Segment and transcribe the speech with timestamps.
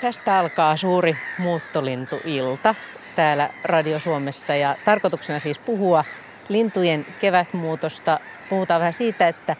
[0.00, 2.74] tästä alkaa suuri muuttolintuilta
[3.16, 6.04] täällä Radio Suomessa ja tarkoituksena siis puhua
[6.48, 8.20] lintujen kevätmuutosta.
[8.48, 9.56] Puhutaan vähän siitä, että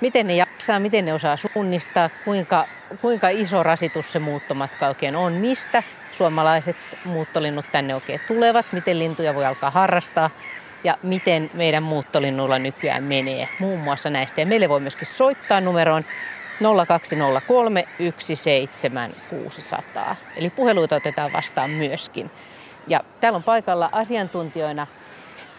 [0.00, 2.66] miten ne jaksaa, miten ne osaa suunnistaa, kuinka,
[3.00, 5.82] kuinka iso rasitus se muuttomatka oikein on, mistä
[6.12, 10.30] suomalaiset muuttolinnut tänne oikein tulevat, miten lintuja voi alkaa harrastaa
[10.84, 13.48] ja miten meidän muuttolinnuilla nykyään menee.
[13.58, 14.40] Muun muassa näistä.
[14.40, 16.04] Ja meille voi myöskin soittaa numeroon
[16.60, 17.84] 0203
[18.18, 20.16] 17600.
[20.36, 22.30] Eli puheluita otetaan vastaan myöskin.
[22.86, 24.86] Ja täällä on paikalla asiantuntijoina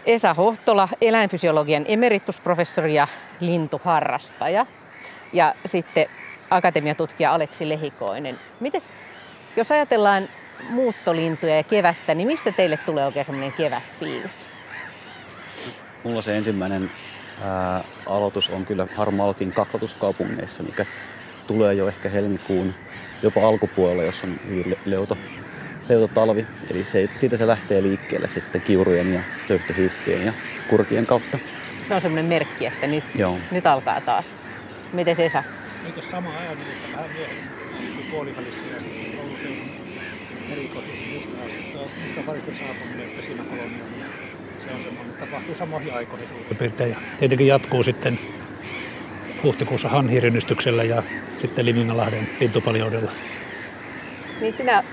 [0.06, 3.08] Esa Hohtola, eläinfysiologian emeritusprofessori ja
[3.40, 4.66] lintuharrastaja.
[5.34, 6.06] Ja sitten
[6.50, 8.40] akatemiatutkija Aleksi Lehikoinen.
[8.60, 8.92] Mites,
[9.56, 10.30] jos ajatellaan
[10.70, 14.48] muuttolintuja ja kevättä, niin mistä teille tulee oikein semmoinen kevätfiilis?
[16.04, 16.92] Mulla se ensimmäinen
[17.42, 20.86] ää, aloitus on kyllä Harmalkin kaklatuskaupungeissa, mikä
[21.48, 22.74] tulee jo ehkä helmikuun
[23.24, 25.18] jopa alkupuolella, jos on hyvin leuto,
[25.90, 26.48] leuto talvi.
[26.72, 30.34] Eli se, siitä se lähtee liikkeelle sitten kiurujen ja töyhtöhyyppien ja
[30.70, 31.40] kurkien kautta.
[31.82, 33.40] Se on semmoinen merkki, että nyt, Joo.
[33.52, 34.36] nyt alkaa taas.
[34.94, 35.44] Miten se Esa?
[35.86, 39.70] Eikö sama ajan, että vähän myöhemmin puolivälissä ja sitten Oulun seudun
[40.52, 44.03] erikoisuus mistä, mistä varisten saapuminen pesimäkoloniaan.
[44.68, 46.90] Se on semmoinen, tapahtuu samoihin aikoihin suurin piirtein.
[46.90, 48.20] Ja tietenkin jatkuu sitten
[49.44, 51.04] huhtikuussa hanhirynnystyksellä ja
[51.42, 53.12] sitten Limingalahden lintupaljoudella.
[54.42, 54.84] Niin sinä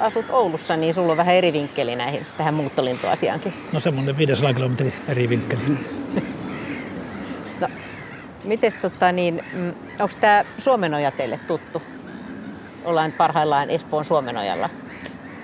[0.00, 3.54] asut Oulussa, niin sulla on vähän eri vinkkeli näihin, tähän muuttolintuasiaankin.
[3.72, 5.62] No semmoinen 500 kilometrin eri vinkkeli.
[7.60, 7.68] no,
[8.44, 11.82] mites tota niin, mm, onko tämä Suomenoja teille tuttu?
[12.84, 14.70] Ollaan parhaillaan Espoon Suomenojalla.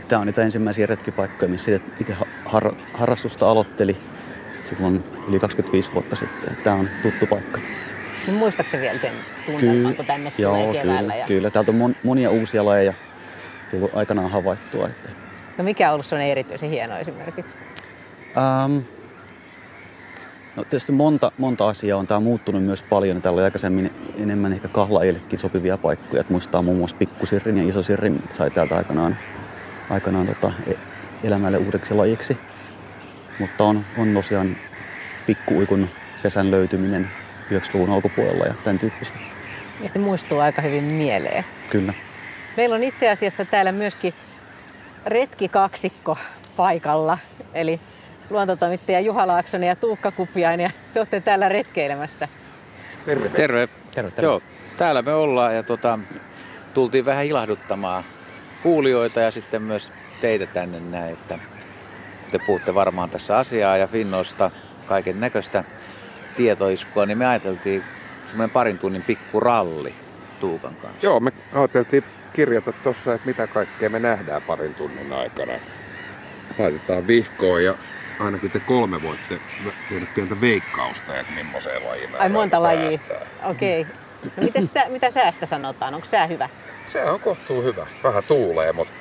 [0.09, 3.97] Tämä on niitä ensimmäisiä retkipaikkoja, missä itse har- harrastusta aloitteli
[4.59, 6.57] silloin yli 25 vuotta sitten.
[6.65, 7.61] Tämä on tuttu paikka.
[8.27, 9.12] Niin muistaakseni vielä sen
[9.47, 11.01] tunnelman, kun tänne joo, tulee keväällä?
[11.01, 11.27] Kyllä, ja...
[11.27, 11.51] kyllä.
[11.51, 12.95] Täältä on mon, monia uusia lajeja
[13.71, 14.87] tullut aikanaan havaittua.
[14.87, 15.09] Että...
[15.59, 17.59] No mikä on ollut sellainen erityisen hieno esimerkiksi?
[18.65, 18.84] Um,
[20.56, 22.06] no tietysti monta, monta asiaa on.
[22.06, 23.22] Tämä muuttunut myös paljon.
[23.22, 26.21] Täällä oli aikaisemmin enemmän ehkä kahlaajillekin sopivia paikkoja.
[26.21, 29.16] Että muistaa muun muassa pikkusirrin ja isosirrin sai täältä aikanaan,
[29.91, 30.72] aikanaan tota, e,
[31.24, 32.38] elämälle uudeksi lajiksi.
[33.38, 34.56] Mutta on, on tosiaan
[35.26, 35.88] pikkuuikun
[36.22, 37.10] pesän löytyminen
[37.50, 39.19] 90-luvun alkupuolella ja tämän tyyppistä.
[39.82, 41.44] Että muistuu aika hyvin mieleen.
[41.70, 41.94] Kyllä.
[42.56, 44.14] Meillä on itse asiassa täällä myöskin
[45.06, 46.18] retkikaksikko
[46.56, 47.18] paikalla.
[47.54, 47.80] Eli
[48.30, 52.28] luontotoimittaja Juha Laaksonen ja Tuukka Kupiainen ja te olette täällä retkeilemässä.
[53.06, 53.28] Terve.
[53.28, 53.68] Terve.
[53.94, 54.26] terve, terve.
[54.26, 54.42] Joo,
[54.78, 55.98] täällä me ollaan ja tota,
[56.74, 58.04] tultiin vähän ilahduttamaan
[58.62, 61.39] kuulijoita ja sitten myös teitä tänne näin, että
[62.33, 64.50] te puhutte varmaan tässä asiaa ja Finnoista
[64.87, 65.65] kaiken näköistä
[66.37, 67.84] tietoiskua, niin me ajateltiin
[68.27, 69.95] semmoinen parin tunnin pikkuralli
[70.41, 71.06] Tuukan kanssa.
[71.06, 75.53] Joo, me ajateltiin kirjata tuossa, että mitä kaikkea me nähdään parin tunnin aikana.
[76.59, 77.75] Laitetaan vihkoon ja
[78.21, 79.41] ainakin te kolme voitte
[79.89, 82.99] tehdä pientä veikkausta, että millaiseen lajiin Ai monta lajia.
[83.45, 83.81] Okei.
[83.81, 83.95] Okay.
[84.37, 85.95] No mites sä, mitä säästä sanotaan?
[85.95, 86.49] Onko sää hyvä?
[86.86, 87.86] Se on kohtuu hyvä.
[88.04, 88.92] Vähän tuulee, mutta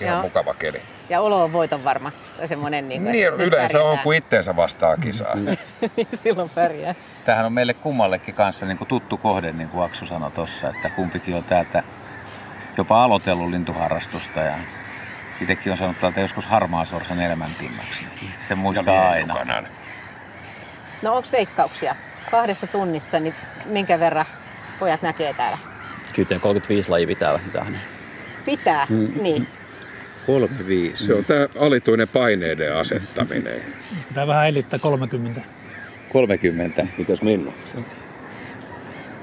[0.00, 0.22] ihan Joo.
[0.22, 0.82] mukava keli.
[1.08, 2.12] Ja olo on voiton varma.
[2.46, 3.84] Semmoinen, niin, kuin, niin yleensä pärjätään.
[3.84, 5.34] on, kun itteensä vastaa kisaa.
[5.34, 5.58] Niin,
[6.22, 6.94] silloin pärjää.
[7.24, 10.90] Tämähän on meille kummallekin kanssa niin kuin tuttu kohde, niin kuin Aksu sanoi tuossa, että
[10.90, 11.82] kumpikin on täältä
[12.76, 14.54] jopa aloitellut lintuharrastusta ja
[15.40, 16.48] itsekin on saanut täältä joskus
[16.84, 18.04] sorsan elämänpinnaksi.
[18.20, 19.34] Niin se muistaa aina.
[19.34, 19.68] Mukanaan.
[21.02, 21.96] No onko veikkauksia?
[22.30, 24.26] Kahdessa tunnissa, niin minkä verran
[24.78, 25.69] pojat näkee täällä?
[26.14, 27.80] Kyllä 35 laji pitää vähintään.
[28.44, 28.86] Pitää?
[28.90, 29.12] Mm.
[29.22, 29.46] Niin.
[30.26, 31.06] 35.
[31.06, 33.62] Se on tämä alituinen paineiden asettaminen.
[34.08, 35.40] Pitää vähän elittää 30.
[36.12, 36.86] 30.
[36.98, 37.52] Mitäs Minna?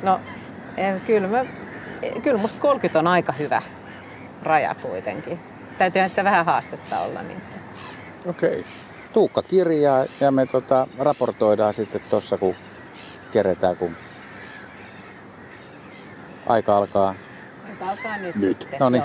[0.04, 0.20] No,
[1.06, 1.46] kyllä mä
[2.24, 3.62] kyllä musta 30 on aika hyvä
[4.44, 5.40] raja kuitenkin.
[5.78, 7.22] Täytyyhän sitä vähän haastetta olla.
[7.22, 7.42] Niin.
[8.26, 8.60] Okei.
[8.60, 8.64] Okay.
[9.14, 12.56] Tuukka kirjaa ja me tota, raportoidaan sitten tuossa, kun
[13.32, 13.96] keretään, kun
[16.48, 17.16] aika alkaa.
[17.68, 18.62] Aika alkaa nyt, nyt.
[18.62, 18.80] sitten.
[18.80, 19.04] No niin.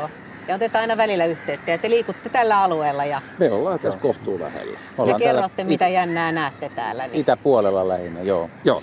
[0.49, 3.05] Ja otetaan aina välillä yhteyttä ja te liikutte tällä alueella.
[3.05, 3.23] Ja...
[3.39, 4.79] Me ollaan tässä kohtuu lähellä.
[5.07, 7.07] ja kerrotte, mitä jännää näette täällä.
[7.07, 7.21] Niin...
[7.21, 8.51] Itäpuolella lähinnä, joo.
[8.65, 8.83] Joo.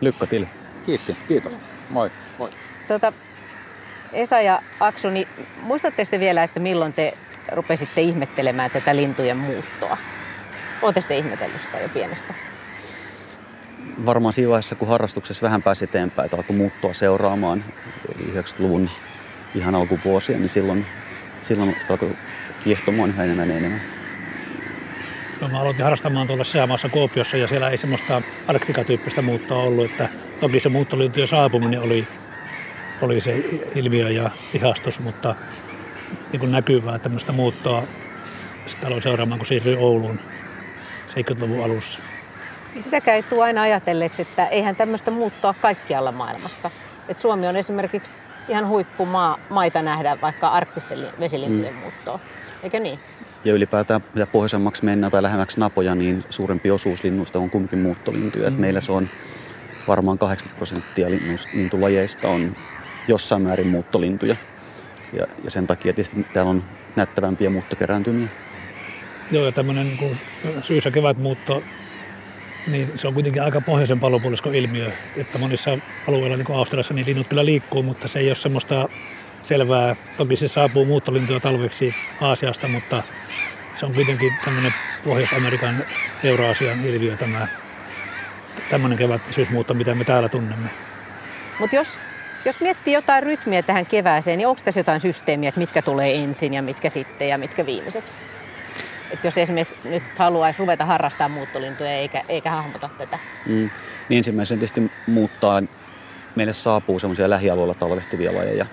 [0.00, 0.46] Lykkä til.
[0.86, 1.16] Kiitti.
[1.28, 1.58] Kiitos.
[1.90, 2.10] Moi.
[2.38, 2.50] Moi.
[2.88, 3.12] Tota,
[4.12, 5.28] Esa ja Aksu, niin
[5.62, 7.14] muistatte sitten vielä, että milloin te
[7.52, 9.96] rupesitte ihmettelemään tätä lintujen muuttoa?
[10.82, 12.34] Oletteko te ihmetellyt sitä jo pienestä?
[14.06, 17.64] Varmaan siinä vaiheessa, kun harrastuksessa vähän pääsi eteenpäin, että alkoi muuttua seuraamaan,
[18.14, 18.90] eli 90-luvun
[19.54, 20.86] ihan alkuvuosia, niin silloin,
[21.42, 22.16] silloin sitä alkoi
[22.64, 23.80] kiehtomaan yhä enemmän ja enemmän.
[25.40, 30.08] No, mä aloitin harrastamaan tuolla säämaassa Kuopiossa ja siellä ei semmoista arktikatyyppistä muuttoa ollut, että
[30.40, 32.08] toki se muuttoliittyjen saapuminen oli
[33.02, 33.44] oli se
[33.74, 35.34] ilmiö ja ihastus, mutta
[36.32, 37.82] niin kuin näkyvää tämmöistä muuttoa
[38.66, 40.20] sitä aloin seuraamaan, kun siirryin Ouluun
[41.08, 41.98] 70-luvun alussa.
[42.76, 46.70] Niin sitäkään ei tule aina ajatelleeksi, että eihän tämmöistä muuttoa kaikkialla maailmassa.
[47.08, 48.18] Et Suomi on esimerkiksi
[48.48, 51.80] ihan huippumaa maita nähdä vaikka arktisten vesilintujen mm.
[51.80, 52.20] muuttoa,
[52.62, 52.98] eikö niin?
[53.44, 58.50] Ja ylipäätään mitä pohjoisemmaksi mennään tai lähemmäksi napoja, niin suurempi osuus linnuista on kumminkin muuttolintuja.
[58.50, 58.56] Mm.
[58.56, 59.08] meillä se on
[59.88, 61.08] varmaan 80 prosenttia
[61.54, 62.56] lintulajeista on
[63.08, 64.36] jossain määrin muuttolintuja.
[65.12, 66.64] Ja, ja sen takia tietysti täällä on
[66.96, 68.28] näyttävämpiä muuttokerääntymiä.
[69.30, 70.18] Joo, ja tämmöinen niin
[70.62, 71.62] syys- ja kevätmuutto,
[72.66, 74.92] niin se on kuitenkin aika pohjoisen palopuoliskon ilmiö.
[75.16, 75.78] Että monissa
[76.08, 78.88] alueilla, niin kuin Australiassa, niin linnut kyllä liikkuu, mutta se ei ole semmoista
[79.42, 79.96] selvää.
[80.16, 83.02] Toki se saapuu muuttolintuja talveksi Aasiasta, mutta
[83.74, 84.72] se on kuitenkin tämmöinen
[85.04, 85.84] Pohjois-Amerikan,
[86.24, 87.48] Euraasian ilmiö tämä
[88.70, 90.68] tämmöinen kevättisyysmuutto, mitä me täällä tunnemme.
[91.60, 91.88] Mutta jos,
[92.44, 96.54] jos miettii jotain rytmiä tähän kevääseen, niin onko tässä jotain systeemiä, että mitkä tulee ensin
[96.54, 98.18] ja mitkä sitten ja mitkä viimeiseksi?
[99.10, 103.18] Et jos esimerkiksi nyt haluaisi ruveta harrastaa muuttolintuja eikä, eikä hahmota tätä.
[103.46, 103.70] Mm.
[104.08, 105.62] Niin ensimmäisen tietysti muuttaa,
[106.36, 108.66] meille saapuu semmoisia lähialueilla talvehtivia lajeja.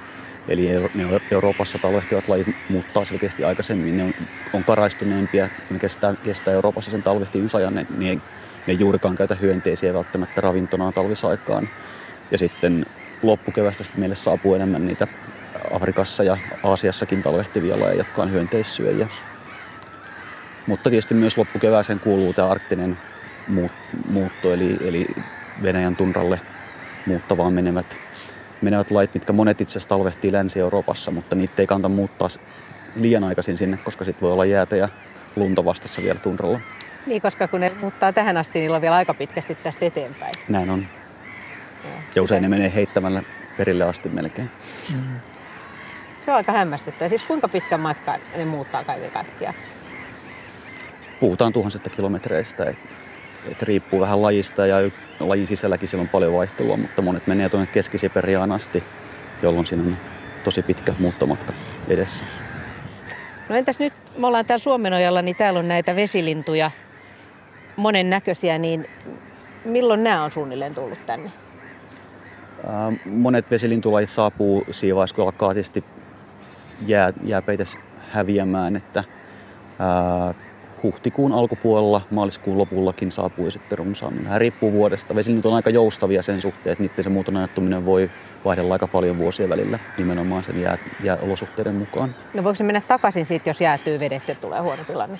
[0.47, 3.97] Eli ne Euroopassa talvehtivat lajit muuttaa selkeästi aikaisemmin.
[3.97, 4.13] Ne on,
[4.53, 7.75] on karaistuneempia, ne kestää, kestää Euroopassa sen talvehtimisajan.
[7.75, 8.17] Ne, ne,
[8.67, 11.69] ne juurikaan käytä hyönteisiä välttämättä ravintona talvisaikaan.
[12.31, 12.85] Ja sitten
[13.21, 15.07] loppukevästä sitten meille saapuu enemmän niitä
[15.71, 19.07] Afrikassa ja Aasiassakin talvehtivia lajeja, jotka on hyönteissyöjiä.
[20.67, 22.97] Mutta tietysti myös loppukevääseen kuuluu tämä arktinen
[24.07, 25.07] muutto, eli, eli
[25.63, 26.41] Venäjän tunralle
[27.05, 27.97] muuttavaan menevät,
[28.61, 32.27] menevät lait, mitkä monet itse asiassa talvehtii Länsi-Euroopassa, mutta niitä ei kannata muuttaa
[32.95, 34.89] liian aikaisin sinne, koska sitten voi olla jäätä ja
[35.35, 36.59] lunta vastassa vielä tunralla.
[37.05, 40.33] Niin, koska kun ne muuttaa tähän asti, niin on vielä aika pitkästi tästä eteenpäin.
[40.49, 40.85] Näin on.
[42.15, 43.23] Ja usein ne menee heittämällä
[43.57, 44.51] perille asti melkein.
[44.93, 45.19] Mm.
[46.19, 47.09] Se on aika hämmästyttävää.
[47.09, 49.55] Siis kuinka pitkän matkan ne muuttaa kaiken kaikkiaan?
[51.23, 52.63] Puhutaan tuhansista kilometreistä.
[52.63, 52.77] Et,
[53.51, 54.77] et riippuu vähän lajista ja
[55.19, 58.83] lajin sisälläkin siellä on paljon vaihtelua, mutta monet menee tuonne Keski-Siperiaan asti,
[59.41, 59.97] jolloin siinä on
[60.43, 61.53] tosi pitkä muuttomatka
[61.87, 62.25] edessä.
[63.49, 66.71] No entäs nyt, me ollaan täällä Suomenojalla, niin täällä on näitä vesilintuja
[67.75, 68.85] monen näköisiä, niin
[69.65, 71.31] milloin nämä on suunnilleen tullut tänne?
[73.05, 75.83] Monet vesilintulajit saapuu siinä vaiheessa, kun alkaa tietysti
[76.87, 77.77] jää, jääpeites
[78.11, 79.03] häviämään, että
[79.79, 80.33] ää,
[80.83, 84.27] huhtikuun alkupuolella, maaliskuun lopullakin saapuu sitten runsaammin.
[84.27, 85.15] Hän riippuu vuodesta.
[85.15, 88.09] Vesilintu on aika joustavia sen suhteen, että niiden se muuton ajattuminen voi
[88.45, 92.15] vaihdella aika paljon vuosien välillä nimenomaan sen jää, jääolosuhteiden mukaan.
[92.33, 95.19] No voiko se mennä takaisin siitä, jos jäätyy vedet ja tulee huono tilanne?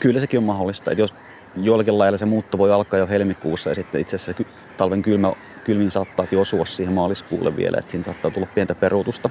[0.00, 0.90] Kyllä sekin on mahdollista.
[0.90, 1.14] Että jos
[1.56, 4.44] jollakin lailla se muutto voi alkaa jo helmikuussa ja sitten itse asiassa
[4.76, 5.32] talven kylmä,
[5.64, 9.30] kylmin saattaakin osua siihen maaliskuulle vielä, että siinä saattaa tulla pientä peruutusta.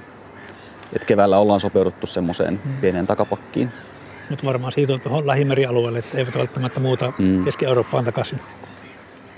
[0.94, 2.74] Et keväällä ollaan sopeuduttu semmoiseen hmm.
[2.74, 3.72] pieneen takapakkiin.
[4.30, 7.46] Nyt varmaan siitä on tuohon lähimerialueelle, että eivät välttämättä muuta hmm.
[7.46, 8.40] Keski-Eurooppaan takaisin.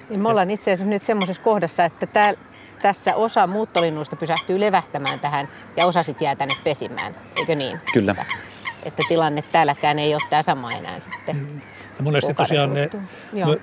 [0.09, 2.33] Niin me ollaan itse asiassa nyt semmoisessa kohdassa, että tää,
[2.81, 5.47] tässä osa muuttolinnuista pysähtyy levähtämään tähän
[5.77, 7.79] ja osa sitten jää tänne pesimään, eikö niin?
[7.93, 8.11] Kyllä.
[8.11, 8.25] Että,
[8.83, 11.61] että tilanne täälläkään ei ole tämä sama enää sitten.
[11.97, 12.89] Ja monesti tosiaan ne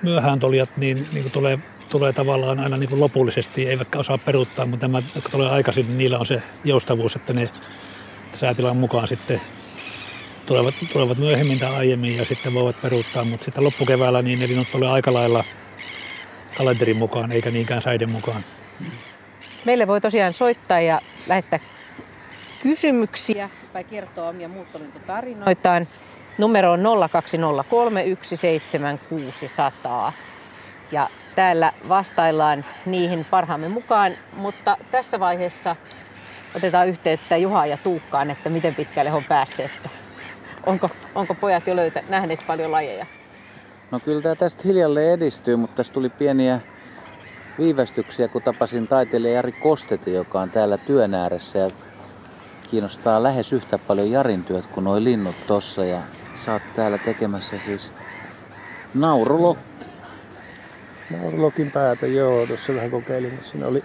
[0.01, 4.87] myöhään tulijat niin, niin tulee tulee tavallaan aina niin kuin lopullisesti, eivätkä osaa peruuttaa, mutta
[4.87, 7.49] nämä, jotka tulee aikaisin, niin niillä on se joustavuus, että ne
[8.33, 9.41] säätilan mukaan sitten
[10.45, 14.89] tulevat, tulevat myöhemmin tai aiemmin ja sitten voivat peruuttaa, mutta sitten loppukeväällä niin linnut tulee
[14.89, 15.43] aika lailla
[16.57, 18.43] kalenterin mukaan eikä niinkään säiden mukaan.
[19.65, 21.59] Meille voi tosiaan soittaa ja lähettää
[22.63, 25.87] kysymyksiä tai kertoa omia muuttolintutarinoitaan.
[26.37, 30.13] Numero on 0203 17600
[30.91, 35.75] ja täällä vastaillaan niihin parhaamme mukaan, mutta tässä vaiheessa
[36.55, 39.71] otetaan yhteyttä Juha ja Tuukkaan, että miten pitkälle on päässeet.
[40.65, 43.05] Onko, onko pojat jo löytä, nähneet paljon lajeja?
[43.91, 46.59] No kyllä tämä tästä hiljalleen edistyy, mutta tässä tuli pieniä
[47.59, 51.69] viivästyksiä, kun tapasin taiteilija Jari Kosteti, joka on täällä työn ääressä ja
[52.69, 55.99] kiinnostaa lähes yhtä paljon Jarin työt kuin nuo linnut tossa ja
[56.35, 57.93] sä oot täällä tekemässä siis
[58.93, 59.85] naurulokki.
[61.09, 63.39] Naurulokin päätä, joo, tuossa vähän kokeilin.
[63.43, 63.83] Siinä oli,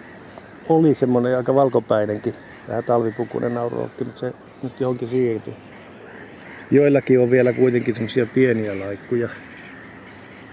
[0.68, 2.34] oli semmoinen aika valkopäinenkin,
[2.68, 4.32] vähän talvipukunen naurulokki, mutta se
[4.62, 5.69] nyt johonkin siirtyi.
[6.70, 9.28] Joillakin on vielä kuitenkin semmoisia pieniä laikkuja,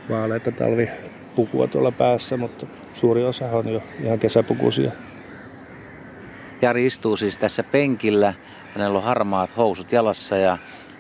[0.10, 4.92] vaaleita talvipukua tuolla päässä, mutta suuri osa on jo ihan kesäpukuisia.
[6.62, 8.34] Jari istuu siis tässä penkillä.
[8.74, 10.58] Hänellä on harmaat housut jalassa ja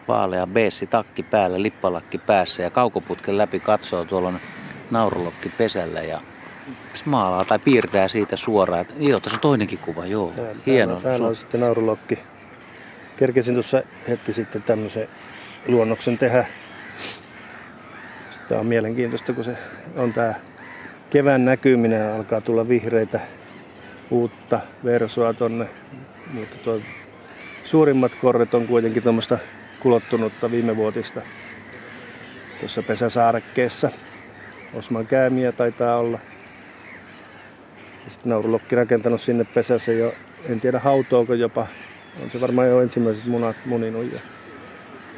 [0.08, 4.40] vaalea beessi takki päällä, lippalakki päässä ja kaukoputken läpi katsoo tuolla on
[4.92, 6.22] naurulokki pesällä ja
[7.06, 8.86] maalaa tai piirtää siitä suoraan.
[9.00, 10.34] Joo, tässä on toinenkin kuva, joo.
[10.36, 11.00] Täällä, Hieno.
[11.00, 12.20] Täällä on sitten naurulokki
[13.18, 15.08] kerkesin tuossa hetki sitten tämmöisen
[15.68, 16.46] luonnoksen tehdä.
[18.48, 19.58] Tämä on mielenkiintoista, kun se
[19.96, 20.34] on tämä
[21.10, 23.20] kevään näkyminen, alkaa tulla vihreitä
[24.12, 25.68] uutta versoa tonne.
[26.34, 26.82] Mutta tuo
[27.64, 29.38] suurimmat korret on kuitenkin tuommoista
[29.80, 31.22] kulottunutta viimevuotista
[32.60, 33.92] tuossa pesäsaarekkeessa.
[34.74, 36.20] Osman käämiä taitaa olla.
[38.08, 40.14] Sitten naurulokki rakentanut sinne pesässä jo,
[40.50, 41.68] en tiedä hautoako jopa.
[42.24, 44.20] On se varmaan jo ensimmäiset munat muninut ja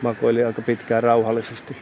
[0.01, 1.77] makoili aika pitkään rauhallisesti.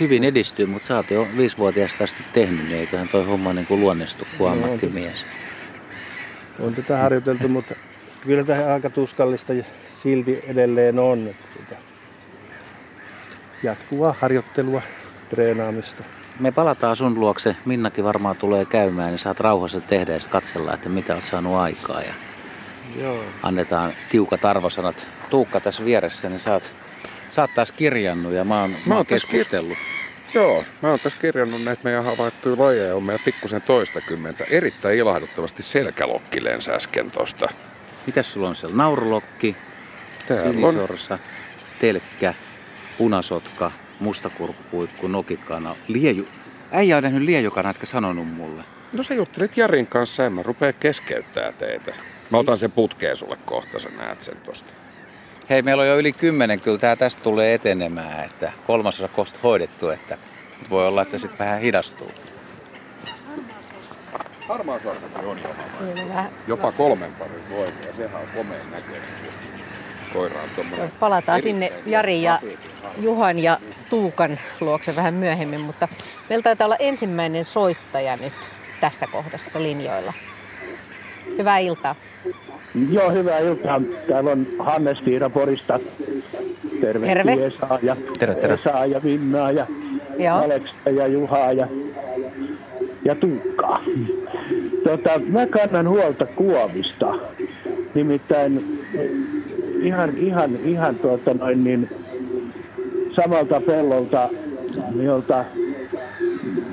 [0.00, 3.80] Hyvin edistyy, mutta sä oot jo viisivuotiaasta asti tehnyt, niin eiköhän toi homma niin kuin
[3.80, 5.26] luonnistu kuin No, ammattimies.
[6.58, 7.74] On tätä harjoiteltu, mutta
[8.20, 9.64] kyllä tämä aika tuskallista ja
[10.02, 11.28] silti edelleen on.
[11.28, 11.80] Että tota,
[13.62, 14.82] jatkuvaa harjoittelua,
[15.30, 16.04] treenaamista.
[16.40, 20.88] Me palataan sun luokse, Minnakin varmaan tulee käymään, niin saat rauhassa tehdä ja katsella, että
[20.88, 22.00] mitä oot saanut aikaa.
[22.00, 22.14] Ja
[23.00, 23.24] Joo.
[23.42, 25.10] annetaan tiukat arvosanat.
[25.30, 26.74] Tuukka tässä vieressä, niin sä oot,
[27.30, 29.78] sä oot taas kirjannut ja mä oon, mä oon oon tässä kir- keskustellut.
[30.34, 34.44] Joo, mä oon tässä kirjannut näitä meidän havaittuja lajeja, on meillä pikkusen toistakymmentä.
[34.50, 37.48] Erittäin ilahduttavasti selkälokki lensi äsken tosta.
[38.06, 38.76] Mitäs sulla on siellä?
[38.76, 39.56] Naurulokki,
[40.28, 41.18] Täällä on sinisorsa,
[41.80, 42.34] telkkä,
[42.98, 46.28] punasotka, mustakurkkupuikku, nokikana, lieju.
[46.72, 48.64] Äijä on nähnyt liejukana, etkä sanonut mulle.
[48.92, 51.94] No sä juttelit Jarin kanssa, en mä rupea keskeyttää teitä.
[52.30, 54.72] Mä otan sen putkeen sulle kohta, sä näet sen tosta.
[55.50, 59.88] Hei, meillä on jo yli kymmenen, kyllä tää tästä tulee etenemään, että kolmasosa kosta hoidettu,
[59.88, 60.18] että
[60.58, 62.12] nyt voi olla, että sitten vähän hidastuu.
[64.48, 65.48] Harmaa sorsakin on jo.
[65.78, 66.24] Selvä.
[66.46, 69.08] Jopa kolmen parin voimia, sehän on komeen näköinen.
[70.12, 70.40] Koira
[70.82, 70.90] on.
[71.00, 72.40] Palataan sinne Jari ja
[72.98, 73.58] Juhan ja
[73.88, 75.88] Tuukan luokse vähän myöhemmin, mutta
[76.28, 78.32] meillä taitaa olla ensimmäinen soittaja nyt
[78.80, 80.12] tässä kohdassa linjoilla.
[81.40, 81.94] Hyvää iltaa.
[82.90, 83.80] Joo, hyvää iltaa.
[84.08, 85.80] Täällä on Hannes Tiira Porista.
[86.80, 87.06] Terve.
[87.06, 87.46] Terve.
[87.46, 88.54] Esaa ja, Terve, terve.
[88.54, 89.66] Esaa ja Vinnaa ja
[90.18, 90.36] Joo.
[90.36, 91.66] Aleksta ja Juhaa ja,
[93.04, 93.82] ja Tuukkaa.
[94.84, 97.14] Tota, mä kannan huolta kuovista.
[97.94, 98.80] Nimittäin
[99.82, 101.88] ihan, ihan, ihan tuota noin niin,
[103.16, 104.28] samalta pellolta,
[105.02, 105.44] jolta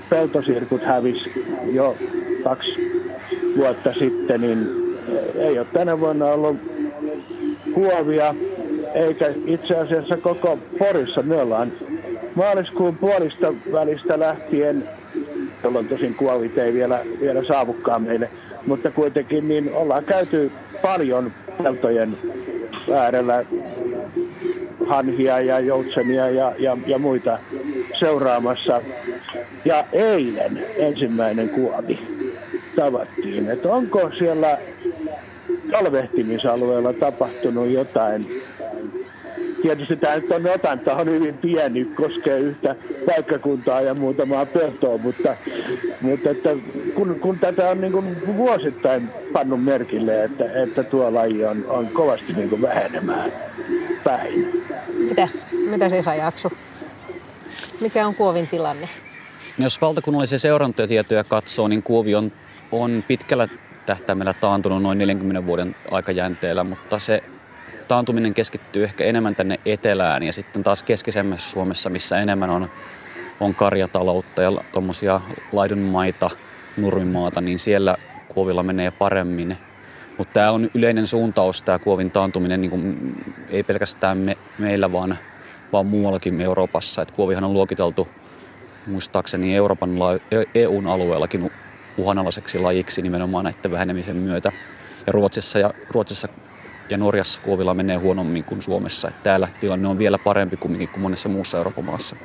[0.10, 1.98] peltosirkut hävisi jo
[2.44, 2.97] kaksi
[3.58, 4.68] vuotta sitten, niin
[5.36, 6.58] ei ole tänä vuonna ollut
[7.74, 8.36] kuovia,
[8.94, 11.24] eikä itse asiassa koko Porissa.
[11.24, 11.72] Me ollaan
[12.36, 14.90] maaliskuun puolista välistä lähtien,
[15.64, 18.30] jolloin tosin kuovit ei vielä, vielä saavukaan meille,
[18.66, 21.32] mutta kuitenkin niin ollaan käyty paljon
[21.64, 22.18] peltojen
[22.96, 23.46] äärellä
[24.88, 27.40] hanhia ja joutsenia ja, ja, ja muita
[28.00, 28.82] seuraamassa.
[29.66, 32.00] Ja eilen ensimmäinen kuovi
[32.78, 34.58] tavattiin, että onko siellä
[35.72, 38.42] kalvehtimisalueella tapahtunut jotain.
[39.62, 45.36] Tietysti tämä nyt on otanta on hyvin pieni, koskee yhtä paikkakuntaa ja muutamaa peltoa, mutta,
[46.02, 46.50] mutta että
[46.96, 51.88] kun, kun tätä on niin kuin vuosittain pannut merkille, että, että tuo laji on, on
[51.88, 53.32] kovasti niin kuin vähenemään
[54.04, 54.64] päin.
[54.98, 56.52] Mitäs, mitäs Esa Jaksu?
[57.82, 58.90] Mikä on kuovin tilanne?
[59.58, 62.32] No jos valtakunnallisia seurantoja katsoo, niin Kuovi on,
[62.72, 63.48] on pitkällä
[63.86, 67.24] tähtäimellä taantunut noin 40 vuoden aikajänteellä, mutta se
[67.88, 72.70] taantuminen keskittyy ehkä enemmän tänne etelään ja sitten taas keskisemmässä Suomessa, missä enemmän on,
[73.40, 75.22] on karjataloutta ja tuommoisia
[75.52, 76.30] laidunmaita,
[76.78, 77.96] nurmimaata, niin siellä
[78.28, 79.58] Kuovilla menee paremmin.
[80.18, 83.16] Mutta tämä on yleinen suuntaus, tämä Kuovin taantuminen, niin kuin,
[83.50, 85.18] ei pelkästään me, meillä, vaan,
[85.74, 87.02] vaan muuallakin Euroopassa.
[87.02, 88.08] Et Kuovihan on luokiteltu
[88.88, 89.90] muistaakseni Euroopan
[90.56, 91.52] EUn alueellakin
[91.98, 94.52] uhanalaiseksi lajiksi nimenomaan näiden vähenemisen myötä.
[95.08, 96.28] Ja Ruotsissa ja, Ruotsissa
[96.90, 99.08] ja Norjassa kuovilla menee huonommin kuin Suomessa.
[99.08, 102.16] Et täällä tilanne on vielä parempi kumminkin kuin monessa muussa Euroopan maassa.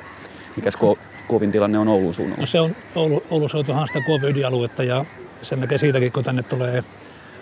[0.55, 2.41] Mikäs ko- kuovin tilanne on Oulun suunnalla?
[2.41, 5.05] No se on Oulu, Oulun seutuhan sitä kuovi ydinaluetta ja
[5.41, 6.83] sen näkee siitäkin, kun tänne tulee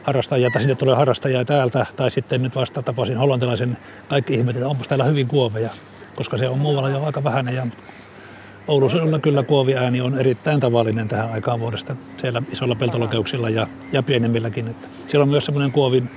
[0.04, 3.78] harrastajia tai sinne tulee harrastajia täältä tai sitten nyt vasta tapasin hollantilaisen,
[4.10, 5.70] kaikki ihmettelevät, että onpas täällä hyvin kuoveja,
[6.16, 7.68] koska se on muualla jo aika vähäinen ja
[8.68, 14.04] Oulun seudulla kyllä kuoviääni on erittäin tavallinen tähän aikaan vuodesta siellä isolla peltolokeuksilla ja, ja
[14.04, 14.68] pienemmilläkin.
[14.68, 16.10] Että siellä on myös semmoinen kuovin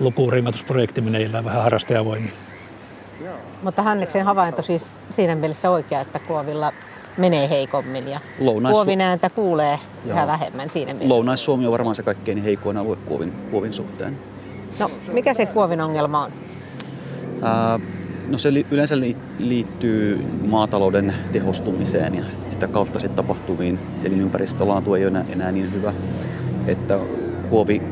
[0.00, 2.32] lukuringatusprojekti meneillään vähän harrastajavoimin.
[3.62, 6.72] Mutta Hanneksen havainto siis siinä mielessä oikea, että kuovilla
[7.16, 10.26] menee heikommin ja Lounais- kuovin ääntä kuulee Joo.
[10.26, 11.08] vähemmän siinä mielessä.
[11.08, 14.18] Lounais-Suomi on varmaan se kaikkein heikoin alue kuovin, kuovin suhteen.
[14.78, 16.32] No, mikä se kuovin ongelma on?
[17.42, 17.80] Ää,
[18.32, 24.94] no se li- yleensä li- liittyy maatalouden tehostumiseen ja sit- sitä kautta sitten tapahtuviin elinympäristölaatu
[24.94, 25.92] ei ole enää, enää niin hyvä.
[26.66, 26.98] Että
[27.50, 27.82] huovi,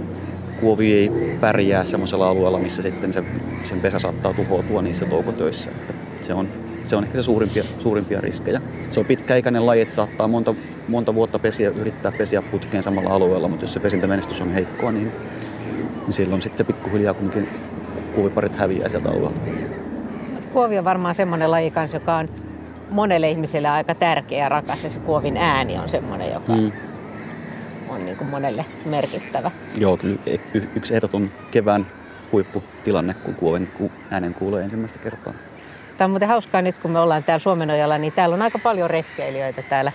[0.60, 3.24] kuovi ei pärjää semmoisella alueella, missä sitten se,
[3.64, 5.70] sen pesä saattaa tuhoutua niissä toukotöissä.
[5.70, 6.48] Että se, on,
[6.84, 8.60] se on ehkä se suurimpia, suurimpia riskejä.
[8.90, 10.54] Se on pitkäikäinen laji, että saattaa monta,
[10.88, 15.12] monta vuotta pesiä, yrittää pesiä putkeen samalla alueella, mutta jos se pesintämenestys on heikkoa, niin,
[16.02, 17.48] niin silloin sitten pikkuhiljaa kumminkin
[18.14, 19.40] kuoviparit häviää sieltä alueelta.
[20.52, 22.28] Kuovi on varmaan semmoinen laji kanssa, joka on
[22.90, 26.72] monelle ihmiselle aika tärkeä ja rakas ja se kuovin ääni on semmoinen, joka mm.
[27.88, 29.50] on niin kuin monelle merkittävä.
[29.78, 30.18] Joo, kyllä
[30.54, 31.86] y- yksi ehdoton kevään
[32.32, 33.72] huipputilanne, kun kuovin
[34.10, 35.32] äänen kuulee ensimmäistä kertaa.
[35.98, 38.90] Tämä on muuten hauskaa nyt, kun me ollaan täällä Suomenojalla, niin täällä on aika paljon
[38.90, 39.92] retkeilijöitä täällä.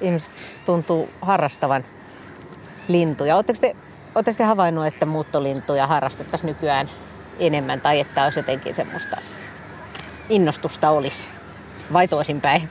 [0.00, 0.30] Ihmiset
[0.66, 1.84] tuntuu harrastavan
[2.88, 3.36] lintuja.
[3.36, 3.76] Oletteko te,
[4.14, 6.90] oletteko te havainnut, että muuttolintuja harrastettaisiin nykyään
[7.38, 9.16] enemmän tai että olisi jotenkin semmoista
[10.28, 11.28] innostusta olisi?
[11.92, 12.68] Vai toisinpäin?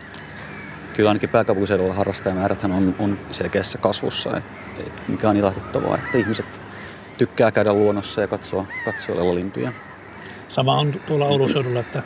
[0.94, 4.44] Kyllä ainakin pääkaupunkiseudulla harrastajamääräthän on, on selkeässä kasvussa, et,
[4.88, 6.62] et mikä on ilahduttavaa, että ihmiset
[7.18, 9.72] tykkää käydä luonnossa ja katsoa, katsoa lintuja.
[10.50, 12.04] Sama on tuolla Oulun seudulla, että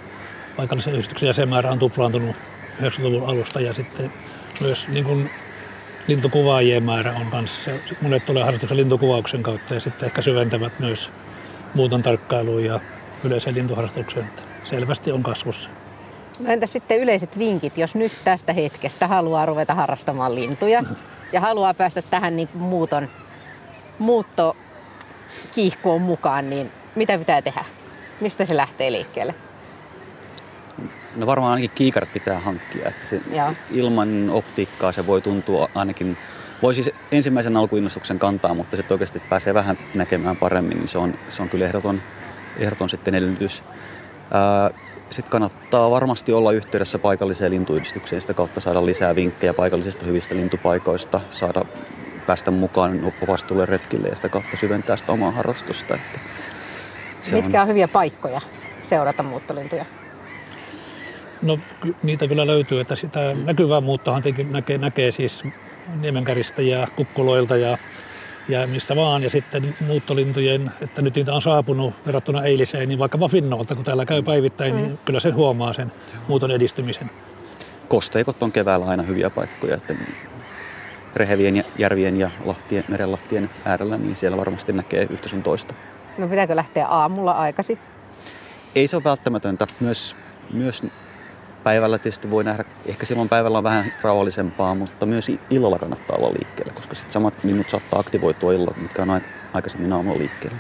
[0.58, 2.36] paikallisen yhdistyksen jäsenmäärä on tuplaantunut
[2.82, 4.14] 90-luvun alusta ja sitten
[4.62, 5.30] myös niin kuin
[6.08, 7.72] lintukuvaajien määrä on kanssa.
[8.02, 11.12] Monet tulee harrastuksen lintukuvauksen kautta ja sitten ehkä syventävät myös
[11.74, 12.80] muuton tarkkailuun ja
[13.24, 14.30] yleiseen lintuharrastukseen.
[14.70, 15.70] Selvästi on kasvussa.
[16.40, 20.84] No entä sitten yleiset vinkit, jos nyt tästä hetkestä haluaa ruveta harrastamaan lintuja
[21.34, 23.10] ja haluaa päästä tähän niin muuton,
[24.00, 27.66] muuttokiihkoon mukaan, niin mitä pitää tehdä?
[28.22, 29.36] Mistä se lähtee liikkeelle?
[31.16, 32.88] No varmaan ainakin kiikarit pitää hankkia.
[32.88, 33.22] Että se
[33.72, 36.18] ilman optiikkaa se voi tuntua ainakin,
[36.62, 41.20] voi siis ensimmäisen alkuinnostuksen kantaa, mutta sitten oikeasti pääsee vähän näkemään paremmin, niin se on,
[41.30, 42.02] se on kyllä ehdoton,
[42.58, 43.64] ehdoton sitten edellytys.
[45.10, 51.22] Sitten kannattaa varmasti olla yhteydessä paikalliseen lintuyhdistykseen, sitä kautta saada lisää vinkkejä paikallisista hyvistä lintupaikoista,
[51.30, 51.66] saada
[52.28, 55.96] päästä mukaan opastulle retkille ja sitä kautta syventää sitä omaa harrastusta.
[55.96, 56.20] Että
[57.32, 57.62] Mitkä on...
[57.62, 58.42] on hyviä paikkoja
[58.84, 59.86] seurata muuttolintuja?
[61.42, 61.60] No
[62.04, 65.44] niitä kyllä löytyy, että sitä näkyvää muuttohan näkee, näkee siis
[65.96, 67.78] Niemenkäristä ja Kukkuloilta ja,
[68.50, 69.24] ja missä vaan.
[69.24, 74.06] Ja sitten muuttolintujen, että nyt niitä on saapunut verrattuna eiliseen, niin vaikka Finnolta, kun täällä
[74.06, 74.90] käy päivittäin, niin mm.
[74.90, 75.92] niin kyllä se huomaa sen
[76.28, 77.12] muuton edistymisen.
[77.88, 79.96] Kosteikot on keväällä aina hyviä paikkoja, että
[81.16, 85.74] rehevien järvien ja lahtien, merenlahtien äärellä, niin siellä varmasti näkee yhtä sun toista.
[86.18, 87.80] No pitääkö lähteä aamulla aikaisin?
[88.76, 89.68] Ei se ole välttämätöntä.
[89.80, 90.16] Myös,
[90.54, 90.84] myös
[91.70, 96.34] päivällä tietysti voi nähdä, ehkä silloin päivällä on vähän rauhallisempaa, mutta myös illalla kannattaa olla
[96.34, 99.22] liikkeellä, koska sitten samat linnut saattaa aktivoitua illalla, mitkä on
[99.54, 100.58] aikaisemmin aamulla liikkeellä.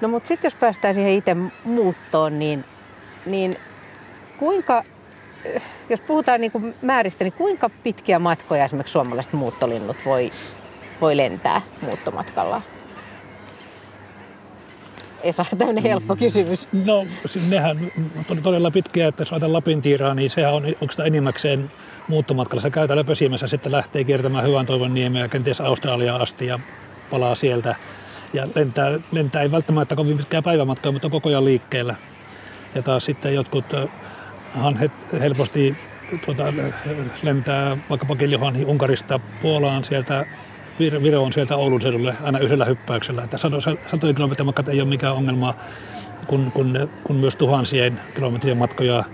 [0.00, 2.64] No mutta sitten jos päästään siihen itse muuttoon, niin,
[3.26, 3.56] niin
[4.38, 4.84] kuinka,
[5.88, 10.30] jos puhutaan niin kuin määristä, niin kuinka pitkiä matkoja esimerkiksi suomalaiset muuttolinnut voi,
[11.00, 12.62] voi lentää muuttomatkalla?
[15.22, 16.18] Esa, tämmöinen helppo mm.
[16.18, 16.68] kysymys.
[16.84, 17.06] No
[17.50, 17.92] nehän
[18.30, 21.70] on todella pitkiä, että jos ajatellaan Lapin tiiraa, niin sehän on oikeastaan enimmäkseen
[22.08, 22.62] muuttomatkalla.
[22.62, 26.58] Se käy täällä pesimässä, sitten lähtee kiertämään Hyvän toivon niemeä kenties Australiaan asti ja
[27.10, 27.76] palaa sieltä.
[28.32, 31.94] Ja lentää, lentää ei välttämättä kovin pitkää päivämatkaa, mutta koko ajan liikkeellä.
[32.74, 33.64] Ja taas sitten jotkut
[34.54, 35.76] hanhet helposti
[36.24, 36.44] tuota,
[37.22, 40.26] lentää vaikkapa Kiljohan Unkarista Puolaan sieltä
[40.78, 43.22] Viro on sieltä Oulun seudulle aina yhdellä hyppäyksellä.
[43.22, 45.54] Että satojen kilometrin matkat ei ole mikään ongelma,
[46.26, 49.04] kun, kun, kun myös tuhansien kilometrien matkoja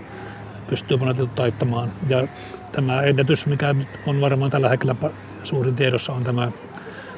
[0.67, 1.91] pystyy monet taittamaan.
[2.09, 2.27] Ja
[2.71, 3.75] tämä ennätys, mikä
[4.07, 4.95] on varmaan tällä hetkellä
[5.43, 6.51] suurin tiedossa, on tämä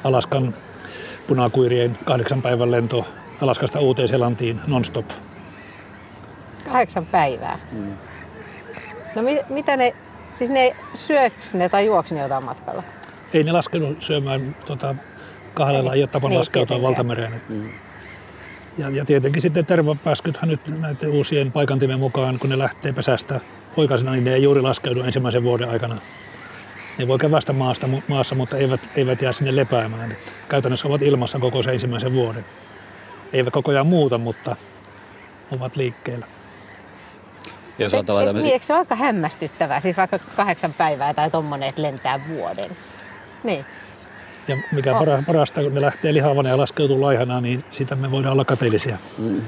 [0.04, 0.54] Alaskan
[1.26, 3.08] punakuirien kahdeksan päivän lento
[3.42, 5.06] Alaskasta Uuteen-Seelantiin non-stop.
[6.64, 7.58] Kahdeksan päivää?
[7.72, 7.92] Mm.
[9.16, 9.94] No mit, mitä ne,
[10.32, 12.82] siis ne syöks ne tai juoks ne jotain matkalla?
[13.34, 14.94] Ei ne laskenut syömään tota,
[15.54, 17.42] kahdella, ei ole tapa niin, laskeutua valtamereen.
[17.48, 17.70] Mm.
[18.78, 23.40] Ja, ja tietenkin sitten tervapääskythän nyt näiden uusien paikantimen mukaan, kun ne lähtee pesästä
[23.76, 25.96] poikasina, niin ne ei juuri laskeudu ensimmäisen vuoden aikana.
[26.98, 30.12] Ne voi kävästä maasta, maassa, mutta eivät, eivät jää sinne lepäämään.
[30.12, 32.44] Et käytännössä ovat ilmassa koko se ensimmäisen vuoden.
[33.32, 34.56] Eivät koko ajan muuta, mutta
[35.50, 36.26] ovat liikkeellä.
[37.78, 38.32] Jos et, et, tämmöisiä...
[38.32, 39.80] niin, eikö se ole aika hämmästyttävää?
[39.80, 42.76] Siis vaikka kahdeksan päivää tai tommonen, että lentää vuoden.
[43.44, 43.64] Niin.
[44.48, 45.24] Ja mikä oh.
[45.26, 48.98] parasta, kun ne lähtee lihavana ja laskeutuu laihana, niin sitä me voidaan olla kateellisia.
[49.18, 49.40] Mm.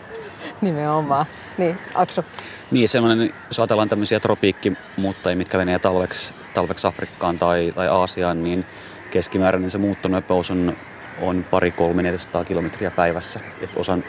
[0.60, 1.26] Nimenomaan.
[1.58, 2.24] Niin, Aksu.
[2.70, 8.66] Niin, semmoinen, jos ajatellaan tämmöisiä tropiikkimuuttajia, mitkä menee talveksi, talveksi Afrikkaan tai, tai Aasiaan, niin
[9.10, 10.76] keskimääräinen se muuttonopeus on,
[11.20, 13.40] on pari, kolme, 400 kilometriä päivässä.
[13.60, 14.04] Et osan,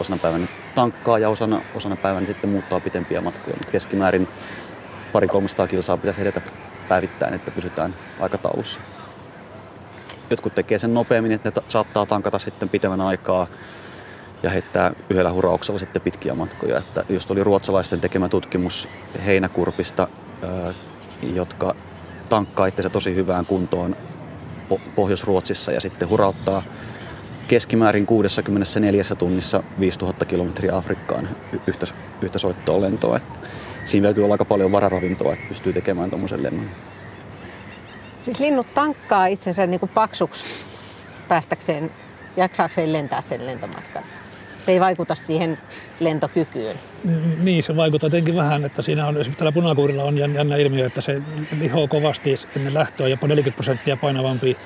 [0.00, 4.28] osana päivänä tankkaa ja osana, osana päivänä sitten muuttaa pitempiä matkoja, mutta keskimäärin
[5.12, 6.40] pari 300 kilsaa pitäisi edetä
[6.92, 8.80] päivittäin, että pysytään aikataulussa.
[10.30, 13.46] jotkut tekee sen nopeammin, että ne saattaa tankata sitten pitemmän aikaa
[14.42, 16.78] ja heittää yhdellä hurauksella sitten pitkiä matkoja.
[16.78, 18.88] Että just oli ruotsalaisten tekemä tutkimus
[19.26, 20.08] heinäkurpista,
[21.22, 21.74] jotka
[22.28, 23.96] tankkaa itsensä tosi hyvään kuntoon
[24.94, 26.62] Pohjois-Ruotsissa ja sitten hurauttaa
[27.48, 31.28] keskimäärin 64 tunnissa 5000 kilometriä Afrikkaan
[31.66, 31.86] yhtä,
[32.22, 33.16] yhtä soittoa lentoa.
[33.16, 33.38] Että
[33.84, 36.66] siinä täytyy olla aika paljon vararavintoa, että pystyy tekemään tuommoisen lennon.
[38.20, 40.44] Siis linnut tankkaa itsensä niin kuin paksuksi
[41.28, 41.90] päästäkseen,
[42.36, 44.02] jaksaakseen lentää sen lentomatkan.
[44.58, 45.58] Se ei vaikuta siihen
[46.00, 46.76] lentokykyyn.
[47.38, 51.00] Niin, se vaikuttaa jotenkin vähän, että siinä on, esimerkiksi tällä punakuurilla on jännä ilmiö, että
[51.00, 51.22] se
[51.58, 54.56] lihoo kovasti ennen lähtöä jopa 40 prosenttia painavampi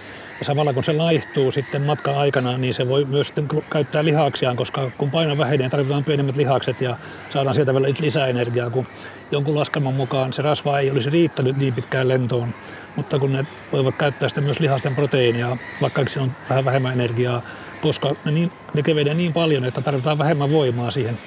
[0.43, 4.91] samalla kun se laihtuu sitten matkan aikana, niin se voi myös sitten käyttää lihaksiaan, koska
[4.99, 6.97] kun paino vähenee, tarvitaan pienemmät lihakset ja
[7.31, 8.87] saadaan sieltä vielä lisää energiaa, kun
[9.31, 12.55] jonkun laskelman mukaan se rasva ei olisi riittänyt niin pitkään lentoon.
[12.97, 17.43] Mutta kun ne voivat käyttää sitä myös lihasten proteiinia, vaikka se on vähän vähemmän energiaa,
[17.81, 21.19] koska ne, niin, ne kevenee niin paljon, että tarvitaan vähemmän voimaa siihen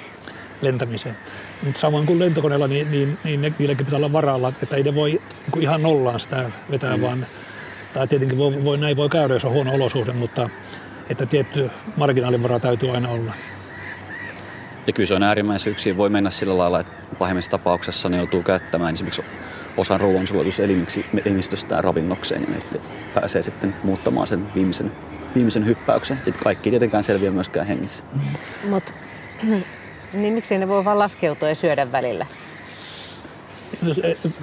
[0.62, 1.16] lentämiseen.
[1.62, 4.94] Mutta samoin kuin lentokoneella, niin, niin, niin ne, niilläkin pitää olla varalla, että ei ne
[4.94, 7.02] voi niin ihan nollaan sitä vetää, mm.
[7.02, 7.26] vaan
[7.94, 10.50] tai tietenkin voi, voi, näin voi käydä, jos on huono olosuhde, mutta
[11.10, 13.32] että tietty marginaalivara täytyy aina olla.
[14.86, 15.96] Ja kyllä se on äärimmäisen yksin.
[15.96, 19.24] Voi mennä sillä lailla, että pahimmassa tapauksessa ne joutuu käyttämään esimerkiksi
[19.76, 22.78] osan ruoansulatuselimistöstään ravinnokseen, niin että
[23.14, 24.92] pääsee sitten muuttamaan sen viimeisen,
[25.34, 26.20] viimeisen hyppäyksen.
[26.26, 28.04] Että kaikki tietenkään selviä myöskään hengissä.
[28.68, 28.92] Mutta
[30.12, 32.26] niin miksi ne voi vaan laskeutua ja syödä välillä?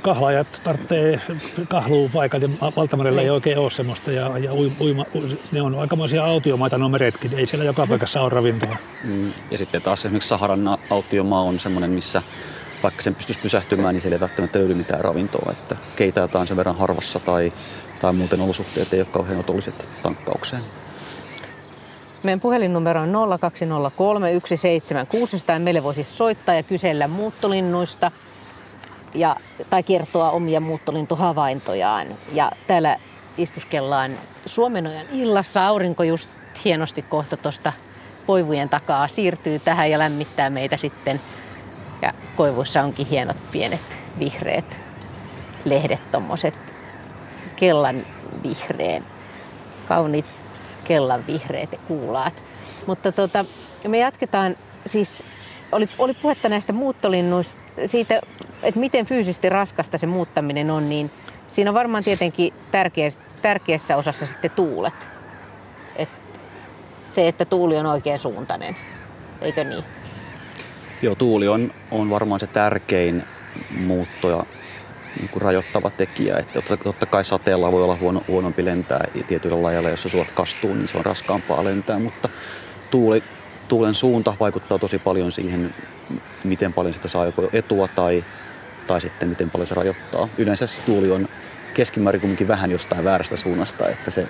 [0.02, 1.22] Kahlaajat tarvitsee
[1.70, 3.34] kahluupaikat ja Valtamerellä ei niin.
[3.34, 5.06] oikein ole semmoista ja, ja uima,
[5.52, 8.78] ne on aikamoisia autiomaita nuo meretkin, ei siellä joka paikassa ole ravintoa.
[9.04, 9.32] Mm.
[9.52, 12.22] Ja sitten taas esimerkiksi Saharan autiomaa on semmoinen, missä
[12.84, 15.52] vaikka sen pystyisi pysähtymään, niin siellä ei välttämättä löydy mitään ravintoa.
[15.52, 17.54] Että keitä jotain sen verran harvassa tai,
[18.02, 20.62] tai muuten olosuhteet ei ole kauhean otolliset tankkaukseen.
[22.24, 28.12] Meidän puhelinnumero on 0203 17600 meille voisi soittaa ja kysellä muuttolinnuista–
[29.14, 29.36] ja,
[29.70, 32.08] tai kertoa omia muuttolintuhavaintojaan.
[32.32, 32.98] Ja täällä
[33.38, 34.12] istuskellaan
[34.46, 35.68] Suomenojan illassa.
[35.68, 36.30] Aurinko just
[36.66, 37.74] hienosti kohta tuosta
[38.28, 41.22] koivujen takaa siirtyy tähän ja lämmittää meitä sitten.
[42.02, 44.78] Ja koivuissa onkin hienot pienet vihreät
[45.66, 46.60] lehdet, tommoset
[47.56, 48.06] kellan
[48.44, 49.06] vihreän,
[49.88, 50.26] kauniit
[50.84, 52.44] kellan vihreät ja kuulaat.
[52.88, 53.46] Mutta tota,
[53.88, 55.24] me jatketaan siis
[55.72, 58.22] oli, oli puhetta näistä muuttolinnuista, siitä,
[58.64, 61.12] että miten fyysisesti raskasta se muuttaminen on, niin
[61.48, 63.10] siinä on varmaan tietenkin tärkeä,
[63.42, 65.08] tärkeässä osassa sitten tuulet.
[65.96, 66.10] Et
[67.10, 68.76] se, että tuuli on oikein suuntainen,
[69.42, 69.84] eikö niin?
[71.02, 73.24] Joo, tuuli on, on varmaan se tärkein
[73.78, 74.46] muuttoja
[75.20, 76.38] niin kuin rajoittava tekijä.
[76.38, 80.88] Että totta, kai sateella voi olla huono, huonompi lentää tietyllä lajalla, jos suot kastuu, niin
[80.88, 82.30] se on raskaampaa lentää, mutta
[82.92, 83.24] tuuli,
[83.68, 85.74] tuulen suunta vaikuttaa tosi paljon siihen,
[86.44, 88.24] miten paljon sitä saa joko etua tai,
[88.88, 90.30] tai sitten miten paljon se rajoittaa.
[90.38, 91.28] Yleensä se tuuli on
[91.74, 94.28] keskimäärin kuitenkin vähän jostain väärästä suunnasta, että se,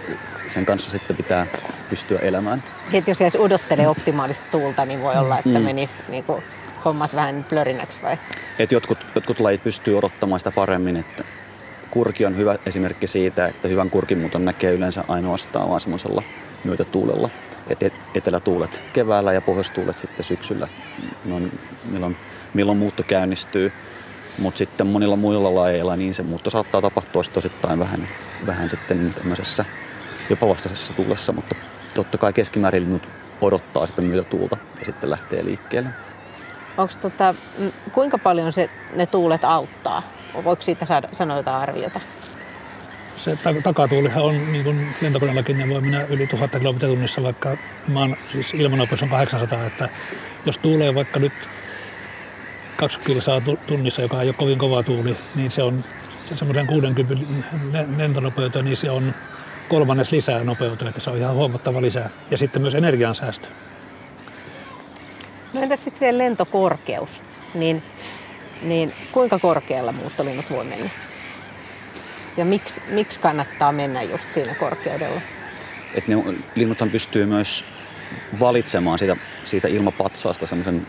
[0.48, 1.48] sen kanssa sitten pitää
[1.90, 2.64] pystyä elämään.
[2.94, 5.66] Et jos edes odottelee optimaalista tuulta, niin voi olla, että mm.
[5.66, 6.44] menisi niin kuin,
[6.86, 8.18] hommat vähän plörinäksi vai?
[8.60, 11.24] Et jotkut, jotkut lajit pystyy odottamaan sitä paremmin, että
[11.92, 16.24] kurki on hyvä esimerkki siitä, että hyvän kurkimuuton näkee yleensä ainoastaan vaan semmoisella
[16.64, 17.30] myötätuulella
[17.70, 20.68] et etelätuulet keväällä ja pohjoistuulet sitten syksyllä,
[21.32, 21.52] on,
[21.86, 22.18] milloin,
[22.54, 23.74] milloin muutto käynnistyy.
[24.38, 28.08] Mutta sitten monilla muilla lajeilla niin se muutto saattaa tapahtua osittain vähän,
[28.46, 29.66] vähän sitten tämmöisessä
[30.30, 31.56] jopa vastaisessa tuulessa, mutta
[31.94, 33.10] totta kai keskimäärin linnut
[33.42, 35.90] odottaa sitä myötätuulta ja sitten lähtee liikkeelle.
[36.78, 37.36] Onks tota,
[37.92, 40.04] kuinka paljon se, ne tuulet auttaa?
[40.44, 42.00] Voiko siitä saada, sanoa jotain arviota?
[43.18, 48.18] Se takatuulihan on niin kuin lentokoneellakin, ne voi mennä yli 1000 km tunnissa, vaikka maan
[48.32, 49.90] siis ilmanopeus on 800, että
[50.46, 51.34] jos tuulee vaikka nyt
[52.78, 55.84] 20 kilsaa tunnissa, joka ei ole kovin kova tuuli, niin se on
[56.36, 57.26] semmoisen 60
[57.98, 59.14] lentonopeuteen, niin se on
[59.70, 62.10] kolmannes lisää nopeutua, että se on ihan huomattava lisää.
[62.32, 63.48] Ja sitten myös energiansäästö.
[65.54, 67.22] No entäs sitten vielä lentokorkeus?
[67.54, 67.84] Niin,
[68.62, 70.90] niin kuinka korkealla muuttolinnut voi mennä?
[72.38, 75.22] Ja miksi, miksi kannattaa mennä just siinä korkeudella?
[75.94, 76.16] Et ne,
[76.56, 77.66] linnuthan pystyy myös
[78.40, 80.88] valitsemaan siitä, siitä ilmapatsaasta semmoisen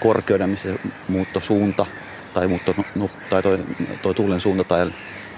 [0.00, 0.78] korkeuden, missä se
[1.08, 1.86] muuttosuunta
[2.34, 3.64] tai, muutto, no, tai toi,
[4.02, 4.90] toi tuulen suunta tai,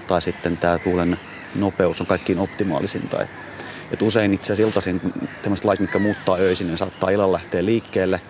[0.07, 1.19] tai sitten tämä tuulen
[1.55, 3.21] nopeus on kaikkiin optimaalisinta.
[3.21, 3.29] Et,
[3.91, 5.01] et usein itse asiassa iltaisin
[5.41, 8.21] tämmöiset lait, mitkä muuttaa öisin, niin saattaa illalla lähteä liikkeelle,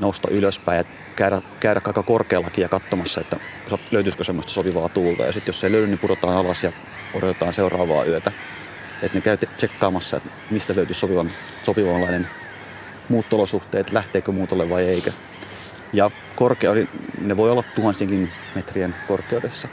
[0.00, 0.84] nousta ylöspäin ja
[1.20, 3.36] käydä, käydä aika korkeallakin ja katsomassa, että
[3.90, 5.22] löytyisikö semmoista sopivaa tuulta.
[5.22, 6.72] Ja sitten jos se ei löydy, niin pudotaan alas ja
[7.14, 8.32] odotetaan seuraavaa yötä.
[9.02, 11.30] Että ne käy tsekkaamassa, että mistä löytyy sopivan,
[11.62, 12.28] sopivanlainen
[13.08, 15.12] muuttolosuhteet, lähteekö muutolle vai eikö.
[15.92, 16.88] Ja korkeudi,
[17.20, 19.68] ne voi olla tuhansinkin metrien korkeudessa.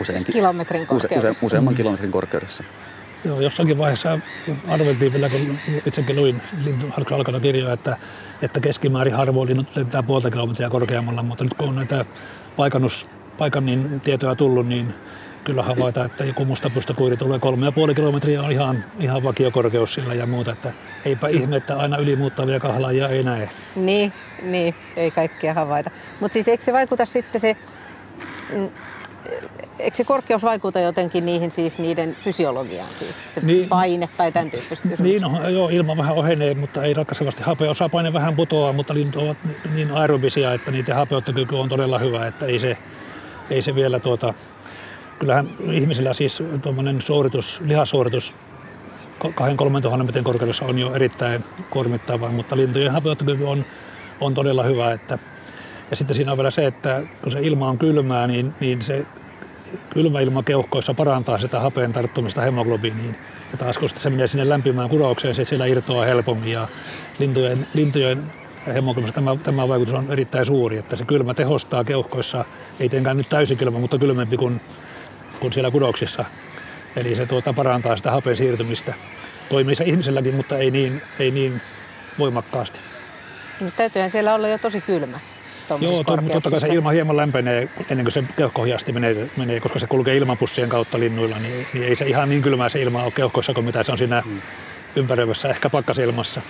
[0.00, 1.28] Useinkin, siis kilometrin korkeudessa.
[1.28, 2.64] Use, use, useamman kilometrin korkeudessa.
[3.24, 4.18] Joo, jossakin vaiheessa
[4.68, 7.96] arveltiin vielä, kun itsekin luin Lintuharksen alkana kirjoja, että,
[8.42, 12.04] että keskimäärin harvoin linnut lentää puolta kilometriä korkeammalla, mutta nyt kun on näitä
[12.56, 13.06] paikannus,
[13.38, 14.94] paikan niin tietoja tullut, niin
[15.44, 20.14] kyllä havaita, että joku mustapystykuiri tulee kolme ja puoli kilometriä on ihan, ihan vakiokorkeus sillä
[20.14, 20.72] ja muuta, että
[21.04, 23.50] eipä ihme, että aina ylimuuttavia kahlaajia ei näe.
[23.76, 25.90] Niin, niin ei kaikkia havaita.
[26.20, 27.56] Mutta siis eikö se vaikuta sitten se,
[28.52, 28.70] mm,
[29.78, 34.50] eikö se korkeus vaikuta jotenkin niihin siis niiden fysiologiaan, siis se niin, paine tai tämän
[34.50, 37.42] tyyppistä Niin, no, joo, ilma vähän ohenee, mutta ei ratkaisevasti
[37.92, 39.36] paine vähän putoaa, mutta linnut ovat
[39.74, 42.76] niin aerobisia, että niiden hapeuttokyky on todella hyvä, että ei se,
[43.50, 44.34] ei se vielä tuota,
[45.18, 48.34] kyllähän ihmisillä siis tuommoinen suoritus, lihasuoritus
[49.24, 53.64] 2-3 tuhannen metrin korkeudessa on jo erittäin kuormittavaa, mutta lintujen hapeuttokyky on,
[54.20, 54.92] on todella hyvä.
[54.92, 55.18] Että,
[55.90, 59.06] ja sitten siinä on vielä se, että kun se ilma on kylmää, niin, niin se
[59.90, 60.18] kylmä
[60.96, 63.16] parantaa sitä hapeen tarttumista hemoglobiiniin.
[63.52, 66.68] Ja taas kun se menee sinne lämpimään kudaukseen, se siellä irtoaa helpommin ja
[67.18, 68.32] lintujen, lintujen
[68.74, 72.44] hemoglobinissa tämä, tämä vaikutus on erittäin suuri, että se kylmä tehostaa keuhkoissa,
[72.80, 74.60] ei tietenkään nyt täysikylmä, mutta kylmempi kuin
[75.42, 76.24] kuin siellä kudoksissa.
[76.96, 78.94] Eli se tuota, parantaa sitä hapen siirtymistä.
[79.48, 81.60] Toimii se ihmiselläkin, mutta ei niin, ei niin
[82.18, 82.80] voimakkaasti.
[83.60, 85.20] Mutta täytyyhän siellä olla jo tosi kylmä.
[85.80, 89.78] Joo, to, totta kai se ilma hieman lämpenee ennen kuin se keuhkohiasti menee, menee, koska
[89.78, 93.12] se kulkee ilmapussien kautta linnuilla, niin, niin ei se ihan niin kylmää se ilma ole
[93.12, 94.40] keuhkoissa kuin mitä se on siinä hmm.
[94.96, 96.40] ympäröivässä, ehkä pakkasilmassa.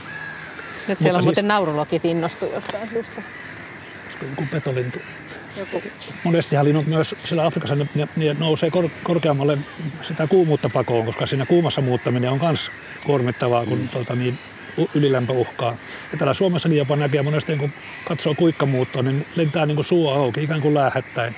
[0.88, 3.22] Nyt siellä on siis, muuten naurulokit innostu jostain syystä.
[4.05, 4.98] Olisiko joku petolintu?
[5.57, 5.83] Joku.
[6.25, 9.59] Monestihan linnut myös siellä Afrikassa ne, ne, ne nousee kor, korkeammalle
[10.03, 12.70] sitä kuumuutta pakoon, koska siinä kuumassa muuttaminen on myös
[13.07, 13.88] kuormittavaa, kun mm.
[13.88, 14.38] tuota, niin,
[14.94, 15.76] ylilämpö uhkaa.
[16.12, 17.70] Ja täällä Suomessakin jopa näkee monesti, kun
[18.08, 21.37] katsoo kuikkamuuttoa, niin lentää niin kuin suu auki, ikään kuin läähättäen.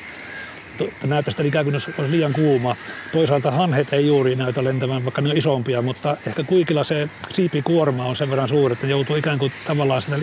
[1.05, 2.77] Näyttää sitä ikään kuin olisi liian kuuma.
[3.13, 8.05] Toisaalta hanhet ei juuri näytä lentämään, vaikka ne on isompia, mutta ehkä kuikilla se siipikuorma
[8.05, 10.17] on sen verran suuri, että joutuu ikään kuin tavallaan sitä,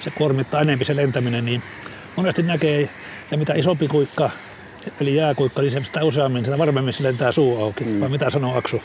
[0.00, 1.62] se kuormittaa enemmän se lentäminen, niin
[2.16, 2.88] monesti näkee
[3.30, 4.30] ja mitä isompi kuikka,
[5.00, 7.84] eli jääkuikka, niin sitä useammin, sitä varmemmin se lentää suu auki.
[7.84, 8.00] Mm.
[8.00, 8.82] Vai mitä sanoo Aksu?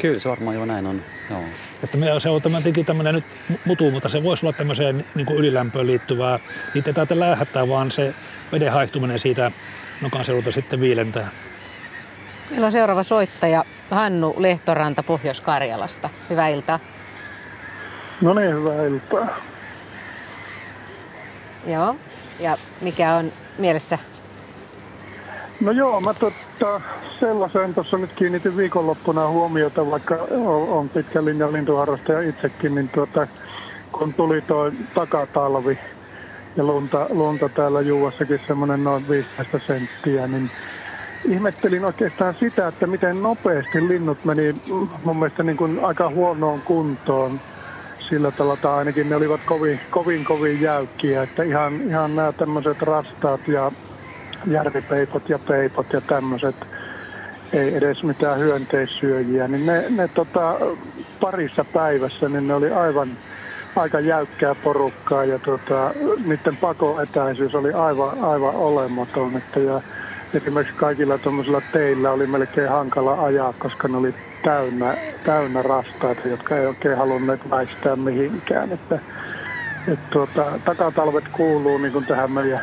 [0.00, 1.02] Kyllä se varmaan jo näin on.
[1.30, 1.40] Joo.
[1.82, 3.24] Että me, se on tämä tämmöinen nyt
[3.64, 6.38] mutu, mutta se voisi olla tämmöiseen niin kuin ylilämpöön liittyvää.
[6.74, 8.14] Niitä ei taita lähettää, vaan se
[8.52, 9.52] veden haihtuminen siitä
[10.00, 11.28] nokan seudulta sitten viilentää.
[12.50, 16.10] Meillä on seuraava soittaja Hannu Lehtoranta Pohjois-Karjalasta.
[16.30, 16.80] Hyvää iltaa.
[18.20, 19.28] No niin, hyvää iltaa.
[21.66, 21.96] Joo,
[22.40, 23.98] ja mikä on mielessä?
[25.60, 26.14] No joo, mä
[26.60, 26.80] totta,
[27.20, 30.14] sellaiseen tuossa nyt kiinnitin viikonloppuna huomiota, vaikka
[30.68, 33.26] on pitkän linjan lintuharrastaja itsekin, niin tuota,
[33.92, 35.78] kun tuli tuo takatalvi
[36.56, 40.50] ja lunta, lunta täällä Juuassakin semmoinen noin 15 senttiä, niin
[41.24, 44.54] ihmettelin oikeastaan sitä, että miten nopeasti linnut meni
[45.04, 47.40] mun mielestä niin kuin aika huonoon kuntoon
[48.08, 52.82] sillä tavalla, tai ainakin ne olivat kovin, kovin, kovin jäykkiä, että ihan, ihan nämä tämmöiset
[52.82, 53.72] rastaat ja
[54.46, 56.56] järvipeipot ja peipot ja tämmöiset,
[57.52, 60.58] ei edes mitään hyönteissyöjiä, niin ne, ne tota,
[61.20, 63.08] parissa päivässä niin ne oli aivan
[63.76, 69.36] aika jäykkää porukkaa ja tota, niiden pakoetäisyys oli aivan, aivan olematon.
[69.36, 69.80] Että ja
[70.34, 76.56] esimerkiksi kaikilla tuommoisilla teillä oli melkein hankala ajaa, koska ne oli täynnä, täynnä rastaita, jotka
[76.56, 78.72] ei oikein halunneet väistää mihinkään.
[78.72, 78.98] Että,
[79.88, 82.60] et tuota, takatalvet kuuluu niin kuin tähän meidän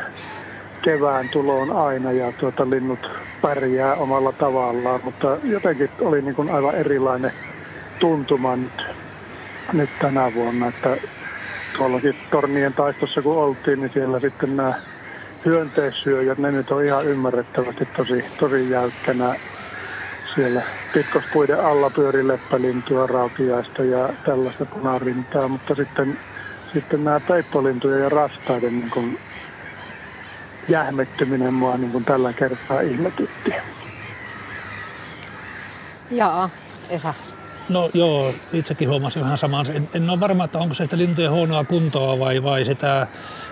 [0.82, 3.10] kevään tuloon aina ja tuota, linnut
[3.42, 7.32] pärjää omalla tavallaan, mutta jotenkin oli niin kuin aivan erilainen
[7.98, 8.82] tuntuma nyt,
[9.72, 10.96] nyt tänä vuonna, että
[11.76, 14.74] tuollakin tornien taistossa kun oltiin, niin siellä sitten nämä
[15.44, 19.34] hyönteissyöjät, ne nyt on ihan ymmärrettävästi tosi, tosi jäykkänä
[20.34, 20.62] siellä
[20.92, 26.18] pitkospuiden alla pyöri leppälintua, rautiaista ja tällaista punarintaa, mutta sitten,
[26.72, 29.18] sitten nämä peippolintuja ja rastaiden niin kuin
[30.68, 33.54] jähmettyminen mua niin kuin tällä kertaa ihmetytti.
[36.10, 36.50] Joo,
[36.90, 37.14] Esa.
[37.68, 39.64] No joo, itsekin huomasin vähän samaa.
[39.74, 43.06] En, en ole varma, että onko se sitä lintujen huonoa kuntoa vai, vai sitä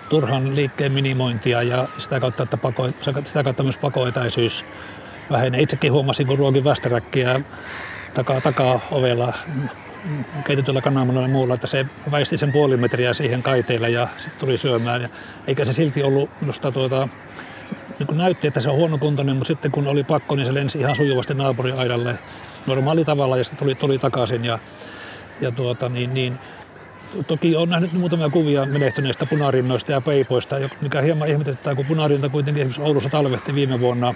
[0.09, 2.89] turhan liikkeen minimointia ja sitä kautta, että pako,
[3.23, 4.65] sitä kautta myös pakoetäisyys
[5.31, 5.61] vähenee.
[5.61, 7.41] Itsekin huomasin, kun ruokin västäräkkiä
[8.13, 9.33] takaa, takaa ovella
[10.45, 14.57] keitetyllä kananmunalla ja muulla, että se väisti sen puoli metriä siihen kaiteelle ja sitten tuli
[14.57, 15.01] syömään.
[15.01, 15.09] Ja
[15.47, 17.07] eikä se silti ollut minusta tuota,
[17.99, 20.79] niin kuin näytti, että se on huonokuntoinen, mutta sitten kun oli pakko, niin se lensi
[20.79, 22.19] ihan sujuvasti naapuriaidalle
[22.67, 24.45] normaali tavalla ja sitten tuli, tuli takaisin.
[24.45, 24.59] Ja,
[25.41, 26.39] ja tuota, niin, niin,
[27.27, 32.61] toki on nähnyt muutamia kuvia menehtyneistä punarinnoista ja peipoista, mikä hieman ihmetyttää, kun punarinta kuitenkin
[32.61, 34.13] esimerkiksi Oulussa talvehti viime vuonna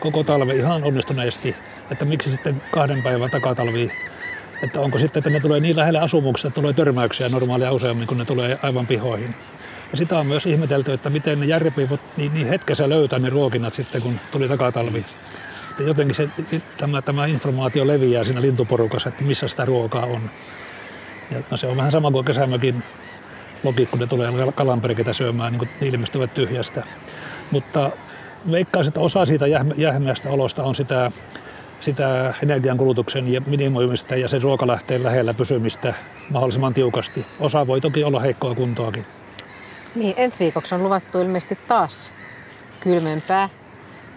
[0.00, 1.56] koko talve ihan onnistuneesti,
[1.90, 3.92] että miksi sitten kahden päivän takatalvi
[4.62, 8.18] että onko sitten, että ne tulee niin lähelle asumuksia, että tulee törmäyksiä normaalia useammin, kun
[8.18, 9.34] ne tulee aivan pihoihin.
[9.90, 13.74] Ja sitä on myös ihmetelty, että miten ne järvipiivot niin, niin hetkessä löytää ne ruokinnat
[13.74, 15.04] sitten, kun tuli takatalvi.
[15.70, 16.28] Että jotenkin se,
[16.76, 20.30] tämä, tämä informaatio leviää siinä lintuporukassa, että missä sitä ruokaa on.
[21.30, 22.82] Ja no se on vähän sama kuin kesämökin
[23.62, 26.82] logit, kun ne tulee kalanperkeitä syömään, niin kuin ne ilmestyvät tyhjästä.
[27.50, 27.90] Mutta
[28.50, 29.46] veikkaisin, että osa siitä
[29.76, 31.12] jähmeästä olosta on sitä
[31.80, 35.94] sitä energiankulutuksen ja minimoimista ja sen ruokalähteen lähellä pysymistä
[36.30, 37.26] mahdollisimman tiukasti.
[37.40, 39.06] Osa voi toki olla heikkoa kuntoakin.
[39.94, 42.10] Niin, ensi viikoksi on luvattu ilmeisesti taas
[42.80, 43.48] kylmempää.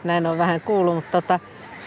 [0.03, 1.39] Näin on vähän kuullut, mutta tota,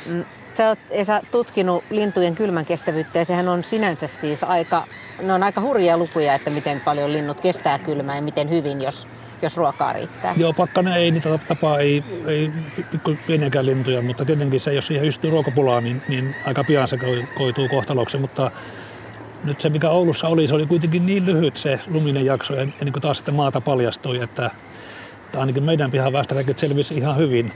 [0.07, 4.85] mm, sä oot Esa tutkinut lintujen kylmän kestävyyttä ja sehän on sinänsä siis aika,
[5.23, 9.09] ne on aika hurjia lukuja, että miten paljon linnut kestää kylmää ja miten hyvin, jos
[9.43, 10.35] jos ruokaa riittää.
[10.37, 12.53] Joo, pakkana ei niitä tapaa, ei, ei
[13.27, 16.99] pieniäkään lintuja, mutta tietenkin se, jos siihen ystyy ruokapulaan, niin, niin aika pian se
[17.35, 18.51] koituu kohtaloksi, mutta
[19.45, 22.67] nyt se, mikä Oulussa oli, se oli kuitenkin niin lyhyt se luminen jakso, ja, ja
[22.81, 24.51] niin kuin taas sitten maata paljastui, että,
[25.25, 27.53] että ainakin meidän pihan väestöräkit selvisi ihan hyvin.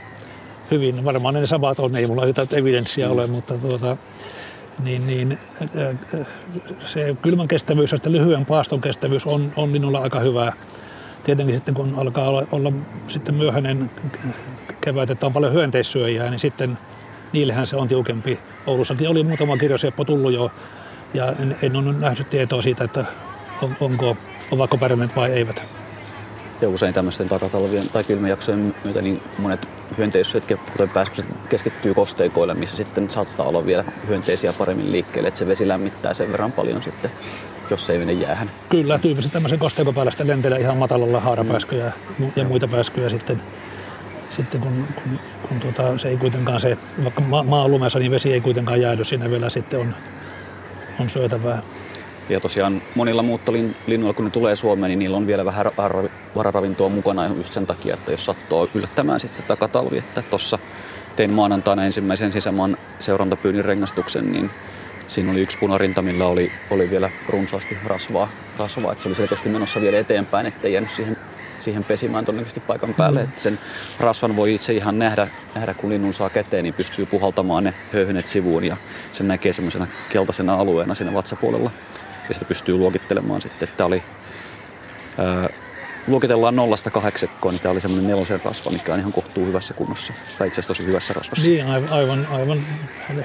[0.71, 1.05] hyvin.
[1.05, 3.97] Varmaan ne samat on, ei mulla sitä evidenssiä ole, mutta tuota,
[4.83, 5.37] niin, niin
[6.85, 10.53] se kylmän kestävyys ja lyhyen paaston kestävyys on, on minulla aika hyvä
[11.23, 12.71] tietenkin sitten kun alkaa olla, olla
[13.07, 13.91] sitten myöhäinen
[14.81, 16.77] kevät, että on paljon hyönteissyöjää, niin sitten
[17.33, 18.39] niillehän se on tiukempi.
[18.65, 20.51] Oulussakin oli muutama kirjoseppo tullut jo
[21.13, 23.05] ja en, en ole nähnyt tietoa siitä, että
[23.61, 24.17] on, onko,
[24.51, 25.63] ovatko pärjänneet vai eivät.
[26.61, 32.77] Ja usein tämmöisten takatalvien tai kylmäjaksojen myötä niin monet hyönteissyöt, kuten pääskykset, keskittyy kosteikoille, missä
[32.77, 37.11] sitten saattaa olla vielä hyönteisiä paremmin liikkeelle, että se vesi lämmittää sen verran paljon sitten
[37.71, 38.51] jos ei mene jäähän.
[38.69, 42.31] Kyllä, tyypillisesti tämmöisen kosteikon päällä sitten lentelee ihan matalalla haarapääskyjä mm.
[42.35, 43.41] ja muita pääskyjä sitten,
[44.29, 48.11] sitten kun, kun, kun tuota, se ei kuitenkaan se, vaikka ma- maa on lumessa, niin
[48.11, 49.95] vesi ei kuitenkaan jäädy sinne vielä sitten on,
[50.99, 51.61] on syötävää.
[52.29, 55.65] Ja tosiaan monilla muuttolinnuilla, kun ne tulee Suomeen, niin niillä on vielä vähän
[56.35, 60.59] vararavintoa mukana just sen takia, että jos sattuu yllättämään sitten takatalvi, että tuossa
[61.15, 64.51] tein maanantaina ensimmäisen sisämaan seurantapyynnin rengastuksen, niin
[65.11, 69.49] siinä oli yksi punarinta, millä oli, oli vielä runsaasti rasvaa, rasvaa että se oli selkeästi
[69.49, 71.17] menossa vielä eteenpäin, ettei jäänyt siihen,
[71.59, 73.19] siihen pesimään todennäköisesti paikan päälle.
[73.19, 73.29] Mm.
[73.29, 73.59] Että sen
[73.99, 78.27] rasvan voi itse ihan nähdä, nähdä, kun linnun saa käteen, niin pystyy puhaltamaan ne höyhenet
[78.27, 78.77] sivuun ja
[79.11, 81.71] sen näkee semmoisena keltaisena alueena siinä vatsapuolella.
[82.27, 84.03] Ja sitä pystyy luokittelemaan sitten, että tämä oli
[85.17, 85.49] ää,
[86.07, 90.13] luokitellaan nollasta kahdeksikkoon, niin tämä oli semmoinen nelosen rasva, mikä on ihan kohtuu hyvässä kunnossa.
[90.37, 91.49] Tai itse asiassa tosi hyvässä rasvassa.
[91.49, 92.59] Niin, aivan, aivan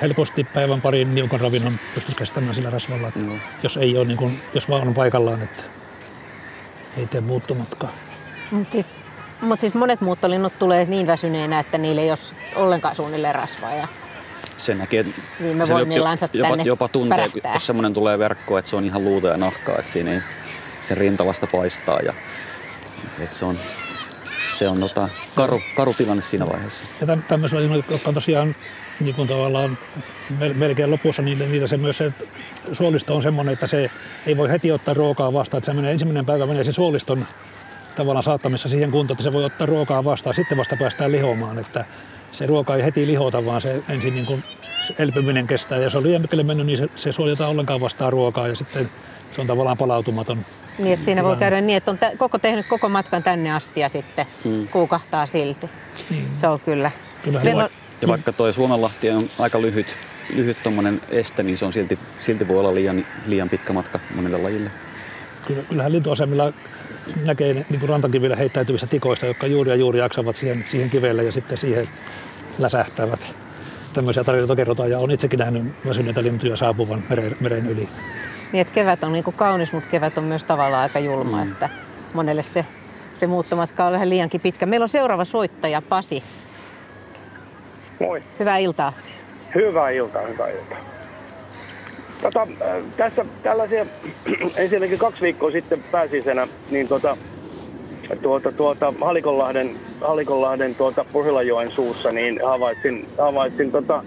[0.02, 3.08] helposti päivän parin niukan ravinnon pystyisi kestämään sillä rasvalla.
[3.08, 3.32] Että no.
[3.62, 5.62] Jos ei ole, niin kuin, jos vaan on paikallaan, että
[6.96, 7.92] ei tee muuttomatkaa.
[8.50, 8.88] Mutta siis,
[9.40, 12.18] mut siis monet muuttolinnut tulee niin väsyneenä, että niille ei ole
[12.56, 13.74] ollenkaan suunnilleen rasvaa.
[13.74, 13.88] Ja
[14.56, 15.04] se näkee,
[15.42, 17.54] viime se voimillansa jopa, tänne jopa tuntee, pärähtää.
[17.54, 20.20] jos semmoinen tulee verkkoon, että se on ihan luuta ja nahkaa, että siinä ei
[20.82, 22.00] sen rintalasta paistaa.
[22.00, 22.14] Ja
[23.20, 23.58] et se on,
[24.58, 26.84] se on tota, karu, karu tilanne siinä vaiheessa.
[27.00, 28.54] Ja tämmöisellä, jotka on tosiaan
[29.00, 29.78] niin kuin tavallaan
[30.54, 32.12] melkein lopussa, niin niillä se myös se
[32.72, 33.90] suolisto on semmoinen, että se
[34.26, 35.58] ei voi heti ottaa ruokaa vastaan.
[35.58, 37.26] Että se menee, ensimmäinen päivä menee se suoliston
[37.96, 40.34] tavallaan saattamissa siihen kuntoon, että se voi ottaa ruokaa vastaan.
[40.34, 41.84] Sitten vasta päästään lihomaan, että
[42.32, 44.44] se ruoka ei heti lihota, vaan se ensin niin kuin
[44.98, 45.78] elpyminen kestää.
[45.78, 48.90] Ja jos on liian mennyt, niin se, se suojelta ollenkaan vastaan ruokaa ja sitten
[49.36, 50.44] se on tavallaan palautumaton
[50.78, 53.88] niin, että siinä voi käydä niin, että on koko tehnyt koko matkan tänne asti ja
[53.88, 54.68] sitten mm.
[54.68, 55.70] kuukahtaa silti.
[56.10, 56.16] Mm.
[56.32, 56.90] Se on kyllä.
[57.24, 57.68] kyllä ja, on...
[58.02, 59.96] ja vaikka tuo Suomenlahti on aika lyhyt,
[60.34, 60.56] lyhyt
[61.08, 64.70] este, niin se on silti, silti voi olla liian, liian pitkä matka monelle lajille.
[65.46, 66.52] Kyllä, kyllähän lintuasemilla
[67.24, 71.32] näkee niin kuin rantakivillä heittäytyvissä tikoista, jotka juuri ja juuri jaksavat siihen, siihen kivelle ja
[71.32, 71.88] sitten siihen
[72.58, 73.34] läsähtävät.
[73.92, 77.88] Tämmöisiä tarinoita kerrotaan ja on itsekin nähnyt väsyneitä lintuja saapuvan meren, meren yli.
[78.52, 81.52] Niin, että kevät on niin kuin kaunis, mutta kevät on myös tavallaan aika julma, mm.
[81.52, 81.68] että
[82.14, 82.66] monelle se,
[83.14, 84.66] se muuttomatka on vähän liiankin pitkä.
[84.66, 86.22] Meillä on seuraava soittaja, Pasi.
[88.00, 88.22] Moi.
[88.38, 88.92] Hyvää iltaa.
[89.54, 90.78] Hyvää iltaa, hyvää iltaa.
[92.22, 93.86] Tota, äh, tässä tällaisia,
[94.56, 97.16] ensinnäkin kaksi viikkoa sitten pääsisenä, niin tota,
[98.22, 104.04] tuota, tuota, Halikonlahden, Halikonlahden tuota, Pohjolajoen suussa, niin havaitsin, havaitsin tota,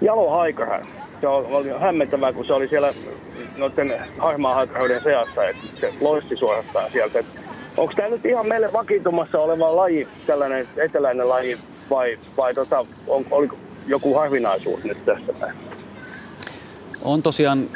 [0.00, 0.86] jalohaikaran.
[1.22, 2.92] Se oli hämmentävää, kun se oli siellä
[3.56, 7.24] noiden harmaahaikaroiden seassa, että se loisti suorastaan sieltä.
[7.76, 11.58] Onko tämä nyt ihan meille vakiintumassa oleva laji, tällainen eteläinen laji,
[11.90, 13.56] vai, vai tota, on, oliko
[13.86, 15.56] joku harvinaisuus nyt tässä näin?
[17.04, 17.68] on tosiaan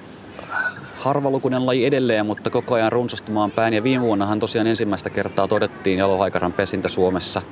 [0.94, 3.74] harvalukuinen laji edelleen, mutta koko ajan runsastumaan päin.
[3.74, 7.42] Ja viime vuonnahan tosiaan ensimmäistä kertaa todettiin jalohaikaran pesintä Suomessa.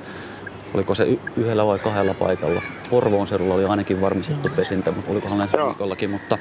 [0.75, 2.61] Oliko se y- yhdellä vai kahdella paikalla?
[2.89, 6.09] Porvoon seudulla oli ainakin varmistettu pesintä, mutta olikohan viikollakin.
[6.09, 6.37] Mutta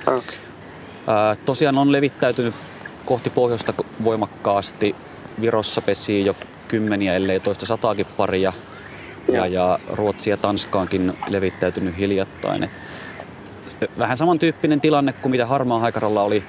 [1.07, 2.55] ää, tosiaan on levittäytynyt
[3.05, 3.75] kohti pohjoista
[4.05, 4.97] voimakkaasti.
[5.41, 6.37] Virossa pesii jo
[6.69, 8.53] kymmeniä, ellei toista sataakin paria.
[9.33, 12.65] Ja, ja Ruotsi ja Tanskaankin levittäytynyt hiljattain.
[12.65, 16.45] Et vähän samantyyppinen tilanne kuin mitä harmaa haikaralla oli,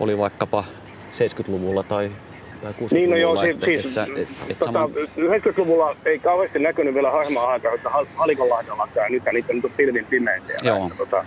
[0.00, 0.64] oli vaikkapa
[1.12, 2.12] 70-luvulla tai,
[2.62, 2.92] tai 60-luvulla.
[2.92, 4.86] Niin, no joo, että, siis, et sä- et, et tota, sama,
[5.18, 9.70] 90-luvulla ei kauheasti näkynyt vielä harmaa aikaa, että Hal- Halikonlahdella ja nythän niitä nyt on
[9.76, 10.52] pilvin pimeitä.
[10.62, 10.86] Joo.
[10.86, 11.24] Että, tota,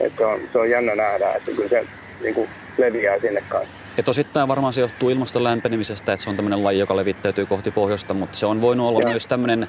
[0.00, 1.86] että se, on, se on jännä nähdä, että kyllä se
[2.22, 2.48] niin kuin
[2.78, 3.74] leviää sinne kanssa.
[3.98, 7.70] Et osittain varmaan se johtuu ilmaston lämpenemisestä, että se on tämmöinen laji, joka levittäytyy kohti
[7.70, 9.10] pohjoista, mutta se on voinut olla Joo.
[9.10, 9.68] myös tämmöinen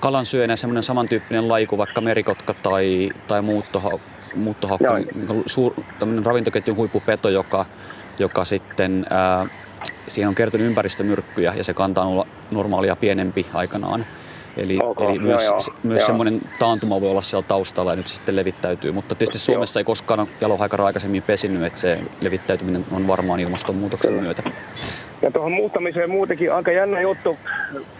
[0.00, 3.90] kalansyöjä, semmoinen samantyyppinen laji kuin vaikka merikotka tai, tai muuttoha,
[4.34, 7.66] muuttohaukka, niin suur, tämmöinen ravintoketjun huippupeto, joka,
[8.18, 9.46] joka sitten, ää,
[10.08, 14.06] siihen on kertynyt ympäristömyrkkyjä ja se kanta on olla normaalia pienempi aikanaan.
[14.56, 16.06] Eli, Ok, eli joo, myös, joo, myös joo.
[16.06, 18.92] semmoinen taantuma voi olla siellä taustalla ja nyt se sitten levittäytyy.
[18.92, 24.12] Mutta tietysti Suomessa ei koskaan ole jalohaikara aikaisemmin pesinyt, että se levittäytyminen on varmaan ilmastonmuutoksen
[24.12, 24.42] myötä.
[25.22, 27.38] Ja tuohon muuttamiseen muutenkin aika jännä juttu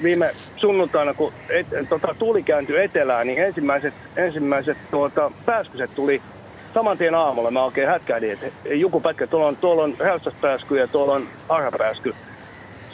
[0.02, 6.22] viime sunnuntaina, kun et, tota, tuuli kääntyi etelään, niin ensimmäiset, ensimmäiset tuota, pääskyset tuli
[6.76, 7.50] saman tien aamulla.
[7.50, 12.14] Mä oikein hätkähdin, että joku pätkä, tuolla on, tuolla on hälsäspääsky ja tuolla on harhapääsky.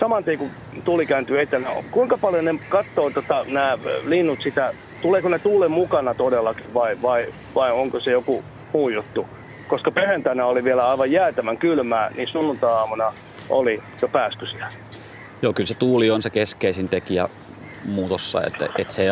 [0.01, 0.51] Saman tien kun
[0.85, 6.14] tuuli kääntyy etelään, kuinka paljon ne katsoo tota, nämä linnut sitä, tuleeko ne tuulen mukana
[6.14, 9.26] todellakin vai, vai, vai onko se joku muu juttu?
[9.68, 13.12] Koska perjantaina oli vielä aivan jäätävän kylmää, niin sunnuntai-aamuna
[13.49, 14.72] oli jo pääskysiä.
[15.43, 17.28] Joo, kyllä se tuuli on se keskeisin tekijä
[17.85, 19.05] muutossa, että, että se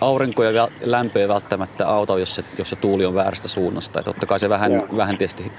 [0.00, 4.00] aurinko ja lämpö ei välttämättä auta, jos se, jos se tuuli on väärästä suunnasta.
[4.00, 4.86] Että totta kai se vähän, Joo.
[4.96, 5.52] vähän tietysti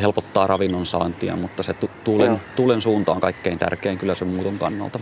[0.00, 2.38] helpottaa ravinnon saantia, mutta se tu- tuulen, Joo.
[2.56, 5.00] tuulen suunta on kaikkein tärkein kyllä sen muuton kannalta.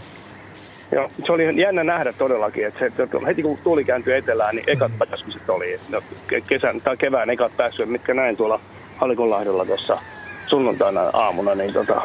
[0.92, 4.64] Joo, se oli jännä nähdä todellakin, että, se, että heti kun tuuli kääntyi etelään, niin
[4.70, 5.80] ekat pääskyset oli.
[5.88, 5.98] No,
[6.32, 8.60] ke- kesän tai kevään ekat pääskyset, mitkä näin tuolla
[8.96, 9.98] Halikonlahdella tuossa
[10.46, 12.02] sunnuntaina aamuna, niin tota,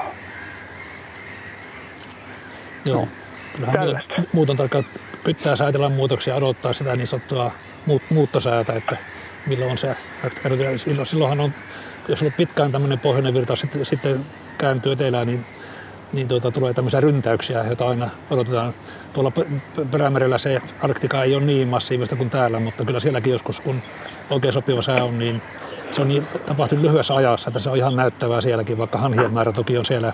[2.86, 3.08] Joo.
[3.56, 4.14] Kyllähän Tällaista.
[4.18, 4.84] muuten, muuton tarkkaan
[5.26, 7.52] pitää säätellä muutoksia ja odottaa sitä niin sanottua
[7.86, 8.98] muut, muuttosäätä, että
[9.46, 9.96] milloin se
[11.04, 11.54] silloinhan on,
[12.08, 14.26] jos on pitkään tämmöinen pohjoinen virta, sitten, sitten
[14.58, 15.46] kääntyy etelään, niin,
[16.14, 18.74] niin tuota, tulee tämmöisiä ryntäyksiä, joita aina odotetaan.
[19.14, 19.32] Tuolla
[19.92, 23.82] perämerellä se Arktika ei ole niin massiivista kuin täällä, mutta kyllä sielläkin joskus, kun
[24.30, 25.42] oikein sopiva sää on, niin
[25.92, 29.52] se on niin tapahtunut lyhyessä ajassa, että se on ihan näyttävää sielläkin, vaikka hanhien määrä
[29.52, 30.14] toki on siellä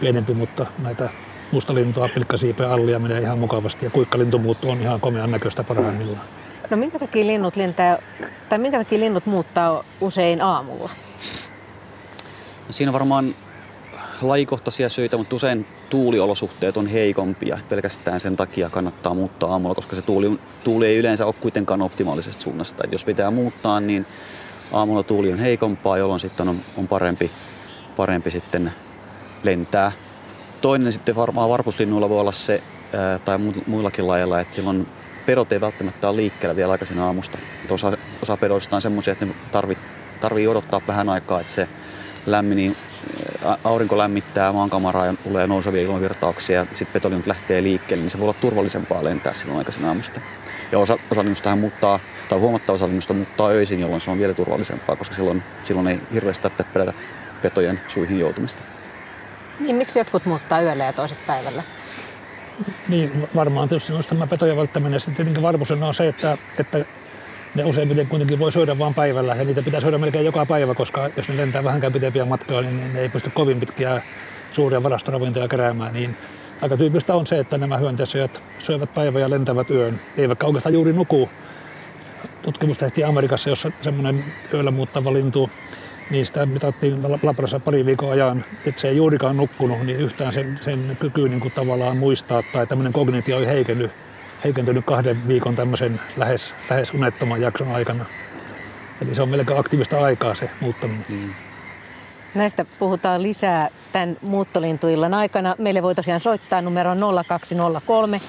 [0.00, 1.08] pienempi, mutta näitä
[1.52, 6.26] mustalintua, pilkkasiipeä, allia menee ihan mukavasti ja kuikkalintomuutto on ihan komean näköistä parhaimmillaan.
[6.70, 7.98] No minkä takia linnut lentää,
[8.48, 10.90] tai minkä takia linnut muuttaa usein aamulla?
[12.70, 13.34] Siinä on varmaan
[14.22, 17.58] lajikohtaisia syitä, mutta usein tuuliolosuhteet on heikompia.
[17.68, 22.42] Pelkästään sen takia kannattaa muuttaa aamulla, koska se tuuli, tuuli ei yleensä ole kuitenkaan optimaalisesta
[22.42, 22.84] suunnasta.
[22.84, 24.06] Et jos pitää muuttaa, niin
[24.72, 27.30] aamulla tuuli on heikompaa, jolloin sitten on, on parempi,
[27.96, 28.72] parempi sitten
[29.42, 29.92] lentää.
[30.64, 32.62] Toinen sitten varmaan varpuslinnuilla voi olla se,
[33.24, 34.86] tai mu- muillakin lajeilla, että silloin
[35.26, 37.38] pedot ei välttämättä ole liikkeellä vielä aikaisin aamusta.
[37.64, 37.92] Et osa,
[38.22, 39.78] osa pedoista on semmoisia, että ne tarvii,
[40.20, 41.68] tarvii odottaa vähän aikaa, että se
[42.26, 42.76] lämmin,
[43.46, 48.18] ä, aurinko lämmittää maankamaraa ja tulee nousevia ilmavirtauksia ja sitten petolinnut lähtee liikkeelle, niin se
[48.18, 50.20] voi olla turvallisempaa lentää silloin aikaisin aamusta.
[50.72, 54.34] Ja osa, osa linnustahan muuttaa, tai huomattava osa linnusta muuttaa öisin, jolloin se on vielä
[54.34, 56.92] turvallisempaa, koska silloin, silloin ei hirveästi tarvitse pelätä
[57.42, 58.73] petojen suihin joutumista.
[59.60, 61.62] Niin miksi jotkut muuttaa yöllä ja toiset päivällä?
[62.88, 65.00] Niin, varmaan tietysti olisi tämä petojen välttäminen.
[65.00, 66.84] Sitten tietenkin varmuusena on se, että, että
[67.54, 71.10] ne useimmiten kuitenkin voi syödä vain päivällä ja niitä pitää syödä melkein joka päivä, koska
[71.16, 74.02] jos ne lentää vähänkään pitempiä matkoja, niin ne ei pysty kovin pitkiä
[74.52, 75.92] suuria varastoravintoja keräämään.
[75.92, 76.16] Niin
[76.62, 80.92] aika tyypistä on se, että nämä hyönteissyöt syövät päivän ja lentävät yön, eivätkä oikeastaan juuri
[80.92, 81.30] nuku.
[82.42, 85.50] Tutkimus tehtiin Amerikassa, jossa semmoinen yöllä muuttava lintu,
[86.10, 90.58] niin sitä mitattiin labrassa pari viikon ajan, että se ei juurikaan nukkunut, niin yhtään sen,
[90.62, 93.92] sen kyky niin kuin tavallaan muistaa tai tämmöinen kognitio ei heikennyt,
[94.44, 98.04] heikentynyt kahden viikon tämmöisen lähes, lähes unettoman jakson aikana.
[99.02, 101.04] Eli se on melko aktiivista aikaa se muuttaminen.
[101.08, 101.34] Mm.
[102.34, 105.54] Näistä puhutaan lisää tämän muuttolintuillan aikana.
[105.58, 106.90] Meille voi tosiaan soittaa numero
[107.28, 108.20] 0203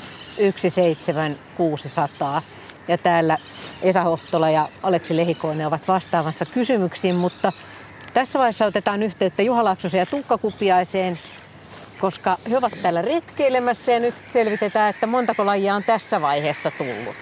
[0.55, 2.41] 17600.
[2.87, 3.37] Ja täällä
[3.81, 7.53] Esa Hohtola ja Aleksi Lehikoinen ovat vastaamassa kysymyksiin, mutta
[8.13, 11.19] tässä vaiheessa otetaan yhteyttä Juha Laaksosen ja Tuukka Kupiaiseen,
[11.99, 17.15] koska he ovat täällä retkeilemässä ja nyt selvitetään, että montako lajia on tässä vaiheessa tullut,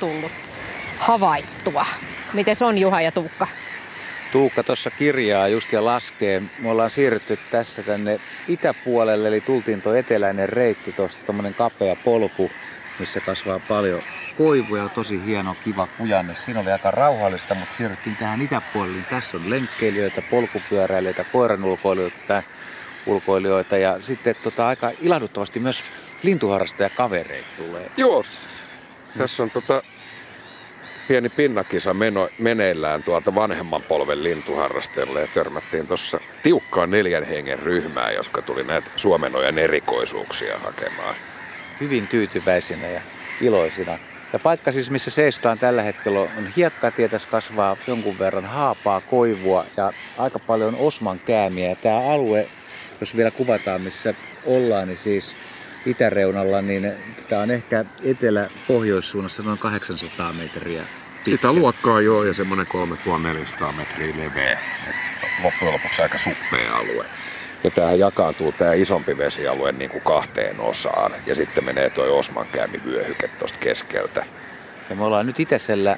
[0.00, 0.32] tullut
[0.98, 1.86] havaittua.
[2.32, 3.46] Miten se on Juha ja Tuukka?
[4.32, 6.42] Tuukka tuossa kirjaa just ja laskee.
[6.58, 12.50] Me ollaan siirrytty tässä tänne itäpuolelle, eli tultiin tuo eteläinen reitti tuosta, tuommoinen kapea polku,
[12.98, 14.02] missä kasvaa paljon
[14.38, 16.34] koivuja, tosi hieno, kiva kujanne.
[16.34, 18.96] Siinä oli aika rauhallista, mutta siirryttiin tähän itäpuolelle.
[18.96, 22.42] Niin tässä on lenkkeilijöitä, polkupyöräilijöitä, koiranulkoilijoita,
[23.06, 25.82] ulkoilijoita ja sitten tota, aika ilahduttavasti myös
[26.22, 27.90] lintuharrastajakavereita tulee.
[27.96, 28.24] Joo,
[29.18, 29.82] tässä on tota
[31.08, 38.10] pieni pinnakisa meno, meneillään tuolta vanhemman polven lintuharrastajille ja törmättiin tuossa tiukkaan neljän hengen ryhmää,
[38.10, 41.14] jotka tuli näitä Suomenojan erikoisuuksia hakemaan.
[41.80, 43.02] Hyvin tyytyväisinä ja
[43.40, 43.98] iloisina.
[44.32, 49.66] Ja paikka siis, missä seistaan tällä hetkellä on hiekkatie, tässä kasvaa jonkun verran haapaa, koivua
[49.76, 51.68] ja aika paljon osman käämiä.
[51.68, 52.48] Ja tämä alue,
[53.00, 54.14] jos vielä kuvataan missä
[54.46, 55.34] ollaan, niin siis
[55.86, 56.92] itäreunalla, niin
[57.28, 60.86] tämä on ehkä etelä-pohjoissuunnassa noin 800 metriä
[61.24, 61.30] pitkä.
[61.30, 64.58] Sitä luokkaa joo ja semmoinen 3400 metriä leveä.
[65.42, 67.06] Loppujen lopuksi aika suppea alue.
[67.64, 71.12] Ja tämähän jakaantuu tämä isompi vesialue niin kuin kahteen osaan.
[71.26, 74.24] Ja sitten menee tuo Osmankäymi vyöhyke tuosta keskeltä.
[74.90, 75.96] Ja me ollaan nyt itäisellä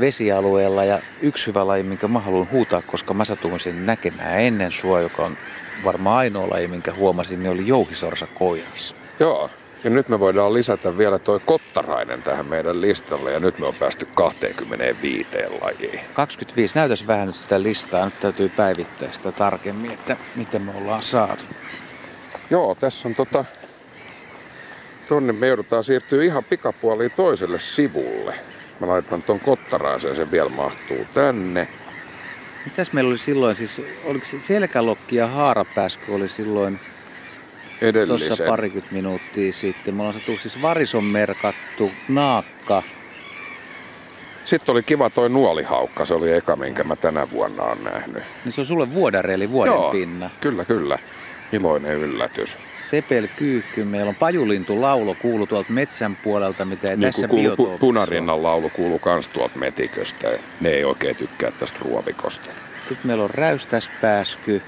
[0.00, 4.72] vesialueella ja yksi hyvä laji, minkä mä haluan huutaa, koska mä satuin sen näkemään ennen
[4.72, 5.36] sua, joka on
[5.84, 8.94] varmaan ainoa laji, minkä huomasin, niin oli jouhisorsa koiras.
[9.20, 9.50] Joo,
[9.84, 13.74] ja nyt me voidaan lisätä vielä toi kottarainen tähän meidän listalle ja nyt me on
[13.74, 15.28] päästy 25
[15.60, 16.00] lajiin.
[16.14, 21.02] 25, näytäisi vähän nyt sitä listaa, nyt täytyy päivittää sitä tarkemmin, että miten me ollaan
[21.02, 21.44] saatu.
[22.50, 23.44] Joo, tässä on tota...
[25.08, 28.34] Tonne me joudutaan siirtyä ihan pikapuoliin toiselle sivulle.
[28.80, 31.68] Mä laitan ton kottaraisen, se vielä mahtuu tänne.
[32.64, 36.80] Mitäs meillä oli silloin, siis oliko se selkälokki ja haarapääskö oli silloin
[37.80, 38.28] Edellisen.
[38.28, 39.94] tuossa parikymmentä minuuttia sitten.
[39.94, 42.82] Me ollaan saatu siis varison merkattu naakka.
[44.44, 48.22] Sitten oli kiva toi nuolihaukka, se oli eka, minkä mä tänä vuonna on nähnyt.
[48.44, 50.30] Niin se on sulle vuodare, eli vuoden Joo, pinna.
[50.40, 50.98] Kyllä, kyllä.
[51.52, 52.56] Iloinen yllätys.
[52.90, 57.54] Sepel kyyhky, meillä on pajulintu laulo kuulu tuolta metsän puolelta, mitä ei Niin tässä kuulu,
[57.54, 60.28] pu- punarinnan laulu kuuluu kans tuolta metiköstä.
[60.60, 62.50] Ne ei oikein tykkää tästä ruovikosta.
[62.88, 64.62] Sitten meillä on räystäspääsky,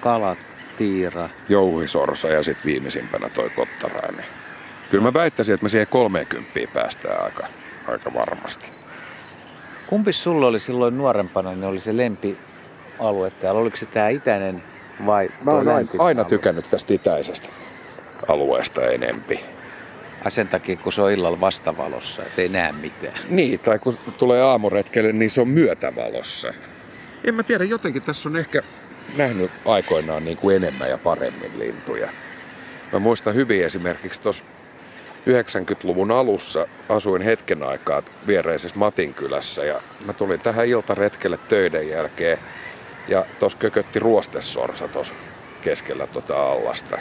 [0.00, 0.38] kalat,
[0.78, 1.28] tiira.
[1.48, 4.24] Jouhisorsa ja sitten viimeisimpänä toi kottarainen.
[4.90, 7.46] Kyllä mä väittäisin, että me siihen 30 päästään aika,
[7.88, 8.70] aika varmasti.
[9.86, 13.60] Kumpi sulla oli silloin nuorempana, niin oli se lempialue täällä?
[13.60, 14.62] Oliko se tämä itäinen
[15.06, 16.30] vai Mä oon aina, aina alue?
[16.30, 17.48] tykännyt tästä itäisestä
[18.28, 19.40] alueesta enempi.
[20.24, 23.18] Ai sen takia, kun se on illalla vastavalossa, että ei näe mitään.
[23.28, 26.54] Niin, tai kun tulee aamuretkelle, niin se on myötävalossa.
[27.24, 28.62] En mä tiedä, jotenkin tässä on ehkä
[29.16, 32.10] nähnyt aikoinaan niin kuin enemmän ja paremmin lintuja.
[32.92, 34.44] Mä muistan hyvin esimerkiksi tuossa
[35.26, 42.38] 90-luvun alussa asuin hetken aikaa viereisessä Matinkylässä ja mä tulin tähän iltaretkelle töiden jälkeen
[43.08, 45.14] ja tuossa kökötti ruostesorsa tuossa
[45.62, 46.98] keskellä tota allasta.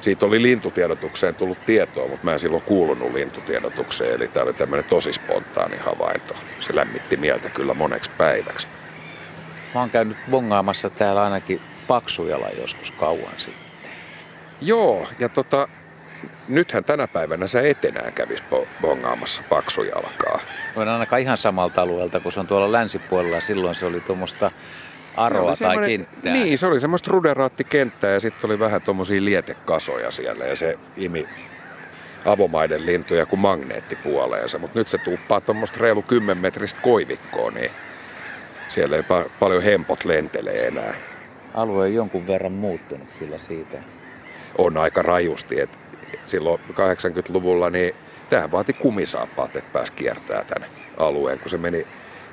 [0.00, 4.84] Siitä oli lintutiedotukseen tullut tietoa, mutta mä en silloin kuulunut lintutiedotukseen, eli tämä oli tämmöinen
[4.84, 6.34] tosi spontaani havainto.
[6.60, 8.68] Se lämmitti mieltä kyllä moneksi päiväksi.
[9.74, 13.70] Mä oon käynyt bongaamassa täällä ainakin paksujalla joskus kauan sitten.
[14.60, 15.68] Joo, ja tota,
[16.48, 20.40] nythän tänä päivänä sä et enää kävis bo- bongaamassa paksujalkaa.
[20.76, 23.40] Olen ainakaan ihan samalta alueelta, kun se on tuolla länsipuolella.
[23.40, 24.54] Silloin se oli tuommoista Se
[25.16, 26.32] aroa oli tai kenttää.
[26.32, 31.26] Niin, se oli semmoista ruderaattikenttää ja sitten oli vähän tommosia lietekasoja siellä ja se imi
[32.24, 34.58] avomaiden lintuja kuin magneettipuoleensa.
[34.58, 37.70] Mutta nyt se tuuppaa tuommoista reilu 10 metristä koivikkoa, niin
[38.70, 40.94] siellä ei pa- paljon hempot lentelee enää.
[41.54, 43.78] Alue on jonkun verran muuttunut kyllä siitä.
[44.58, 45.78] On aika rajusti, että
[46.26, 47.94] silloin 80-luvulla niin
[48.30, 50.66] tähän vaati kumisaappaat, että pääsi kiertää tänne
[50.96, 51.86] alueen, kun se meni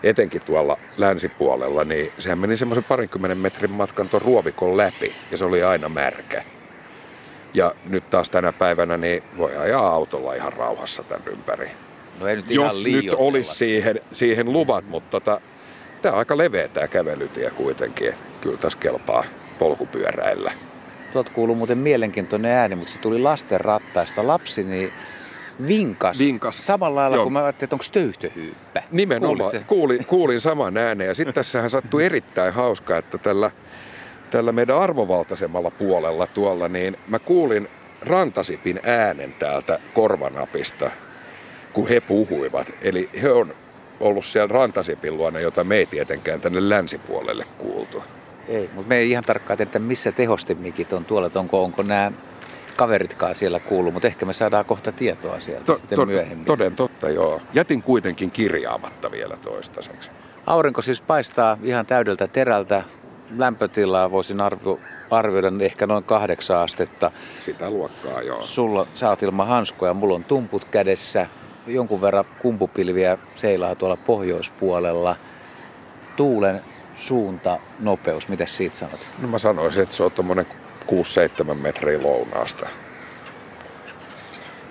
[0.04, 5.46] etenkin tuolla länsipuolella, niin sehän meni semmoisen parinkymmenen metrin matkan tuon ruovikon läpi ja se
[5.46, 6.44] oli aina märkä.
[7.54, 11.72] Ja nyt taas tänä päivänä niin voi ajaa autolla ihan rauhassa tämän ympäri.
[12.20, 15.42] No ei nyt Jos ihan nyt olisi siihen, siihen luvat, mutta tota,
[16.02, 18.14] tämä on aika leveä tämä kävelytie kuitenkin.
[18.42, 19.24] Kyllä tässä kelpaa
[19.60, 20.52] polkupyöräillä.
[21.14, 24.28] Tuolta kuuluu muuten mielenkiintoinen ääni, mutta se tuli lasten rattaista.
[24.28, 24.94] Lapsi niin
[25.68, 26.20] vinkas.
[26.20, 26.66] Vinkas.
[26.68, 27.26] Samalla lailla Joo.
[27.26, 28.84] kuin mä ajattelin, että onko töyhtöhyyppä.
[28.92, 29.52] Nimenomaan.
[29.68, 33.52] Kuulin, kuulin saman äänen ja sitten tässähän sattui erittäin hauska, että tällä,
[34.32, 37.68] tällä meidän arvovaltaisemmalla puolella tuolla, niin mä kuulin
[38.02, 40.92] rantasipin äänen täältä korvanapista,
[41.74, 42.68] kun he puhuivat.
[42.82, 43.54] Eli he on
[44.00, 48.04] ollut siellä rantasipin luona, jota me ei tietenkään tänne länsipuolelle kuultu.
[48.48, 52.12] Ei, mutta me ei ihan tarkkaan tiedä, missä tehostemikit on tuolla, että onko, onko nämä
[52.76, 56.46] kaveritkaan siellä kuullut, mutta ehkä me saadaan kohta tietoa sieltä To, sitten to, myöhemmin.
[56.46, 57.42] toden totta, joo.
[57.54, 60.10] Jätin kuitenkin kirjaamatta vielä toistaiseksi.
[60.46, 62.84] Aurinko siis paistaa ihan täydeltä terältä.
[63.38, 64.80] Lämpötilaa voisin arvio,
[65.12, 67.12] arvioida ehkä noin kahdeksan astetta.
[67.46, 68.44] Sitä luokkaa, joo.
[68.46, 71.28] Sulla, sä oot ilman hanskoja, mulla on tumput kädessä.
[71.68, 75.16] Jonkun verran kumpupilviä seilaa tuolla pohjoispuolella.
[76.16, 76.62] Tuulen
[76.96, 79.08] suunta, nopeus, mitä siitä sanot?
[79.20, 80.48] No mä sanoisin, että se on tuommoinen
[81.52, 82.70] 6-7 metriä lounaasta.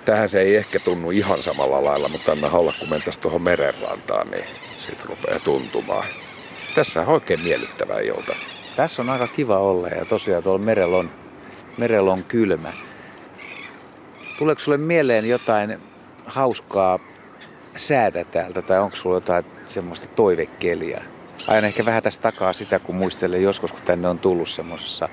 [0.05, 4.31] Tähän se ei ehkä tunnu ihan samalla lailla, mutta anna olla, kun mentäisiin tuohon merenrantaan,
[4.31, 4.45] niin
[4.79, 6.07] siitä rupeaa tuntumaan.
[6.75, 8.35] Tässä on oikein miellyttävä ilta.
[8.75, 11.11] Tässä on aika kiva olla ja tosiaan tuolla merellä on,
[11.77, 12.73] merellä on kylmä.
[14.37, 15.79] Tuleeko sulle mieleen jotain
[16.27, 16.99] hauskaa
[17.75, 21.03] säätä täältä tai onko sulla jotain semmoista toivekeliä?
[21.47, 25.09] Aina ehkä vähän tästä takaa sitä, kun muistelen joskus, kun tänne on tullut semmoisessa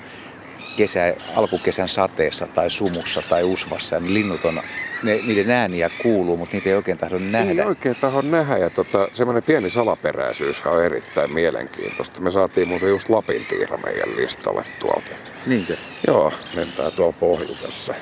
[0.77, 4.01] kesä, alkukesän sateessa tai sumussa tai usvassa.
[4.01, 4.61] Niin linnut on,
[5.03, 7.63] ne, niiden ääniä kuuluu, mutta niitä ei oikein tahdo nähdä.
[7.63, 12.21] Ei oikein tahdo nähdä ja tota, semmoinen pieni salaperäisyys on erittäin mielenkiintoista.
[12.21, 15.11] Me saatiin muuten just Lapin tiira meidän listalle tuolta.
[15.47, 15.77] Niinkö?
[16.07, 17.95] Joo, lentää tuolla pohjukassa.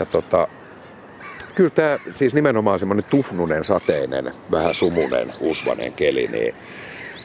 [0.00, 0.48] Ja tota,
[1.58, 6.54] kyllä tämä siis nimenomaan semmoinen tuhnunen, sateinen, vähän sumunen, usvanen keli, niin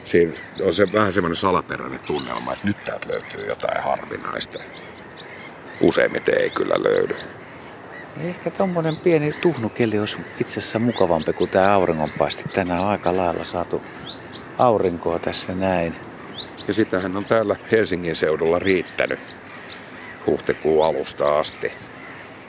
[0.04, 0.32] siinä
[0.62, 4.58] on se vähän semmoinen salaperäinen tunnelma, että nyt täältä löytyy jotain harvinaista.
[5.80, 7.16] Useimmiten ei kyllä löydy.
[8.24, 12.44] Ehkä tommonen pieni tuhnukeli olisi itse asiassa mukavampi kuin tämä auringonpaisti.
[12.54, 13.82] Tänään on aika lailla saatu
[14.58, 15.96] aurinkoa tässä näin.
[16.68, 19.20] Ja sitähän on täällä Helsingin seudulla riittänyt
[20.26, 21.72] huhtikuun alusta asti.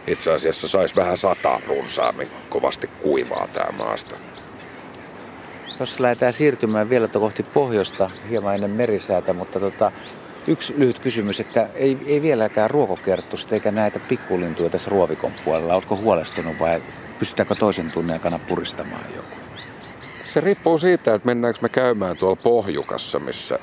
[0.07, 4.17] Itse asiassa saisi vähän sataa runsaammin kovasti kuivaa tää maasta.
[5.77, 9.91] Tuossa lähdetään siirtymään vielä kohti pohjoista hieman ennen merisäätä, mutta tota,
[10.47, 15.73] yksi lyhyt kysymys, että ei, ei vieläkään ruokokerttusta eikä näitä pikkulintuja tässä ruovikon puolella.
[15.73, 16.81] Oletko huolestunut vai
[17.19, 19.35] pystytäänkö toisen tunnin aikana puristamaan joku?
[20.25, 23.59] Se riippuu siitä, että mennäänkö me käymään tuolla pohjukassa, missä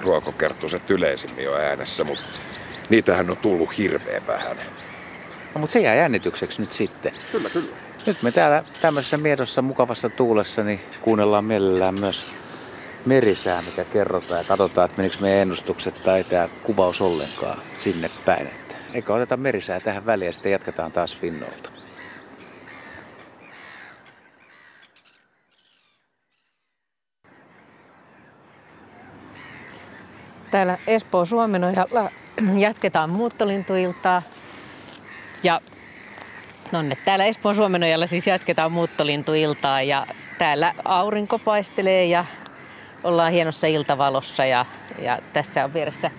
[0.00, 2.24] ruokokerttuset yleisimmin on äänessä, mutta
[2.88, 4.56] niitähän on tullut hirveän vähän.
[5.54, 7.12] No, mutta se jää jännitykseksi nyt sitten.
[7.32, 7.76] Kyllä, kyllä.
[8.06, 12.32] Nyt me täällä tämmöisessä miedossa mukavassa tuulessa niin kuunnellaan mielellään myös
[13.06, 18.46] merisää, mikä kerrotaan ja katsotaan, että menikö meidän ennustukset tai tämä kuvaus ollenkaan sinne päin.
[18.46, 21.70] Että eikä oteta merisää tähän väliin ja sitten jatketaan taas Finnolta.
[30.50, 32.10] Täällä Espoo Suomenojalla
[32.66, 34.22] jatketaan muuttolintuiltaa.
[35.44, 35.60] Ja
[36.72, 40.06] Nonne, täällä Espoon Suomenojalla siis jatketaan muuttolintuiltaa ja
[40.38, 42.24] täällä aurinko paistelee ja
[43.04, 44.66] ollaan hienossa iltavalossa ja,
[44.98, 46.10] ja tässä on vieressä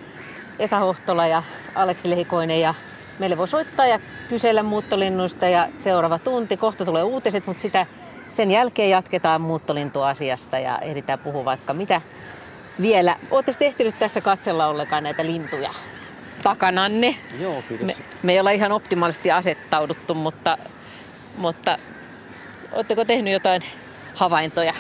[0.60, 1.44] Esa Hohtola ja
[1.76, 2.74] Aleksi Lehikoinen ja
[3.20, 4.00] meille voi soittaa ja
[4.30, 7.86] kysellä muuttolinnuista ja seuraava tunti, kohta tulee uutiset, mutta sitä
[8.32, 12.02] sen jälkeen jatketaan muuttolintuasiasta ja ehditään puhua vaikka mitä
[12.82, 13.16] vielä.
[13.32, 15.70] Oletteko ehtinyt tässä katsella ollenkaan näitä lintuja?
[16.46, 17.16] Takananne.
[17.40, 17.88] Joo, kiitos.
[17.88, 20.58] Me, me ei olla ihan optimaalisesti asettauduttu, mutta,
[21.38, 21.78] mutta
[22.72, 23.62] oletteko tehnyt jotain
[24.16, 24.74] havaintoja?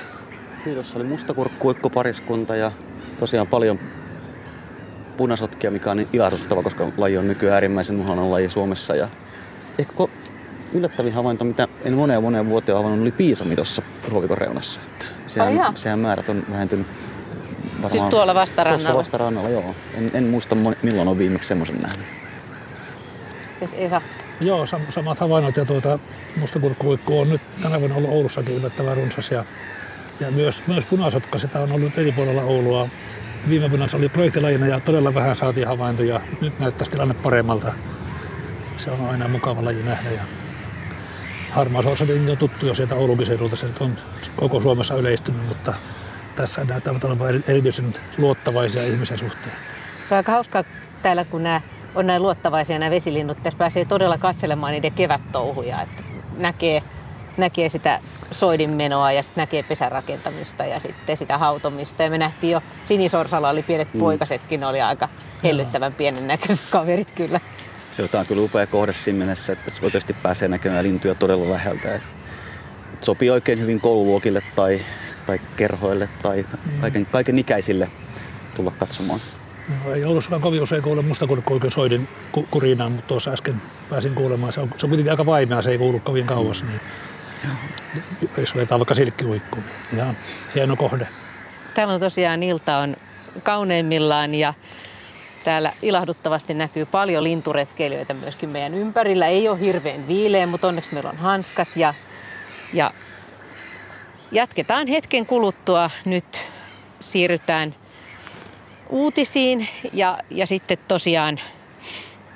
[0.63, 0.95] Kiitos.
[0.95, 2.71] Oli mustakurkkuikko pariskunta ja
[3.19, 3.79] tosiaan paljon
[5.17, 8.95] punasotkia, mikä on niin ilahduttava, koska laji on nykyään äärimmäisen uhanan laji Suomessa.
[8.95, 9.09] Ja
[9.77, 9.93] ehkä
[10.73, 14.81] yllättävin havainto, mitä en moneen moneen vuoteen havainnut, oli piisami tuossa ruovikon reunassa.
[15.27, 16.87] Sehän, oh, sehän määrät on vähentynyt
[17.85, 18.83] Varmaan siis tuolla vastarannalla?
[18.83, 19.75] Tuossa vastarannalla, joo.
[19.93, 22.05] En, en muista milloin on viimeksi semmoisen nähnyt.
[23.59, 24.01] Kes Esa?
[24.41, 25.99] Joo, sam- samat havainnot ja tuota,
[26.35, 29.45] mustakurkkuikku on nyt tänä vuonna ollut Oulussakin yllättävän runsas ja,
[30.19, 32.89] ja myös, myös punasotka, sitä on ollut eri puolella Oulua.
[33.49, 36.21] Viime vuonna se oli projektilajina ja todella vähän saatiin havaintoja.
[36.41, 37.73] Nyt näyttäisi tilanne paremmalta.
[38.77, 40.11] Se on aina mukava laji nähdä.
[40.11, 40.21] Ja
[41.49, 41.83] harmaa
[42.31, 43.55] on tuttu jo sieltä Oulunkin seudulta.
[43.55, 43.97] Se on
[44.35, 45.73] koko Suomessa yleistynyt, mutta
[46.35, 49.55] tässä näyttävät olevan erityisen luottavaisia ihmisen suhteen.
[50.07, 50.63] Se on aika hauskaa
[51.01, 51.61] täällä, kun nämä
[51.95, 53.43] on näin luottavaisia nämä vesilinnut.
[53.43, 55.81] Tässä pääsee todella katselemaan niiden kevättouhuja.
[55.81, 56.03] Että
[56.37, 56.83] näkee,
[57.37, 57.99] näkee sitä
[58.31, 62.03] soidinmenoa ja sitten näkee pesärakentamista ja sitten sitä hautomista.
[62.03, 63.99] Ja me nähtiin jo, Sinisorsalla oli pienet mm.
[63.99, 65.09] poikasetkin, ne oli aika
[65.43, 67.39] hellyttävän pienen näköiset kaverit kyllä.
[67.97, 71.99] Joo, tämä on kyllä upea kohde siinä mielessä, että oikeasti pääsee näkemään lintuja todella läheltä.
[73.01, 74.81] sopii oikein hyvin koululuokille tai
[75.25, 76.45] tai kerhoille tai
[76.81, 77.89] kaiken, kaiken ikäisille
[78.55, 79.19] tulla katsomaan.
[79.85, 84.53] No, ei Oulussakaan kovin usein kuule mustakurkkuikun soidin ku, kurinaan, mutta tuossa äsken pääsin kuulemaan.
[84.53, 86.63] Se on, se on kuitenkin aika vaimea, se ei kuulu kovin kauas.
[86.63, 86.81] Niin,
[88.37, 90.17] jos vetää vaikka silkkiuikkuun, niin ihan
[90.55, 91.07] hieno kohde.
[91.73, 92.95] Täällä on tosiaan ilta on
[93.43, 94.53] kauneimmillaan ja
[95.43, 99.27] täällä ilahduttavasti näkyy paljon linturetkeilijöitä myöskin meidän ympärillä.
[99.27, 101.93] Ei ole hirveän viileä, mutta onneksi meillä on hanskat ja,
[102.73, 102.91] ja
[104.35, 105.89] Jatketaan hetken kuluttua.
[106.05, 106.47] Nyt
[106.99, 107.75] siirrytään
[108.89, 111.39] uutisiin ja, ja sitten tosiaan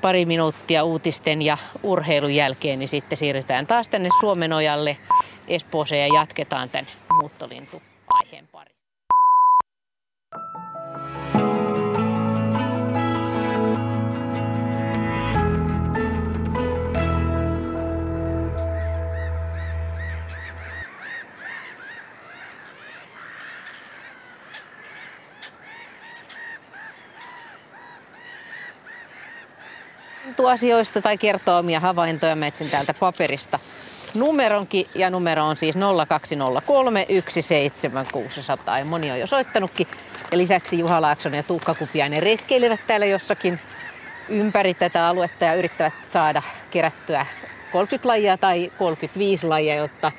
[0.02, 4.97] pari minuuttia uutisten ja urheilun jälkeen, niin sitten siirrytään taas tänne Suomenojalle
[5.47, 6.88] Espooseen ja jatketaan tämän
[7.22, 8.79] muuttolintu-aiheen pari.
[30.48, 33.60] Asioista tai kertoo omia havaintoja, metsin täältä paperista
[34.14, 35.76] numeronkin ja numero on siis
[36.08, 39.88] 0203 17600 ja moni on jo soittanutkin.
[40.32, 43.60] Ja lisäksi Juha Laakson ja Tuukka Kupiainen retkeilevät täällä jossakin
[44.30, 47.26] ympäri tätä aluetta ja yrittävät saada kerättyä
[47.72, 50.12] 30 lajia tai 35 lajia, jotta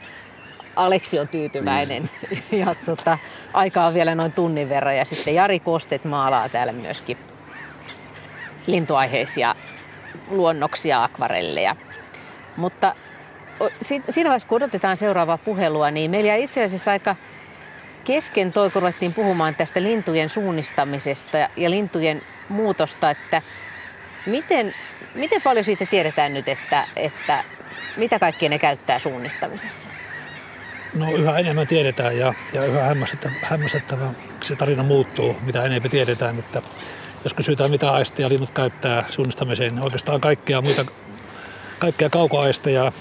[0.77, 2.03] Aleksi on tyytyväinen.
[2.03, 2.59] Mm.
[2.59, 3.19] Ja tota,
[3.53, 7.19] aikaa on vielä noin tunnin verran ja sitten Jari Kostet maalaa täällä myöskin
[8.67, 9.55] lintuaiheisia
[10.31, 11.77] luonnoksia, akvarelleja.
[12.57, 12.95] Mutta
[14.11, 17.17] siinä vaiheessa, kun odotetaan seuraavaa puhelua, niin meillä itse asiassa aika
[18.05, 23.43] kesken toi, kun ruvettiin puhumaan tästä lintujen suunnistamisesta ja lintujen muutosta, että
[24.27, 24.75] miten,
[25.15, 27.45] miten paljon siitä tiedetään nyt, että, että
[27.97, 29.89] mitä kaikkea ne käyttää suunnistamisessa?
[30.95, 32.95] No yhä enemmän tiedetään ja, ja yhä
[33.43, 34.11] hämmästyttävä
[34.41, 36.39] se tarina muuttuu, mitä enemmän tiedetään.
[36.39, 36.63] Että
[37.25, 40.85] jos kysytään mitä aisteja linnut käyttää suunnistamiseen, niin oikeastaan kaikkea muita,
[41.79, 42.93] kaikkea kaukoaisteja,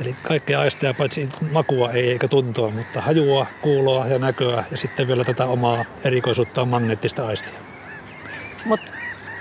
[0.00, 5.08] eli kaikkea aisteja paitsi makua ei eikä tuntua, mutta hajua, kuuloa ja näköä ja sitten
[5.08, 7.58] vielä tätä omaa erikoisuutta magneettista aistia.
[8.64, 8.92] Mutta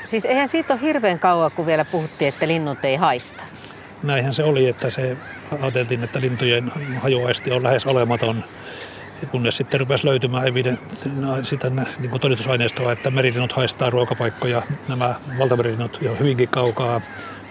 [0.05, 3.43] siis eihän siitä ole hirveän kauan, kun vielä puhuttiin, että linnut ei haista.
[4.03, 5.17] Näinhän se oli, että se
[5.61, 8.43] ajateltiin, että lintujen hajuaisti on lähes olematon
[9.31, 10.79] kunnes sitten rupesi löytymään eviden,
[11.43, 17.01] sitä niin kuin todistusaineistoa, että merilinnut haistaa ruokapaikkoja, nämä valtamerilinnut jo hyvinkin kaukaa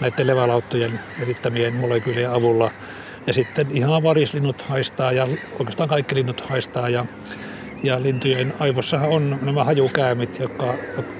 [0.00, 2.70] näiden levälauttojen erittämien molekyylien avulla.
[3.26, 7.06] Ja sitten ihan varislinnut haistaa ja oikeastaan kaikki linnut haistaa ja,
[7.82, 10.74] ja lintujen aivossahan on nämä hajukäämit, jotka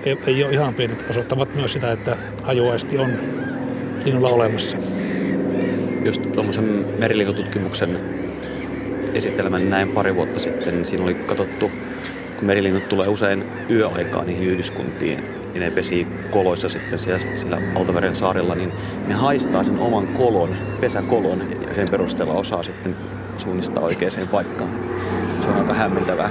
[0.04, 3.12] ei, ei ole ihan pienet, osoittavat myös sitä, että hajuaisti on
[4.04, 4.76] linnulla olemassa.
[6.04, 6.64] Just tuommoisen
[6.98, 8.18] merilinntututkimuksen
[9.14, 11.70] esittelemän näin pari vuotta sitten, niin siinä oli katsottu,
[12.36, 18.16] kun merilinnut tulee usein yöaikaan niihin yhdyskuntiin, niin ne pesii koloissa sitten siellä, siellä Altameren
[18.16, 18.72] saarilla, niin
[19.06, 22.96] ne haistaa sen oman kolon, pesäkolon, ja sen perusteella osaa sitten
[23.36, 24.70] suunnistaa oikeaan paikkaan.
[25.38, 26.30] Se on aika hämmentävää.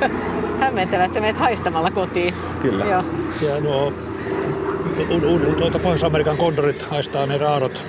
[0.60, 2.34] hämmentävää, että sä menet haistamalla kotiin.
[2.62, 2.84] Kyllä.
[2.84, 3.04] Joo.
[3.48, 3.92] Ja nuo
[5.58, 7.82] tuota Pohjois-Amerikan kondorit haistaa ne raadot,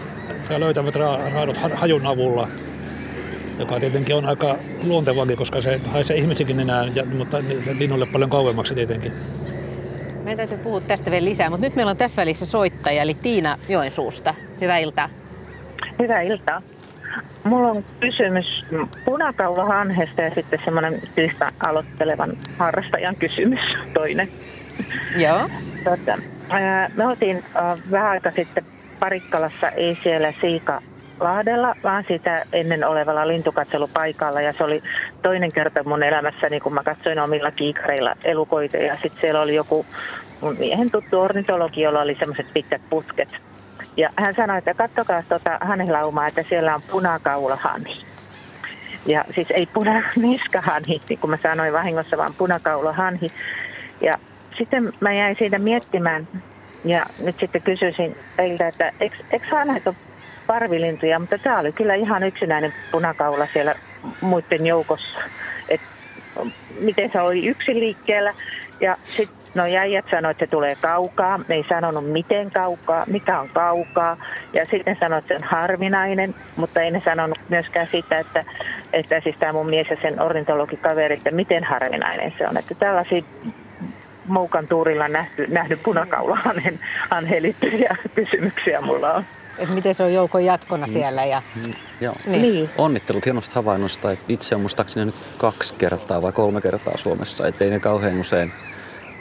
[0.47, 2.47] tai löytävät raadot hajun avulla
[3.63, 7.37] joka tietenkin on aika luontevakin, koska se haisee ihmisikin enää, ja, mutta
[7.79, 9.13] linnulle paljon kauemmaksi tietenkin.
[10.23, 13.57] Meidän täytyy puhua tästä vielä lisää, mutta nyt meillä on tässä välissä soittaja, eli Tiina
[13.69, 14.35] Joensuusta.
[14.61, 15.09] Hyvää iltaa.
[15.99, 16.61] Hyvää iltaa.
[17.43, 18.65] Mulla on kysymys
[19.05, 23.59] punakaulahanhesta ja sitten semmoinen yhtä aloittelevan harrastajan kysymys
[23.93, 24.27] toinen.
[25.17, 25.49] Joo.
[25.83, 26.17] Tota,
[26.95, 27.43] me oltiin
[27.91, 28.65] vähän aika sitten
[28.99, 30.81] Parikkalassa, ei siellä Siika
[31.19, 34.41] Lahdella, vaan sitä ennen olevalla lintukatselupaikalla.
[34.41, 34.83] Ja se oli
[35.21, 38.77] toinen kerta mun elämässäni, kun mä katsoin omilla kiikareilla elukoita.
[38.77, 39.85] Ja sitten siellä oli joku
[40.41, 43.29] mun miehen tuttu ornitologi, jolla oli semmoiset pitkät putket.
[43.97, 47.97] Ja hän sanoi, että kattokaa tuota hanhelaumaa, että siellä on punakaulahani.
[49.05, 53.31] Ja siis ei punaniskahani, niin kuin mä sanoin vahingossa, vaan punakaulahanhi.
[54.01, 54.13] Ja
[54.57, 56.27] sitten mä jäin siitä miettimään,
[56.85, 58.91] ja nyt sitten kysyisin teiltä, että
[59.31, 59.95] eikö hanhet ole
[60.47, 63.75] parvilintuja, mutta tämä oli kyllä ihan yksinäinen punakaula siellä
[64.21, 65.19] muiden joukossa.
[65.69, 65.81] Et
[66.79, 68.33] miten se oli yksin liikkeellä.
[68.81, 71.39] Ja sitten no jäijät sanoivat, että se tulee kaukaa.
[71.47, 74.17] Me ei sanonut miten kaukaa, mikä on kaukaa.
[74.53, 78.45] Ja sitten sanoivat, että se on harvinainen, mutta ei ne sanonut myöskään sitä, että,
[78.93, 82.57] että siis tämä mun mies ja sen ornitologikaveri, että miten harvinainen se on.
[82.57, 83.23] Että tällaisia
[84.27, 86.79] Moukan tuurilla nähty, nähnyt punakaulahanen
[87.39, 89.23] liittyviä kysymyksiä mulla on
[89.57, 90.93] että miten se on joukon jatkona mm.
[90.93, 91.25] siellä.
[91.25, 91.41] Ja...
[91.55, 91.71] Mm.
[92.01, 92.15] Joo.
[92.25, 92.41] Niin.
[92.41, 92.69] niin.
[92.77, 94.11] Onnittelut hienosta havainnosta.
[94.11, 98.53] Että itse on muistaakseni nyt kaksi kertaa vai kolme kertaa Suomessa, ettei ne kauhean usein,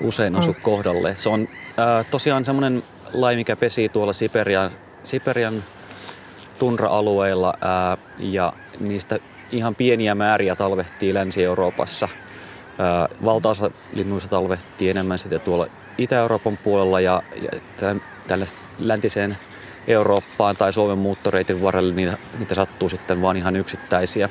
[0.01, 0.63] usein asu mm.
[0.63, 1.15] kohdalle.
[1.17, 4.71] Se on äh, tosiaan semmoinen laji, mikä pesii tuolla Siperian,
[5.05, 5.55] Siperian
[6.59, 9.19] tundra-alueilla äh, ja niistä
[9.53, 12.05] ihan pieniä määriä talvehtii Länsi-Euroopassa.
[12.05, 15.67] Äh, valtaosa linnuista talvehtii enemmän sitten tuolla
[15.99, 17.51] Itä-Euroopan puolella ja, ja
[18.29, 18.47] tälle
[18.79, 19.37] läntiseen
[19.87, 24.29] Eurooppaan tai Suomen muuttoreitin varrelle, niitä, niitä sattuu sitten vaan ihan yksittäisiä.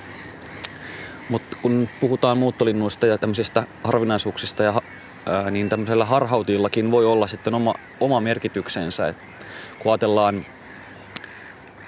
[1.29, 4.73] Mutta kun puhutaan muuttolinnuista ja tämmöisistä harvinaisuuksista, ja,
[5.25, 9.07] ää, niin tämmöisellä harhautillakin voi olla sitten oma, oma merkityksensä.
[9.07, 9.17] Et
[9.79, 10.45] kun ajatellaan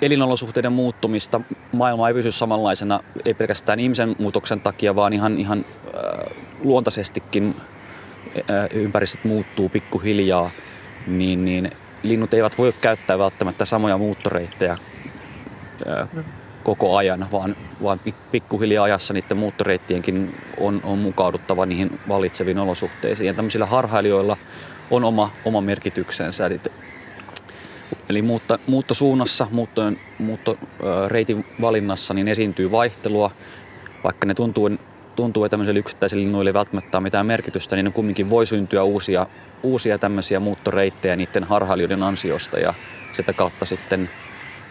[0.02, 1.42] elinolosuhteiden muuttumista,
[1.72, 7.56] maailma ei pysy samanlaisena, ei pelkästään ihmisen muutoksen takia, vaan ihan, ihan äh, luontaisestikin
[8.38, 10.52] äh, ympäristöt muuttuu pikkuhiljaa,
[11.08, 11.72] niin, niin
[12.04, 14.78] linnut eivät voi käyttää välttämättä samoja muuttoreittejä
[15.88, 16.10] äh,
[16.64, 18.00] koko ajan, vaan, vaan
[18.32, 23.28] pikkuhiljaa ajassa niiden muuttoreittienkin on, on mukauduttava niihin vallitseviin olosuhteisiin.
[23.28, 24.38] Ja tämmöisillä harhailijoilla
[24.92, 26.46] on oma, oma merkityksensä.
[26.46, 26.62] Eli
[28.10, 33.32] Eli muutta, muuttosuunnassa, muuttojen, muuttoreitin valinnassa niin esiintyy vaihtelua.
[34.04, 34.70] Vaikka ne tuntuu,
[35.16, 38.84] tuntuu että tämmöisille yksittäisille linnuille ei välttämättä ole mitään merkitystä, niin ne kumminkin voi syntyä
[38.84, 39.28] uusia,
[39.64, 42.74] uusia tämmöisiä muuttoreittejä niiden harhailijoiden ansiosta ja
[43.12, 44.10] sitä kautta sitten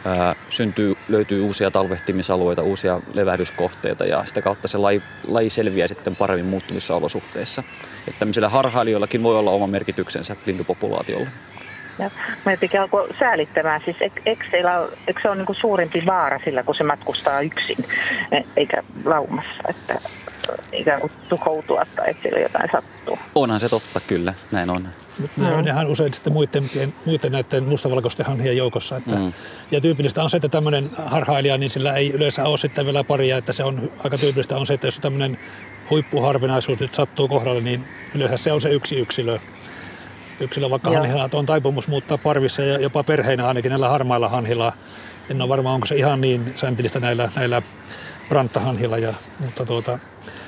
[0.04, 6.16] ää, syntyy, löytyy uusia talvehtimisalueita, uusia levähdyskohteita ja sitä kautta se laji, laji selviää sitten
[6.16, 7.62] paremmin muuttuvissa olosuhteissa.
[8.08, 11.28] Että tämmöisillä harhailijoillakin voi olla oma merkityksensä lintupopulaatiolle.
[11.98, 12.10] Ja
[12.46, 16.84] mä jotenkin alkoi säälittämään, siis eikö, eikö se ole niin suurempi vaara sillä, kun se
[16.84, 17.76] matkustaa yksin,
[18.32, 20.00] e, eikä laumassa, että
[20.72, 23.18] ikään kuin tuhoutua tai että sillä jotain sattuu.
[23.34, 24.88] Onhan se totta, kyllä, näin on.
[25.36, 26.64] Ne nehän usein sitten muiden,
[27.04, 28.96] muiden näiden mustavalkoisten hanhien joukossa.
[28.96, 29.32] Että, mm.
[29.70, 33.36] Ja tyypillistä on se, että tämmöinen harhailija, niin sillä ei yleensä ole sitten vielä paria,
[33.36, 35.38] että se on aika tyypillistä on se, että jos tämmöinen
[35.90, 37.84] huippuharvinaisuus nyt sattuu kohdalle, niin
[38.14, 39.38] yleensä se on se yksi yksilö
[40.40, 41.00] yksilö, vaikka Joo.
[41.00, 44.72] hanhilla on taipumus muuttaa parvissa ja jopa perheinä ainakin näillä harmailla hanhilla.
[45.30, 47.62] En ole varma, onko se ihan niin säntillistä näillä, näillä
[48.32, 49.98] ranttahanhilla, ja, mutta tuota,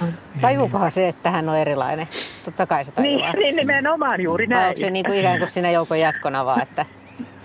[0.00, 0.92] niin, Tajuukohan niin.
[0.92, 2.08] se, että hän on erilainen?
[2.44, 3.32] Totta kai se tajuaa.
[3.32, 4.60] Niin, niin nimenomaan juuri näin.
[4.62, 6.86] Vai onko se niin kuin ikään kuin siinä joukon jatkona vaan, että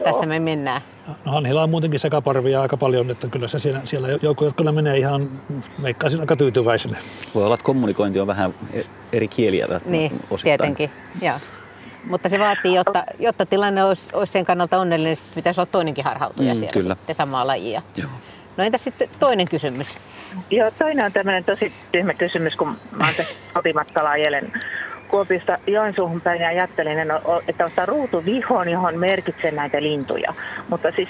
[0.04, 0.82] tässä me mennään?
[1.26, 4.98] No Hanhilla on muutenkin sekaparvia aika paljon, että kyllä se siellä, siellä joukko jatkona menee
[4.98, 5.30] ihan,
[5.78, 6.98] meikkaisin aika tyytyväisenä.
[7.36, 8.82] Voi olla, että kommunikointi on vähän e-
[9.14, 10.42] eri kieliä Niin, osittain.
[10.42, 11.36] tietenkin, joo.
[12.04, 16.04] Mutta se vaatii, jotta, jotta tilanne olisi, olisi sen kannalta onnellinen, niin pitäisi olla toinenkin
[16.04, 16.96] harhautuja mm, siellä kyllä.
[16.96, 17.82] sitten samaa lajia.
[17.98, 18.10] Joo.
[18.58, 19.98] No entäs sitten toinen kysymys?
[20.50, 24.52] Joo, toinen on tämmöinen tosi tyhmä kysymys, kun mä oon kotimatkalla ajelen
[25.10, 26.98] Kuopista Joensuuhun päin ja ajattelin,
[27.48, 30.34] että ottaa ruutu vihon, johon merkitsee näitä lintuja.
[30.70, 31.10] Mutta siis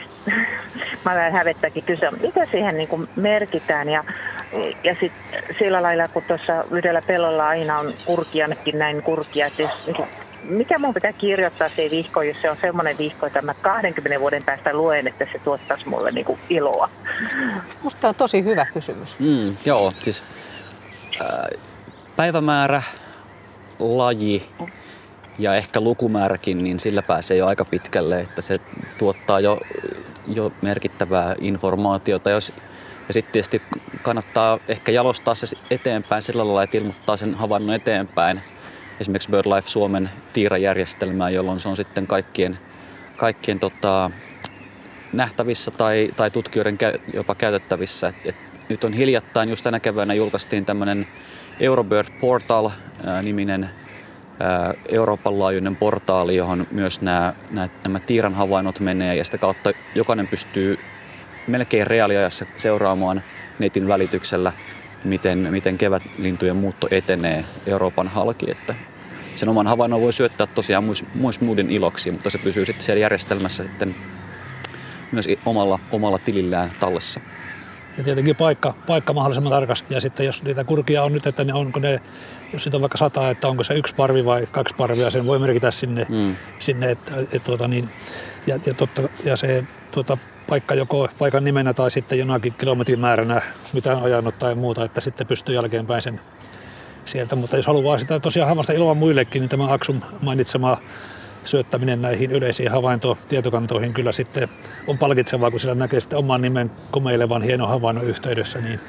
[1.05, 4.03] mä vähän hävettäkin kysyä, mitä siihen niin kuin merkitään ja,
[4.83, 5.11] ja sit
[5.59, 10.07] sillä lailla, kun tuossa yhdellä pellolla aina on kurkianakin näin kurkia, että jos niin
[10.43, 14.43] mikä mun pitää kirjoittaa se vihko, jos se on semmoinen vihko, että mä 20 vuoden
[14.43, 16.89] päästä luen, että se tuottaisi mulle niinku iloa?
[17.83, 19.19] Musta on tosi hyvä kysymys.
[19.19, 20.23] Mm, joo, siis
[21.21, 21.47] ää,
[22.15, 22.81] päivämäärä,
[23.79, 24.49] laji
[25.39, 28.59] ja ehkä lukumääräkin, niin sillä pääsee jo aika pitkälle, että se
[28.97, 29.59] tuottaa jo,
[30.27, 32.29] jo merkittävää informaatiota.
[32.29, 32.53] Jos,
[33.07, 33.61] ja sitten tietysti
[34.01, 38.41] kannattaa ehkä jalostaa se eteenpäin sillä lailla, että ilmoittaa sen havainnon eteenpäin–
[38.99, 42.59] esimerkiksi BirdLife Suomen tiirajärjestelmää, jolloin se on sitten kaikkien,
[43.17, 44.11] kaikkien tota,
[45.13, 46.77] nähtävissä tai, tai tutkijoiden
[47.13, 48.07] jopa käytettävissä.
[48.07, 48.35] Et, et
[48.69, 51.07] nyt on hiljattain, just tänä keväänä julkaistiin tämmöinen
[51.59, 53.69] Eurobird Portal-niminen
[54.89, 60.27] Euroopan laajuinen portaali, johon myös nämä, nämä, nämä tiiran havainnot menee ja sitä kautta jokainen
[60.27, 60.79] pystyy
[61.47, 63.21] melkein reaaliajassa seuraamaan
[63.59, 64.53] netin välityksellä,
[65.03, 68.51] miten, miten kevätlintujen muutto etenee Euroopan halki.
[68.51, 68.75] Että
[69.39, 73.01] sen oman havainnon voi syöttää tosiaan myös, myös muiden iloksi, mutta se pysyy sitten siellä
[73.01, 73.95] järjestelmässä sitten
[75.11, 77.19] myös omalla, omalla tilillään tallessa.
[77.97, 79.93] Ja tietenkin paikka, paikka mahdollisimman tarkasti.
[79.93, 82.01] Ja sitten jos niitä kurkia on nyt, että ne onko ne,
[82.53, 85.39] jos siitä on vaikka sata, että onko se yksi parvi vai kaksi parvia, sen voi
[85.39, 86.35] merkitä sinne, mm.
[86.59, 87.89] sinne että, et, tuota, niin,
[88.47, 90.17] ja, ja, totta, ja se tuota,
[90.49, 93.41] paikka joko paikan nimenä tai sitten jonakin kilometrimääränä,
[93.73, 96.21] mitä on ajanut tai muuta, että sitten pystyy jälkeenpäin sen
[97.05, 97.35] sieltä.
[97.35, 100.77] Mutta jos haluaa sitä tosiaan havaista iloa muillekin, niin tämä Aksum mainitsema
[101.43, 104.49] syöttäminen näihin yleisiin havaintotietokantoihin kyllä sitten
[104.87, 108.79] on palkitsevaa, kun sillä näkee sitten oman nimen komeilevan hienon havainnon yhteydessä, niin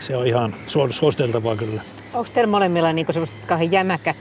[0.00, 0.54] se on ihan
[0.90, 1.82] suositeltavaa kyllä.
[2.14, 4.16] Onko teillä molemmilla niin semmoiset kauhean jämäkät,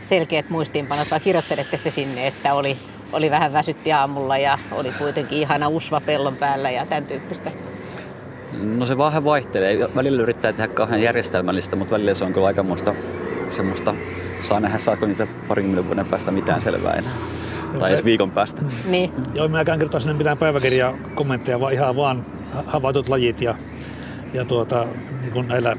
[0.00, 2.76] selkeät muistiinpanot vai kirjoittelette sitten sinne, että oli,
[3.12, 7.50] oli vähän väsytti aamulla ja oli kuitenkin ihana usva pellon päällä ja tämän tyyppistä?
[8.62, 9.88] No se vähän vaihtelee.
[9.96, 12.94] Välillä yrittää tehdä kauhean järjestelmällistä, mutta välillä se on kyllä aika muista
[13.48, 13.94] semmoista,
[14.42, 17.12] saa nähdä saako niitä parinkymmenen vuoden päästä mitään selvää enää.
[17.78, 18.62] Tai edes viikon päästä.
[18.88, 19.12] Niin.
[19.34, 22.26] Joo, mäkään kirjoittaa sinne mitään päiväkirjaa kommentteja, vaan ihan vaan
[22.66, 23.54] havaitut lajit ja,
[24.32, 24.86] ja tuota,
[25.20, 25.76] niin kuin näillä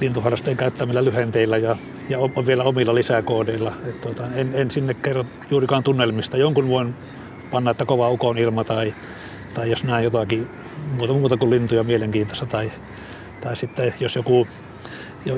[0.00, 1.76] lintuharrasteen käyttämillä lyhenteillä ja,
[2.08, 3.72] ja on vielä omilla lisäkoodeilla.
[3.88, 6.36] Et tuota, en, en, sinne kerro juurikaan tunnelmista.
[6.36, 6.94] Jonkun voin
[7.50, 8.94] panna, että kova ukon ilma tai,
[9.54, 10.48] tai jos näen jotakin
[10.98, 12.72] muuta, muuta kuin lintuja mielenkiintoista tai,
[13.40, 14.46] tai sitten jos joku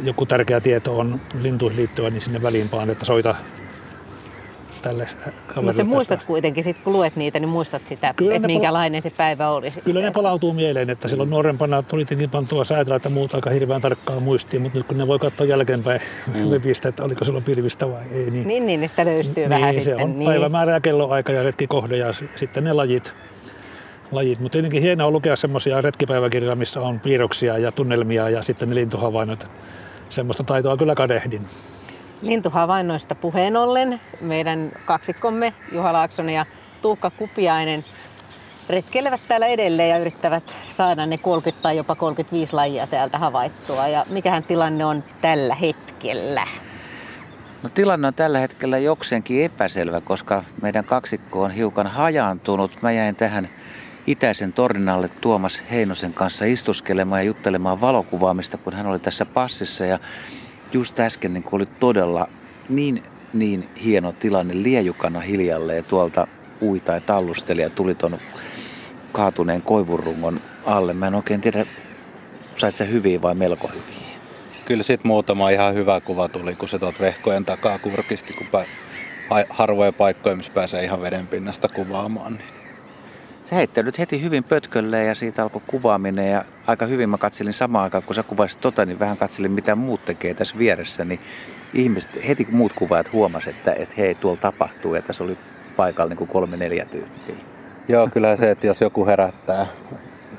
[0.04, 3.34] joku tärkeä tieto on lintuihin liittyvä, niin sinne väliin että soita
[4.82, 5.08] tälle
[5.62, 9.16] Mutta muistat kuitenkin, sit kun luet niitä, niin muistat sitä, Kyllä että minkälainen pala- se
[9.16, 9.66] päivä oli.
[9.70, 9.84] Sitten.
[9.84, 13.80] Kyllä ne palautuu mieleen, että silloin nuorempana tuli tietenkin pantua säätellä, että muuta aika hirveän
[13.80, 16.00] tarkkaa muistiin, mutta nyt kun ne voi katsoa jälkeenpäin
[16.34, 16.48] mm.
[16.48, 18.30] webistä, että oliko silloin pilvistä vai ei.
[18.30, 20.04] Niin, niin, niin sitä löystyy niin, vähän se sitten.
[20.04, 20.30] on niin.
[20.30, 23.14] päivämäärä ja kelloaika ja retkikohde ja sitten ne lajit.
[24.12, 24.40] Lajit.
[24.40, 29.46] Mutta tietenkin hienoa lukea semmoisia retkipäiväkirjoja, missä on piirroksia ja tunnelmia ja sitten ne lintuhavainnot.
[30.08, 31.46] Semmoista taitoa kyllä kadehdin.
[32.22, 36.46] Lintuhavainnoista puheen ollen meidän kaksikkomme Juha Laaksonen ja
[36.82, 37.84] Tuukka Kupiainen
[38.68, 43.88] retkeilevät täällä edelleen ja yrittävät saada ne 30 tai jopa 35 lajia täältä havaittua.
[43.88, 46.46] Ja mikähän tilanne on tällä hetkellä?
[47.62, 52.82] No tilanne on tällä hetkellä jokseenkin epäselvä, koska meidän kaksikko on hiukan hajaantunut.
[52.82, 53.48] Mä jäin tähän
[54.06, 59.86] itäisen torninalle Tuomas Heinosen kanssa istuskelemaan ja juttelemaan valokuvaamista, kun hän oli tässä passissa.
[59.86, 59.98] Ja
[60.72, 62.28] just äsken niin oli todella
[62.68, 63.02] niin,
[63.32, 66.26] niin hieno tilanne liejukana hiljalleen tuolta
[66.62, 68.18] ui tai tallusteli ja tuli tuon
[69.12, 70.92] kaatuneen koivurungon alle.
[70.94, 71.66] Mä en oikein tiedä,
[72.56, 74.06] sait se hyviä vai melko hyviä.
[74.64, 79.46] Kyllä sit muutama ihan hyvä kuva tuli, kun se tuot vehkojen takaa kurkisti, kun pä-
[79.48, 82.32] harvoja paikkoja, missä pääsee ihan veden pinnasta kuvaamaan.
[82.32, 82.55] Niin
[83.46, 87.52] se heitti nyt heti hyvin pötkölle ja siitä alkoi kuvaaminen ja aika hyvin mä katselin
[87.52, 91.20] samaan aikaan, kun sä kuvasit tota, niin vähän katselin mitä muut tekee tässä vieressä, niin
[91.74, 95.38] ihmiset, heti muut kuvaajat huomasivat, että, että hei, tuolla tapahtuu ja tässä oli
[95.76, 97.34] paikalla niin kuin kolme neljä tyyppiä.
[97.88, 99.66] Joo, kyllä se, että jos joku herättää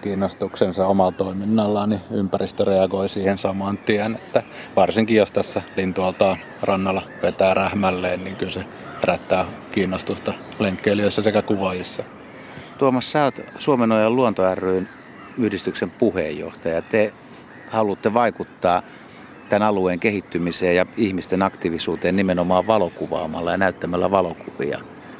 [0.02, 4.16] kiinnostuksensa omalla toiminnallaan, niin ympäristö reagoi siihen saman tien.
[4.16, 4.44] Että
[4.76, 8.66] varsinkin jos tässä lintualtaan rannalla vetää rähmälleen, niin kyllä se
[9.02, 12.04] herättää kiinnostusta lenkkeilijöissä sekä kuvaajissa.
[12.78, 14.90] Tuomas, sä oot Suomen Ojan luonto ryn
[15.38, 16.82] yhdistyksen puheenjohtaja.
[16.82, 17.14] Te
[17.70, 18.82] haluatte vaikuttaa
[19.50, 24.80] tämän alueen kehittymiseen ja ihmisten aktiivisuuteen nimenomaan valokuvaamalla ja näyttämällä valokuvia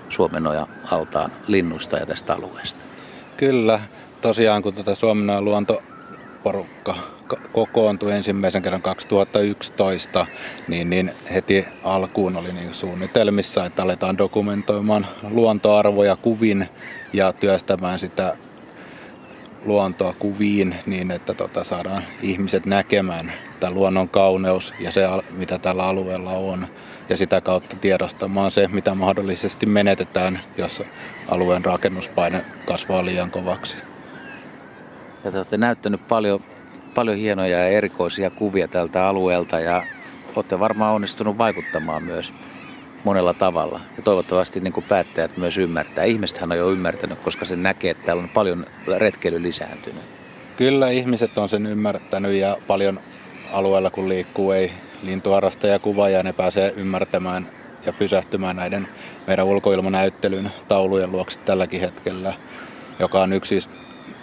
[0.10, 2.80] Suomenoja altaan linnusta ja tästä alueesta.
[3.38, 3.80] Kyllä,
[4.22, 6.96] tosiaan kun tätä Suomenojan luontoporukka
[7.52, 10.26] kokoontui ensimmäisen kerran 2011,
[10.68, 16.70] niin, niin heti alkuun oli niin suunnitelmissa, että aletaan dokumentoimaan luontoarvoja kuvin
[17.14, 18.38] ja työstämään sitä
[19.66, 25.84] luontoa kuviin niin, että tota, saadaan ihmiset näkemään tämä luonnon kauneus ja se, mitä tällä
[25.84, 26.68] alueella on.
[27.10, 30.84] Ja sitä kautta tiedostamaan se, mitä mahdollisesti menetetään, jos
[31.28, 33.78] alueen rakennuspaine kasvaa liian kovaksi.
[35.24, 36.44] Ja te olette näyttänyt paljon
[36.98, 39.84] paljon hienoja ja erikoisia kuvia tältä alueelta ja
[40.36, 42.34] olette varmaan onnistunut vaikuttamaan myös
[43.04, 43.80] monella tavalla.
[43.98, 46.04] Ja toivottavasti niin kuin päättäjät myös ymmärtää.
[46.04, 48.66] Ihmisethän on jo ymmärtänyt, koska se näkee, että täällä on paljon
[48.98, 50.04] retkeily lisääntynyt.
[50.58, 53.00] Kyllä ihmiset on sen ymmärtänyt ja paljon
[53.54, 54.72] alueella kun liikkuu ei
[55.04, 55.80] lintuharrastaja
[56.12, 57.50] ja ne pääsee ymmärtämään
[57.86, 58.88] ja pysähtymään näiden
[59.28, 62.34] meidän ulkoilmanäyttelyn taulujen luokse tälläkin hetkellä,
[63.00, 63.60] joka on yksi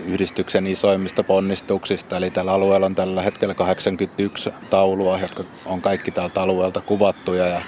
[0.01, 2.17] yhdistyksen isoimmista ponnistuksista.
[2.17, 7.61] Eli tällä alueella on tällä hetkellä 81 taulua, jotka on kaikki täältä alueelta kuvattuja ja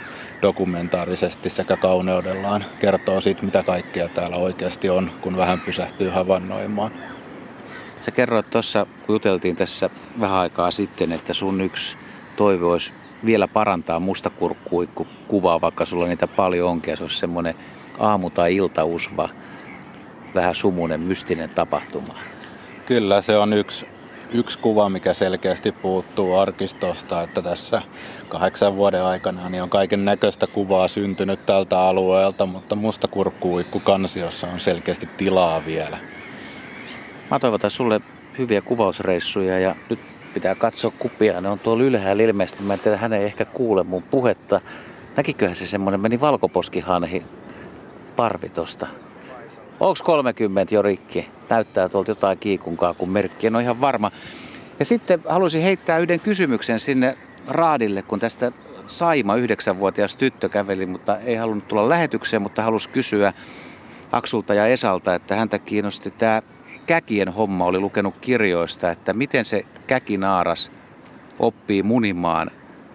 [0.42, 6.92] dokumentaarisesti sekä kauneudellaan kertoo siitä, mitä kaikkea täällä oikeasti on, kun vähän pysähtyy havainnoimaan.
[8.04, 11.96] Sä kerroit tuossa, kun juteltiin tässä vähän aikaa sitten, että sun yksi
[12.36, 12.92] toive olisi
[13.26, 17.54] vielä parantaa mustakurkkuikku kuvaa, vaikka sulla niitä paljon onkin, ja se olisi semmoinen
[17.98, 19.28] aamu- tai iltausva
[20.36, 22.14] vähän sumunen, mystinen tapahtuma.
[22.86, 23.86] Kyllä, se on yksi,
[24.32, 27.82] yksi kuva, mikä selkeästi puuttuu arkistosta, että tässä
[28.28, 34.46] kahdeksan vuoden aikana niin on kaiken näköistä kuvaa syntynyt tältä alueelta, mutta musta kurkkuuikku kansiossa
[34.46, 35.98] on selkeästi tilaa vielä.
[37.30, 38.00] Mä toivotan sulle
[38.38, 40.00] hyviä kuvausreissuja ja nyt
[40.34, 41.40] pitää katsoa kupia.
[41.40, 42.62] Ne on tuolla ylhäällä ilmeisesti.
[42.62, 44.60] Mä en tiedä, hän ei ehkä kuule mun puhetta.
[45.16, 47.24] Näkiköhän se semmonen, meni valkoposkihanhi
[48.16, 48.48] parvi
[49.80, 51.28] Onko 30 jo rikki?
[51.50, 54.10] Näyttää tuolta jotain kiikunkaa kuin merkki, en ole ihan varma.
[54.78, 57.16] Ja sitten haluaisin heittää yhden kysymyksen sinne
[57.46, 58.52] raadille, kun tästä
[58.86, 63.32] Saima, yhdeksänvuotias tyttö käveli, mutta ei halunnut tulla lähetykseen, mutta halusi kysyä
[64.12, 66.42] Aksulta ja Esalta, että häntä kiinnosti tämä
[66.86, 70.70] käkien homma, oli lukenut kirjoista, että miten se käkinaaras
[71.38, 72.50] oppii munimaan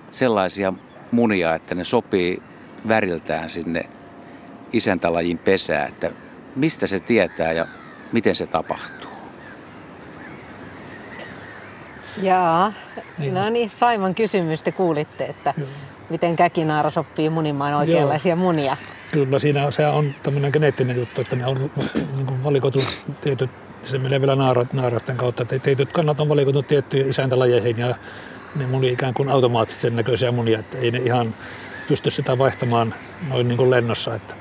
[0.10, 0.74] sellaisia
[1.12, 2.42] munia, että ne sopii
[2.88, 3.82] väriltään sinne
[4.74, 6.12] isäntälajin pesää, että
[6.56, 7.68] mistä se tietää ja
[8.12, 9.12] miten se tapahtuu?
[12.22, 12.74] Jaa,
[13.18, 13.34] niin.
[13.34, 15.68] no niin, Saiman kysymys te kuulitte, että Joo.
[16.10, 18.44] miten käkinaara sopii munimaan oikeanlaisia Joo.
[18.44, 18.78] munia.
[19.12, 21.72] Kyllä, siinä se on tämmöinen geneettinen juttu, että ne on
[22.16, 22.80] niin kuin valikoitu
[23.22, 23.50] tietyt,
[23.84, 24.36] se menee vielä
[24.74, 27.96] naaraiden kautta, että tietyt kannat on valikoitu tiettyihin isäntälajeihin ja
[28.56, 31.36] ne muni ikään kuin automaattisen näköisiä munia, että ei ne ihan
[31.88, 32.94] pysty sitä vaihtamaan
[33.30, 34.16] noin niin kuin lennossa.
[34.16, 34.34] Että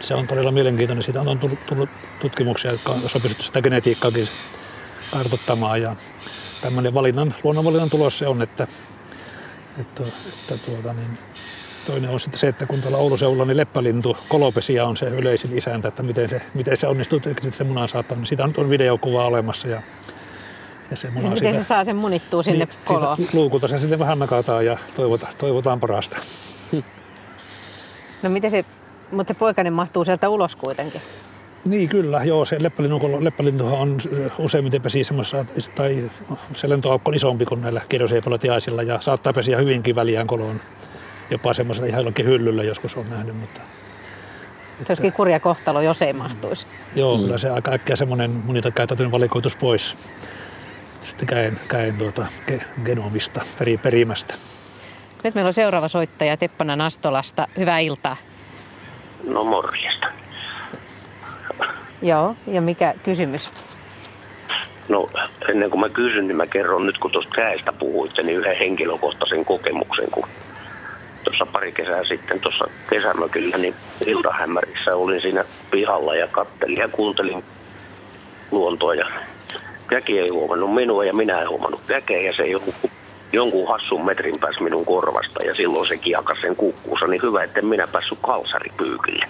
[0.00, 1.02] se on todella mielenkiintoinen.
[1.02, 1.88] Siitä on tullut, tullut
[2.20, 4.28] tutkimuksia, joissa on pystytty sitä genetiikkaakin
[5.10, 5.82] kartoittamaan.
[5.82, 5.96] Ja
[6.60, 8.66] tämmöinen valinnan, luonnonvalinnan tulos se on, että,
[9.80, 11.18] että, että tuota, niin,
[11.86, 15.88] toinen on sitten se, että kun tuolla Ouluseudulla niin leppälintu, kolopesia on se yleisin isäntä,
[15.88, 18.26] että miten se, miten se onnistuu sitten se munan saattaminen.
[18.26, 19.82] Siitä on, on videokuva olemassa ja,
[20.90, 23.18] ja se muna Miten siitä, se saa sen munittua sinne niin, koloon?
[23.32, 26.16] luukulta se sitten vähän nakataan ja toivotaan, toivotaan parasta.
[28.22, 28.64] No miten se,
[29.12, 31.00] mutta se poikainen mahtuu sieltä ulos kuitenkin?
[31.64, 32.44] Niin kyllä, joo.
[32.44, 33.98] Se leppälintu, leppälintuhan on
[34.38, 35.44] useimmiten pesi semmoisessa,
[35.74, 36.10] tai
[36.56, 40.60] se lentoaukko on isompi kuin näillä kirjoseipälotiaisilla ja saattaa pesiä hyvinkin väliään koloon.
[41.30, 43.60] Jopa semmoisella ihan jollakin hyllyllä joskus on nähnyt, mutta...
[44.78, 46.66] Se olisikin kurja kohtalo, jos ei mahtuisi.
[46.96, 47.22] Joo, mm.
[47.22, 48.72] kyllä se aika äkkiä semmoinen munita
[49.10, 49.96] valikoitus pois
[51.00, 52.26] sitten käen, käen tuota,
[52.84, 54.34] genomista, peri, perimästä.
[55.24, 57.48] Nyt meillä on seuraava soittaja Teppana Nastolasta.
[57.58, 58.16] Hyvää iltaa.
[59.24, 60.06] No morjesta.
[62.02, 63.52] Joo, ja mikä kysymys?
[64.88, 65.06] No
[65.48, 69.44] ennen kuin mä kysyn, niin mä kerron nyt kun tuosta käestä puhuitte, niin yhden henkilökohtaisen
[69.44, 70.26] kokemuksen, kun
[71.24, 73.74] tuossa pari kesää sitten tuossa kesämökillä, niin
[74.06, 77.44] iltahämärissä olin siinä pihalla ja kattelin ja kuuntelin
[78.50, 79.06] luontoa ja
[79.88, 82.74] Käki ei huomannut minua ja minä en huomannut Käkeä ja se joku,
[83.32, 87.62] jonkun hassun metrin päässä minun korvasta ja silloin se kiakas sen kukkuussa, niin hyvä, että
[87.62, 89.26] minä päässyt kalsaripyykille.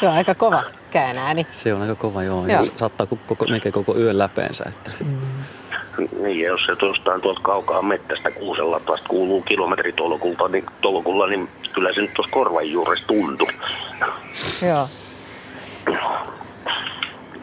[0.00, 1.46] Se on aika kova käänääni.
[1.48, 2.46] Se on aika kova, joo.
[2.46, 2.62] joo.
[2.76, 4.64] saattaa koko, melkein koko yön läpeensä.
[4.68, 4.90] Että...
[5.04, 5.18] Mm.
[6.22, 11.48] Niin, ja jos se tuostaan tuolta kaukaa mettästä kuusella taas kuuluu kilometritolkulta, niin, tolkulla, niin
[11.72, 13.48] kyllä se nyt tuossa korvan juuressa tuntuu.
[14.68, 14.88] Joo.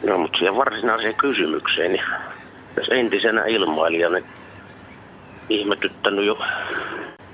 [0.04, 2.04] No, mutta siihen varsinaiseen kysymykseen, niin
[2.76, 4.18] tässä entisenä ilmailijana
[5.50, 6.38] ihmetyttänyt jo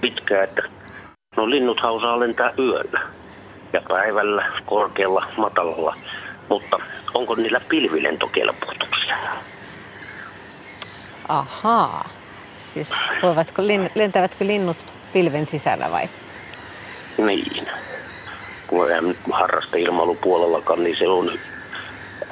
[0.01, 0.61] pitkään, että
[1.37, 3.01] no linnut hausaa lentää yöllä
[3.73, 5.95] ja päivällä, korkealla, matalalla,
[6.49, 6.79] mutta
[7.13, 9.17] onko niillä pilvilentokelpoituksia?
[11.27, 12.09] Ahaa.
[12.73, 13.61] Siis voivatko,
[13.95, 14.77] lentävätkö linnut
[15.13, 16.09] pilven sisällä vai?
[17.17, 17.67] Niin.
[18.67, 21.31] Kun ei harrasta ilmailupuolellakaan, niin se on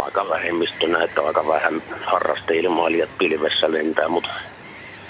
[0.06, 4.30] aika vähemmistönä, että aika vähän harrasteilmailijat pilvessä lentää, mutta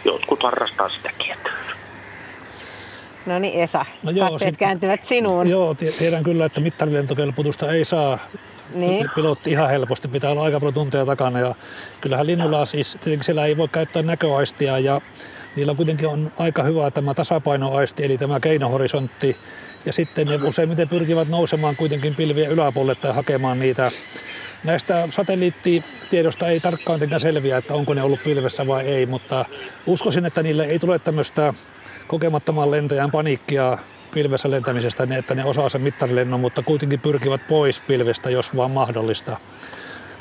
[0.05, 1.31] jotkut harrastaa sitäkin.
[1.31, 1.49] Että.
[3.25, 5.49] No niin Esa, no joo, katseet sit, kääntyvät sinuun.
[5.49, 8.19] Joo, tiedän kyllä, että mittarilentokilputusta ei saa
[8.73, 9.09] niin.
[9.15, 11.39] pilotti ihan helposti, pitää olla aika paljon tunteja takana.
[11.39, 11.55] Ja
[12.01, 15.01] kyllähän linnulla siis, tietenkin siellä ei voi käyttää näköaistia ja
[15.55, 19.37] niillä kuitenkin on aika hyvä tämä tasapainoaisti, eli tämä keinohorisontti.
[19.85, 23.91] Ja sitten ne useimmiten pyrkivät nousemaan kuitenkin pilviä yläpuolelle tai hakemaan niitä
[24.65, 29.45] Näistä satelliittitiedosta ei tarkkaan tietenkään selviä, että onko ne ollut pilvessä vai ei, mutta
[29.85, 31.53] uskoisin, että niille ei tule tämmöistä
[32.07, 33.77] kokemattoman lentäjän paniikkia
[34.13, 39.37] pilvessä lentämisestä, että ne osaa sen mittarilennon, mutta kuitenkin pyrkivät pois pilvestä, jos vaan mahdollista.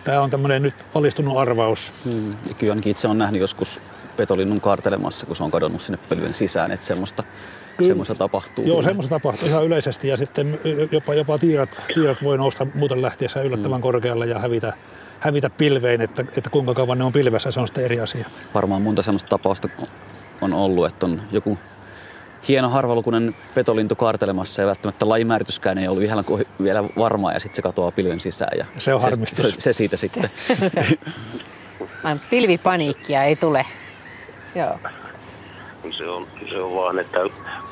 [0.04, 1.92] Tämä on tämmöinen nyt valistunut arvaus.
[2.04, 2.34] Hmm.
[2.58, 3.80] Kyllä ainakin itse on nähnyt joskus
[4.16, 7.24] petolinnun kaartelemassa, kun se on kadonnut sinne pilven sisään, että semmoista
[7.76, 7.88] Kyllä.
[7.88, 8.66] Semmoista tapahtuu.
[8.66, 10.60] Joo, semmoista tapahtuu ihan yleisesti ja sitten
[10.92, 13.82] jopa, jopa tiirat, tiirat voi nousta muuten lähtiessä yllättävän mm.
[13.82, 14.72] korkealle ja hävitä,
[15.20, 18.26] hävitä pilveen, että, että kuinka kauan ne on pilvessä, se on sitten eri asia.
[18.54, 19.68] Varmaan monta semmoista tapausta
[20.40, 21.58] on ollut, että on joku
[22.48, 26.24] hieno harvalukunen petolintu kaartelemassa ja välttämättä lajimäärityskään ei ollut vielä,
[26.62, 28.58] vielä varmaa ja sitten se katoaa pilven sisään.
[28.58, 29.50] Ja se on harmistus.
[29.50, 30.30] Se, se, se siitä sitten.
[32.30, 33.66] Pilvipaniikkia ei tule.
[34.54, 34.78] Joo.
[35.90, 37.20] Se on, se on vaan, että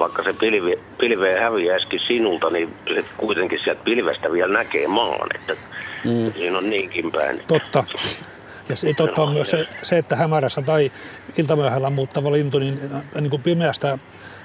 [0.03, 5.29] vaikka se pilvi, pilve häviäisikin sinulta, niin se kuitenkin sieltä pilvestä vielä näkee maan.
[5.35, 5.57] Että
[6.05, 6.33] mm.
[6.33, 7.43] Siinä on niinkin päin.
[7.47, 7.85] Totta.
[8.69, 10.93] Ja se, totta on myös se, se, että hämärässä tai
[11.39, 12.81] iltamyöhällä muuttava lintu, niin,
[13.21, 13.99] niin kuin pimeästä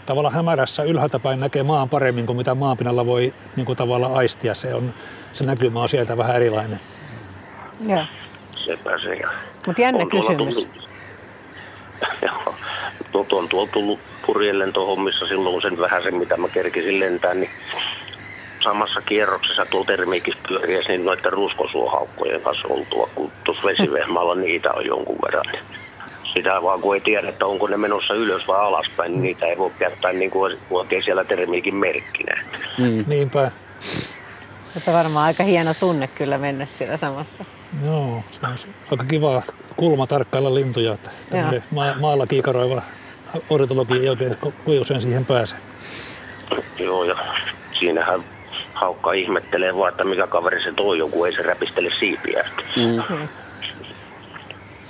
[0.05, 4.55] tavalla hämärässä ylhäältä päin näkee maan paremmin kuin mitä maanpinnalla voi niin kuin tavalla aistia.
[4.55, 4.93] Se, on,
[5.33, 6.79] se näkymä on sieltä vähän erilainen.
[7.87, 8.05] Joo.
[8.57, 9.21] Sepä se.
[9.67, 10.55] Mutta jännä kysymys.
[10.55, 10.67] Tullut,
[12.27, 12.55] joo,
[13.19, 17.49] on tuolla tullut purjelentohommissa silloin sen vähän sen, mitä mä kerkisin lentää, niin
[18.63, 24.85] samassa kierroksessa tuolla termiikissa pyöriässä niin noiden ruskosuohaukkojen kanssa oltua, kun tuossa vesivehmaalla niitä on
[24.85, 25.45] jonkun verran.
[26.33, 29.57] Sitä vaan kun ei tiedä, että onko ne menossa ylös vai alaspäin, niin niitä ei
[29.57, 32.43] voi käyttää niin kuin oikein siellä termiikin merkkinä.
[32.77, 33.05] Mm.
[33.07, 33.51] Niinpä.
[34.73, 37.45] Mutta varmaan aika hieno tunne kyllä mennä siellä samassa.
[37.85, 39.41] Joo, se on aika kiva
[39.75, 40.93] kulma tarkkailla lintuja.
[40.93, 41.09] Että
[41.71, 42.81] ma- maalla kiikaroiva
[43.49, 45.55] ornitologi ei oikein kuin usein siihen pääse.
[46.79, 47.15] Joo, ja
[47.79, 48.23] siinähän
[48.73, 52.49] haukka ihmettelee vaan, että mikä kaveri se toi joku, ei se räpistele siipiä.
[52.75, 53.27] Mm.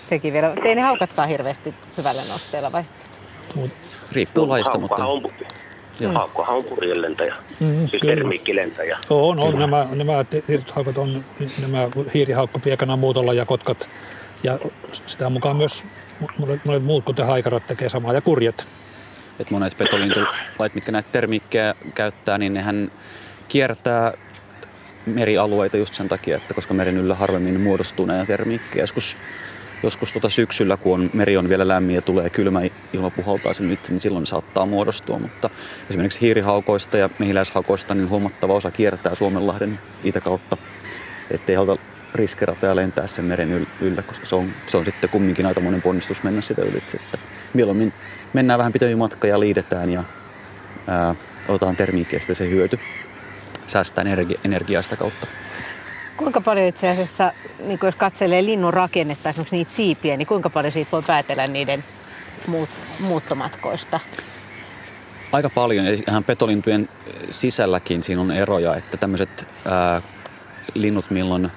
[0.04, 0.54] Sekin vielä.
[0.64, 2.84] Ei ne haukatkaan hirveästi hyvällä nosteella vai?
[4.12, 5.06] Riippuu lajista, mutta...
[5.06, 5.22] On,
[6.00, 6.14] Joo.
[6.14, 8.16] haukkohan on purjelentäjä, Mm, siis kyllä.
[8.16, 8.98] termiikkilentäjä.
[9.10, 11.26] On, on nämä, nämä hirthaukot on
[11.62, 13.90] nämä hiirihaukko, piekana, muutolla ja kotkat.
[14.44, 14.60] Ja
[15.06, 15.86] sitä mukaan myös
[16.38, 18.66] monet, monet muut, kuten haikarat, tekee samaa ja kurjet.
[19.40, 22.92] että monet petolintulait, mitkä näitä termiikkejä käyttää, niin nehän
[23.48, 24.14] kiertää
[25.06, 28.84] merialueita just sen takia, että koska meren yllä harvemmin muodostuu näitä termiikkejä.
[28.84, 29.18] Joskus,
[29.84, 32.62] joskus tuota syksyllä, kun on, meri on vielä lämmin ja tulee kylmä
[32.94, 35.20] ilma puhaltaa sen nyt, niin silloin saattaa muodostua.
[35.20, 35.50] Mutta
[35.90, 40.58] esimerkiksi hiirihaukoista ja mehiläishaukoista niin huomattava osa kiertää Suomenlahden itäkautta,
[41.32, 41.82] ettei haluta
[42.16, 45.82] riskerata ja lentää sen meren yl- yllä, koska se on, se on sitten kumminkin aikamoinen
[45.82, 46.98] ponnistus mennä sitä ylitse.
[46.98, 47.18] Että
[47.54, 47.94] mieluummin
[48.34, 50.04] mennään vähän pitempi matka ja liidetään ja
[50.88, 51.16] ää,
[51.48, 52.80] otetaan termiikkeistä se hyöty.
[53.68, 55.28] Säästää energi- energiaa sitä kautta.
[56.18, 60.72] Kuinka paljon itse asiassa, niin jos katselee linnun rakennetta, esimerkiksi niitä siipiä, niin kuinka paljon
[60.72, 61.84] siitä voi päätellä niiden
[62.48, 62.70] muut,
[63.00, 64.00] muuttomatkoista?
[65.32, 65.86] Aika paljon.
[65.86, 66.90] Ja ihan petolintujen
[67.30, 70.02] sisälläkin siinä on eroja, että tämmöiset ää,
[70.74, 71.52] linnut, milloin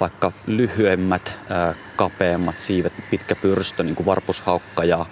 [0.00, 1.36] vaikka lyhyemmät,
[1.96, 5.06] kapeammat siivet, pitkä pyrstö, niin kuin varpushaukka ja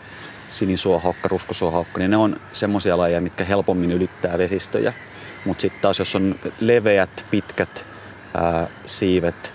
[0.48, 4.92] sinisuohaukka, ruskosuohaukka, niin ne on semmoisia lajeja, mitkä helpommin ylittää vesistöjä.
[5.44, 7.86] Mutta sitten taas, jos on leveät, pitkät
[8.34, 9.52] ää, siivet,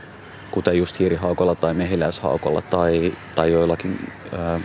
[0.52, 4.60] kuten just hiirihaukolla tai mehiläishaukolla tai, tai joillakin ää,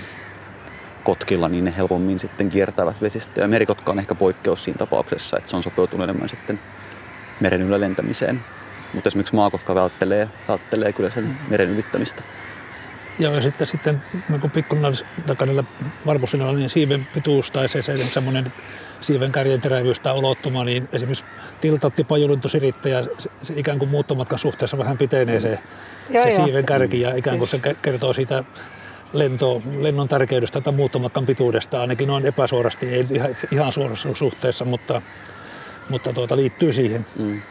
[1.04, 3.48] kotkilla, niin ne helpommin sitten kiertävät vesistöjä.
[3.48, 6.60] Merikotka on ehkä poikkeus siinä tapauksessa, että se on sopeutunut enemmän sitten
[7.40, 8.44] meren yllä lentämiseen.
[8.92, 12.22] Mutta esimerkiksi maakotka välttelee, välttelee kyllä sen meren ylittämistä.
[13.18, 15.64] Joo, ja sitten, sitten niin kun pikkunalla
[16.06, 18.52] varpusinalla, niin siiven pituus tai se, se semmoinen
[19.00, 21.24] siiven kärjen terävyys tai ulottuma, niin esimerkiksi
[21.60, 25.58] tiltatti pajulintusirittäjä, se, se ikään kuin muuttomatkan suhteessa vähän pitenee se,
[26.10, 26.44] Joo, se joo.
[26.44, 28.44] siiven kärki ja ikään kuin se kä- kertoo siitä
[29.12, 35.02] lento, lennon tärkeydestä tai muuttomatkan pituudesta, ainakin noin epäsuorasti, ei ihan, ihan suorassa suhteessa, mutta,
[35.88, 37.06] mutta tuota, liittyy siihen.
[37.18, 37.42] Mm.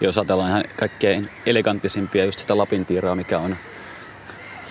[0.00, 3.56] Jos ajatellaan ihan kaikkein elegantisimpia just sitä lapintiiraa, mikä on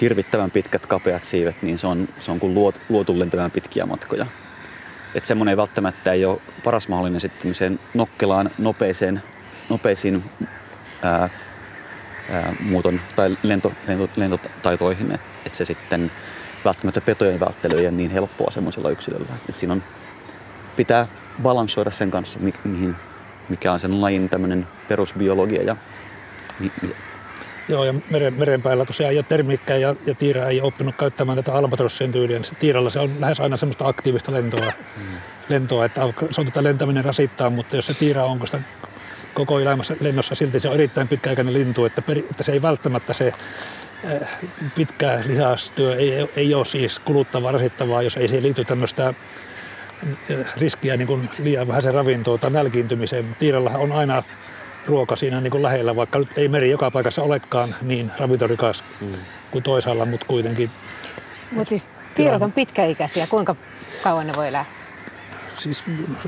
[0.02, 4.26] hirvittävän pitkät kapeat siivet, niin se on, se on kuin luot, luotu lentämään pitkiä matkoja.
[5.16, 9.24] Että semmoinen ei välttämättä ei ole paras mahdollinen sitten nokkelaan, nopeeseen,
[9.70, 10.24] nopeisiin
[11.02, 11.30] ää,
[12.32, 16.12] ää, muuton tai lento, lento, lentotaitoihin, että et se sitten
[16.66, 19.34] välttämättä petojen välttely ei ole niin helppoa semmoisella yksilöllä.
[19.50, 19.84] Et siinä on,
[20.76, 21.08] pitää
[21.42, 22.96] balansoida sen kanssa, mi, mihin,
[23.50, 25.76] mikä on sen lajin tämmöinen perusbiologia ja
[26.60, 26.96] mi, mi,
[27.70, 30.96] Joo, ja meren, meren päällä tosiaan ei ole termiikkää ja, ja Tiira ei ole oppinut
[30.96, 32.38] käyttämään tätä albatrossien tyyliä.
[32.38, 35.04] niin se Tiiralla se on lähes aina semmoista aktiivista lentoa, mm.
[35.50, 36.02] lentoa että
[36.32, 38.62] se on tätä lentäminen rasittaa, mutta jos se Tiira on sitä
[39.34, 43.14] koko elämässä lennossa, silti se on erittäin pitkäaikainen lintu, että, peri, että se ei välttämättä
[43.14, 43.34] se
[44.06, 44.30] äh,
[44.76, 49.14] pitkä lihastyö ei, ei ole siis kuluttavaa, rasittavaa, jos ei siihen liity tämmöistä
[50.58, 53.36] riskiä niin kuin liian vähän se ravintoon tai nälkiintymiseen.
[53.40, 54.24] Tiirallahan on aina
[54.88, 59.14] ruoka siinä niin kuin lähellä, vaikka nyt ei meri joka paikassa olekaan niin ravintorikas mm.
[59.52, 60.72] kuin toisaalla, mutta kuitenkin
[61.52, 63.28] Mutta siis tiedot on pitkäikäisiä.
[63.28, 63.56] Kuinka
[64.04, 64.66] kauan ne voi elää?
[65.58, 65.84] Siis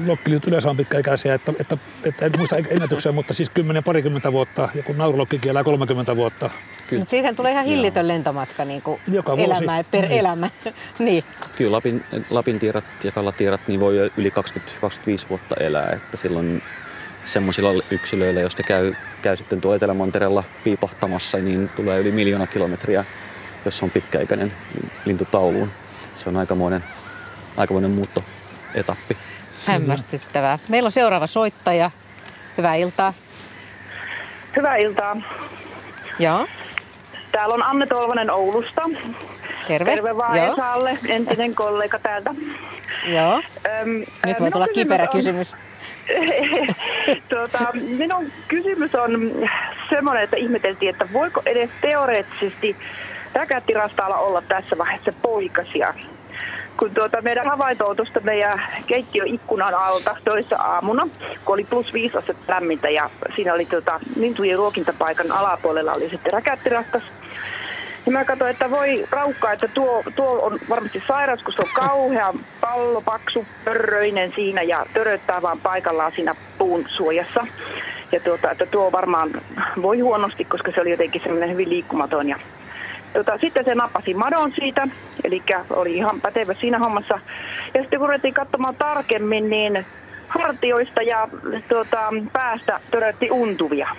[0.05, 4.83] lokkiliut yleensä on pitkäikäisiä, että, että, että en muista ennätyksiä, mutta siis 10-parikymmentä vuotta, ja
[4.83, 6.49] kun naurulokkikin elää 30 vuotta.
[6.91, 9.51] Mutta siitä tulee ihan hillitön lentomatka niin kuin Joka vuosi.
[9.51, 10.19] elämää per Niin.
[10.19, 10.49] elämä.
[10.99, 11.23] niin.
[11.57, 14.33] Kyllä Lapin, Lapin tiirat ja kalatiirat niin voi yli
[15.25, 16.61] 20-25 vuotta elää, että silloin
[17.23, 23.05] semmoisilla yksilöillä, jos ne käy, käy sitten tuolla Etelämantereella piipahtamassa, niin tulee yli miljoona kilometriä,
[23.65, 24.53] jos on pitkäikäinen
[25.05, 25.71] lintu tauluun.
[26.15, 26.83] Se on aikamoinen,
[27.57, 27.91] aikamoinen
[28.67, 29.17] muuttoetappi.
[29.65, 30.59] Hämmästyttävää.
[30.69, 31.91] Meillä on seuraava soittaja.
[32.57, 33.13] Hyvää iltaa.
[34.55, 35.17] Hyvää iltaa.
[36.19, 36.47] Joo.
[37.31, 38.81] Täällä on Anne Tolvanen Oulusta.
[39.67, 39.91] Terve.
[39.95, 40.53] Terve vaan Joo.
[40.53, 42.35] Esalle, entinen kollega täältä.
[43.07, 43.33] Joo.
[43.81, 45.55] Öm, Nyt voi minun tulla kiperä on- kysymys.
[47.29, 49.11] tuota, minun kysymys on
[49.89, 52.75] semmoinen, että ihmeteltiin, että voiko edes teoreettisesti
[53.33, 55.93] räkättirastaalla olla tässä vaiheessa poikasia.
[56.79, 61.07] Kun tuota, meidän havainto on tuosta meidän keittiöikkunan alta toissa aamuna,
[61.45, 66.33] kun oli plus viisi astetta lämmintä ja siinä oli tuota, lintujen ruokintapaikan alapuolella oli sitten
[66.33, 67.03] räkättirastas.
[68.05, 71.87] Ja mä katsoin, että voi raukkaa, että tuo, tuo on varmasti sairas, kun se on
[71.87, 77.47] kauhea pallo, paksu, pörröinen siinä ja töröttää vaan paikallaan siinä puun suojassa.
[78.11, 79.41] Ja tuota, että tuo varmaan
[79.81, 82.29] voi huonosti, koska se oli jotenkin semmoinen hyvin liikkumaton.
[82.29, 82.39] Ja
[83.17, 84.87] Tota, sitten se nappasi madon siitä,
[85.23, 87.19] eli oli ihan pätevä siinä hommassa.
[87.73, 89.85] Ja sitten kun ruvettiin katsomaan tarkemmin, niin
[90.27, 91.27] hartioista ja
[91.69, 93.89] tuota, päästä törötti untuvia.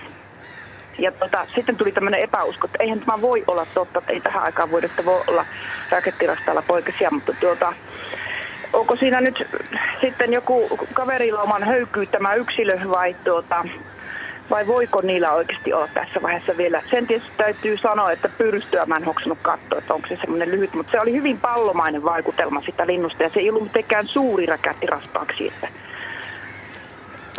[0.99, 4.43] Ja tota, sitten tuli tämmöinen epäusko, että eihän tämä voi olla totta, että ei tähän
[4.43, 5.47] aikaan voida, voi olla
[5.91, 7.73] rakettirastaalla poikasia, mutta tuota,
[8.73, 9.47] onko siinä nyt
[10.01, 13.65] sitten joku kaverilauman höykyyttämä yksilö vai tuota,
[14.51, 16.83] vai voiko niillä oikeasti olla tässä vaiheessa vielä?
[16.91, 20.75] Sen tietysti täytyy sanoa, että pyrstöä mä en hoksannut katsoa, että onko se semmoinen lyhyt,
[20.75, 25.47] mutta se oli hyvin pallomainen vaikutelma sitä linnusta ja se ei ollut mitenkään suuri räkättirastaaksi.
[25.49, 25.69] Että,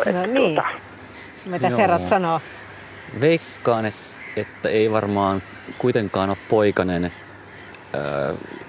[0.05, 0.55] No niin.
[0.55, 0.69] tuota,
[1.45, 1.77] Mitä Joo.
[1.77, 2.41] herrat sanoo?
[3.21, 4.01] Veikkaan, että,
[4.35, 5.43] että ei varmaan
[5.77, 7.05] kuitenkaan ole poikainen.
[7.05, 7.19] Että,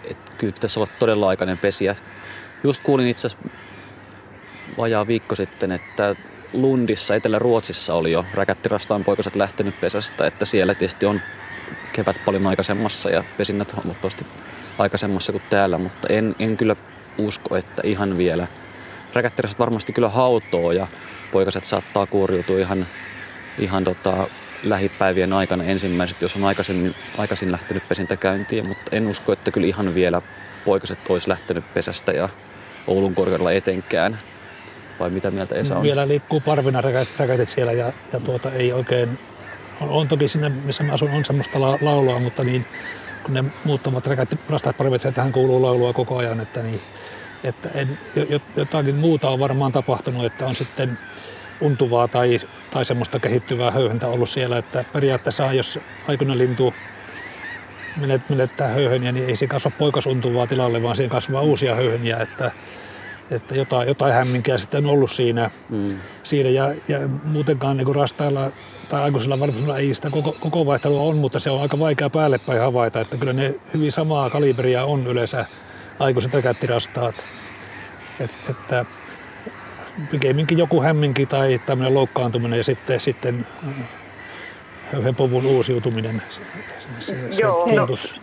[0.05, 1.95] että kyllä pitäisi olla todella aikainen pesijä.
[2.65, 3.49] Just kuulin itse asiassa
[4.79, 6.17] vajaa viikko sitten, että
[6.53, 11.21] Lundissa, Etelä-Ruotsissa oli jo räkättirastaan poikaset lähtenyt pesästä, että siellä tietysti on
[11.93, 14.27] kevät paljon aikaisemmassa ja pesinnät huomattavasti
[14.79, 16.77] aikaisemmassa kuin täällä, mutta en, en kyllä
[17.19, 18.47] usko, että ihan vielä.
[19.15, 20.87] Räkättirastat varmasti kyllä hautoo ja
[21.33, 22.87] poikaset saattaa kuoriutua ihan,
[23.59, 24.29] ihan tota,
[24.63, 29.95] lähipäivien aikana ensimmäiset, jos on aikaisemmin, aikaisin lähtenyt pesintäkäyntiin, mutta en usko, että kyllä ihan
[29.95, 30.23] vielä
[30.65, 32.29] poikaset olisi lähtenyt pesästä ja
[32.87, 34.19] Oulun korkeudella etenkään.
[35.01, 35.83] Vai mitä mieltä Esa on?
[35.83, 39.19] Vielä liikkuu parvina räkä- räkätit siellä ja, ja tuota, ei oikein,
[39.81, 42.67] on, on toki siinä missä mä asun on semmoista la, laulua, mutta niin
[43.23, 44.41] kun ne muutamat räkätit,
[44.79, 46.81] parvet, tähän kuuluu laulua koko ajan, että, niin,
[47.45, 50.99] että en, jo- jotakin muuta on varmaan tapahtunut, että on sitten
[51.61, 52.39] untuvaa tai,
[52.71, 55.79] tai semmoista kehittyvää höyhentä ollut siellä, että periaatteessa jos
[56.09, 56.75] aikuinen lintu
[57.97, 62.51] menet, menettää höyheniä, niin ei se kasva poikasuntuvaa tilalle, vaan siihen kasvaa uusia höyheniä, että,
[63.31, 65.51] että jotain, jotain hämminkiä sitten on ollut siinä.
[65.69, 65.99] Mm.
[66.23, 68.51] siinä ja, ja muutenkaan niin rastailla
[68.89, 72.39] tai aikuisilla varmuudella ei sitä koko, koko vaihtelua on, mutta se on aika vaikea päälle
[72.39, 75.47] päin havaita, että kyllä ne hyvin samaa kaliberia on yleensä
[75.99, 77.25] aikuiset räkättirastaat.
[78.21, 78.85] Et, että
[80.11, 83.47] pikemminkin joku hämminki tai tämmöinen loukkaantuminen ja sitten, sitten
[84.93, 86.23] höyhenpovun uusiutuminen.
[86.29, 86.41] Se,
[87.01, 88.20] se, se, Joo, se no- tuntus.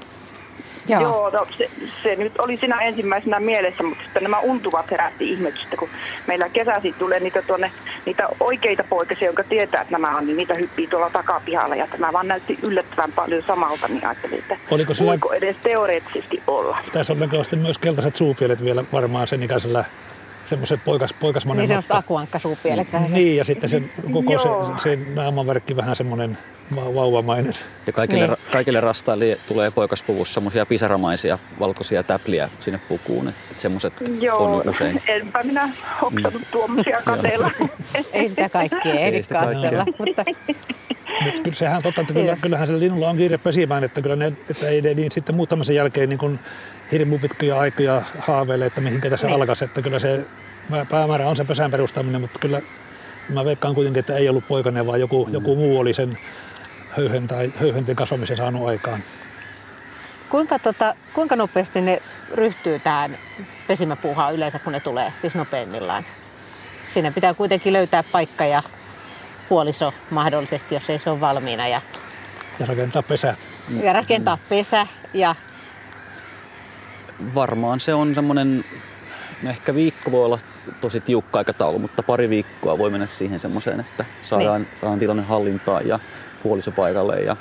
[0.88, 1.70] Joo, Joo no, se,
[2.04, 5.90] se, nyt oli siinä ensimmäisenä mielessä, mutta sitten nämä untuvat herätti ihmetystä, kun
[6.28, 7.72] meillä kesäsi tulee niitä, tuonne,
[8.06, 12.14] niitä oikeita poikasia, jotka tietää, että nämä on, niin niitä hyppii tuolla takapihalla ja tämä
[12.14, 16.78] vaan näytti yllättävän paljon samalta, niin ajattelin, että Oliko sillä- voiko edes teoreettisesti olla.
[16.94, 17.20] Tässä on
[17.56, 19.86] myös keltaiset suupielet vielä varmaan sen ikäisellä
[20.48, 23.16] semmoiset poikas, poikasmanen Niin semmoista akuankkasuupielet vähän se.
[23.16, 24.74] Niin, ja sitten sen koko Joo.
[24.78, 26.38] se, se naamaverkki vähän semmoinen
[26.76, 27.54] va- vauvamainen.
[27.88, 28.38] Ja kaikille, Niin.
[28.40, 28.52] niin.
[28.52, 33.28] kaikille rastaille tulee poikaspuvussa semmoisia pisaramaisia valkoisia täpliä sinne pukuun.
[33.28, 33.94] Että semmoiset
[34.32, 35.02] on usein.
[35.08, 35.70] enpä minä
[36.02, 37.52] hoksannut tuommoisia kateella.
[38.14, 39.62] Ei sitä kaikkea ehdi Ei sitä kaikkea.
[39.62, 40.24] katsella, mutta
[41.26, 44.16] Mutta kyllä sehän on totta, että kyllä, kyllähän sillä linnulla on kiire pesimään, että kyllä
[44.16, 46.40] ne, että ei ne niin sitten muuttamisen jälkeen niin kuin
[46.92, 49.36] hirmu pitkiä aikoja haaveile, että mihinkä tässä Niin.
[49.36, 49.66] alkaisi.
[49.66, 50.26] Että kyllä se
[50.72, 52.62] pää- päämäärä on se pesän perustaminen, mutta kyllä
[53.30, 56.18] mä veikkaan kuitenkin, että ei ollut poikainen, vaan joku, joku muu oli sen
[56.98, 59.04] höyhen tai höyhenten kasvamisen saanut aikaan.
[60.30, 62.02] kuinka, tota, kuinka nopeasti ne
[62.34, 63.18] ryhtyy tähän
[63.68, 66.06] pesimäpuuhaan yleensä, kun ne tulee, siis nopeimmillaan?
[66.90, 68.64] Siinä pitää kuitenkin löytää paikka ja
[69.50, 71.68] puoliso mahdollisesti, jos ei se ole valmiina.
[71.68, 71.82] Ja,
[72.60, 73.36] Ja rakentaa pesä.
[73.84, 75.36] ja rakentaa pesä ja
[77.36, 78.66] Varmaan se on semmoinen,
[79.44, 80.40] no ehkä viikko voi olla
[80.82, 84.72] tosi tiukka aikataulu, mutta pari viikkoa voi mennä siihen semmoiseen, että saadaan, niin.
[84.78, 86.00] saadaan tilanne hallintaan ja
[86.44, 87.16] puoliso paikalle.
[87.22, 87.36] Ja,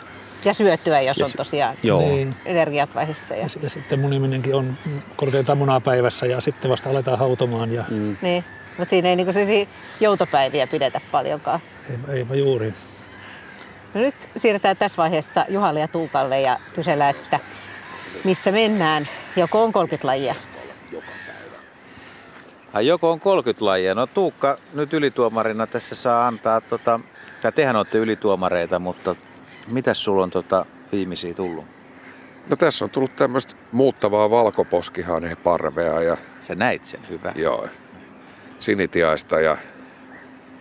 [0.45, 2.11] ja syötyä, jos Ja on tosiaan joo, niin.
[2.15, 2.35] Niin.
[2.45, 3.35] energiat vaiheessa.
[3.35, 4.77] Ja, Ja, ja sitten muniminenkin on
[5.17, 8.17] korkeintaan munapäivässä ja sitten vasta aletaan hautomaan ja Mm.
[8.23, 8.45] niin.
[8.79, 9.67] Mutta siinä ei niinku sellaisia
[10.01, 11.61] joutopäiviä pidetä paljonkaan.
[11.91, 12.75] ei, eipä juuri.
[13.95, 17.41] No nyt siirrytään tässä vaiheessa Juhalle ja Tuukalle ja kysellään, että
[18.27, 19.09] missä mennään.
[19.37, 20.35] Joko on 30 lajia?
[22.73, 23.95] Ai joko on 30 lajia.
[23.95, 27.01] No Tuukka nyt ylituomarina tässä saa antaa, tota,
[27.41, 29.15] tai tehän olette ylituomareita, mutta
[29.69, 31.65] mitäs sulla on tota, viimeisiä tullut?
[32.49, 37.33] No tässä on tullut tämmöistä muuttavaa valkoposkihaneen parvea ja Sä näit sen hyvä.
[37.37, 37.69] joo,
[38.59, 39.57] sinitiaista ja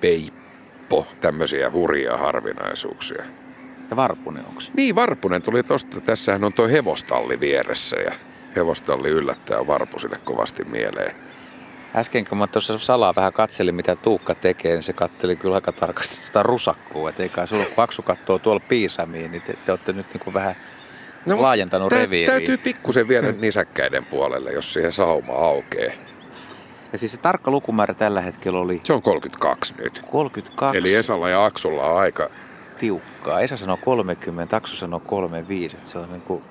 [0.02, 3.24] peippo, tämmöisiä hurjia harvinaisuuksia.
[3.90, 4.72] Ja Varpunen onko se?
[4.76, 6.02] Niin, Varpunen tuli tosta.
[6.02, 8.12] Tässähän on toi hevostalli vieressä ja
[8.56, 11.16] hevostalli yllättää Varpusille kovasti mieleen.
[11.96, 15.72] Äsken kun mä tuossa salaa vähän katselin, mitä Tuukka tekee, niin se katteli kyllä aika
[15.72, 17.10] tarkasti tuota rusakkua.
[17.10, 20.56] Et eikä sulla paksu kattoo tuolla piisamiin, niin te, te olette nyt niin kuin vähän
[21.26, 22.32] no, laajentanut tä- reviiriä.
[22.32, 25.94] Täytyy pikkusen viedä nisäkkäiden puolelle, jos siihen sauma aukeaa.
[26.92, 30.02] Ja siis se tarkka lukumäärä tällä hetkellä oli Se on 32 nyt.
[30.12, 32.30] 32 Eli Esalla ja Aksulla on aika...
[32.86, 33.42] tiukkaa.
[33.42, 35.78] Esa sanoi 30, Aksu sanoi 35.
[35.78, 36.44] Et se on niin kuin...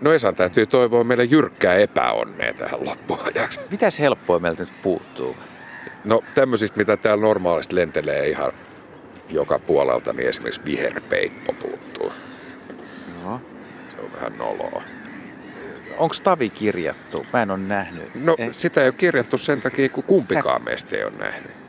[0.00, 3.60] No Esan täytyy toivoa meille jyrkkää epäonnea tähän loppuajaksi.
[3.70, 5.36] Mitäs helppoa meiltä nyt puuttuu?
[6.04, 8.52] No tämmöisistä, mitä täällä normaalisti lentelee ihan
[9.28, 12.12] joka puolelta niin esimerkiksi viherpeippo puuttuu.
[13.22, 13.40] Joo.
[13.94, 14.82] Se on vähän noloa.
[15.98, 17.26] Onko Tavi kirjattu?
[17.32, 18.14] Mä en ole nähnyt.
[18.14, 18.54] No ei.
[18.54, 21.63] sitä ei ole kirjattu sen takia, kun kumpikaan meistä ei ole nähnyt.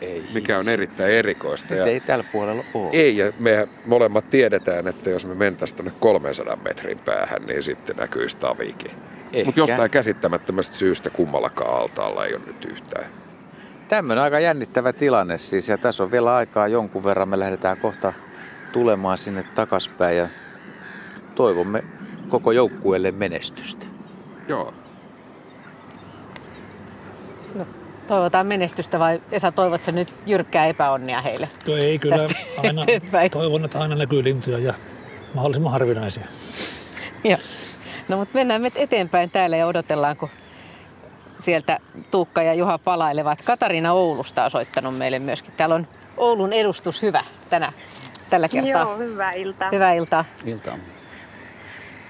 [0.00, 1.74] Ei, Mikä on erittäin erikoista.
[1.74, 2.90] Nyt ei tällä puolella ole.
[2.92, 7.96] Ei, ja me molemmat tiedetään, että jos me mentäisiin tuonne 300 metrin päähän, niin sitten
[7.96, 8.90] näkyisi tavikin.
[9.44, 13.06] Mutta jostain käsittämättömästä syystä kummallakaan altaalla ei ole nyt yhtään.
[13.88, 17.28] Tämmöinen aika jännittävä tilanne siis, ja tässä on vielä aikaa jonkun verran.
[17.28, 18.12] Me lähdetään kohta
[18.72, 20.28] tulemaan sinne takaspäin ja
[21.34, 21.84] toivomme
[22.28, 23.86] koko joukkueelle menestystä.
[24.48, 24.74] Joo.
[27.54, 27.66] No,
[28.08, 31.48] toivotaan menestystä vai Esa, toivot sä nyt jyrkkää epäonnia heille?
[31.64, 33.30] Tuo ei kyllä Tästä aina, eteenpäin.
[33.30, 34.74] toivon, että aina näkyy lintuja ja
[35.34, 36.24] mahdollisimman harvinaisia.
[37.24, 37.38] Joo.
[38.08, 40.28] No mutta mennään me eteenpäin täällä ja odotellaan, kun
[41.38, 41.78] sieltä
[42.10, 43.42] Tuukka ja Juha palailevat.
[43.42, 45.54] Katariina Oulusta on soittanut meille myöskin.
[45.56, 45.86] Täällä on
[46.16, 47.72] Oulun edustus hyvä tänä,
[48.30, 48.70] tällä kertaa.
[48.82, 49.68] Joo, hyvää iltaa.
[49.72, 50.24] Hyvää iltaa.
[50.44, 50.78] Iltaa.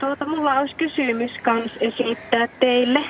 [0.01, 3.01] Tuota, mulla olisi kysymys kans esittää teille.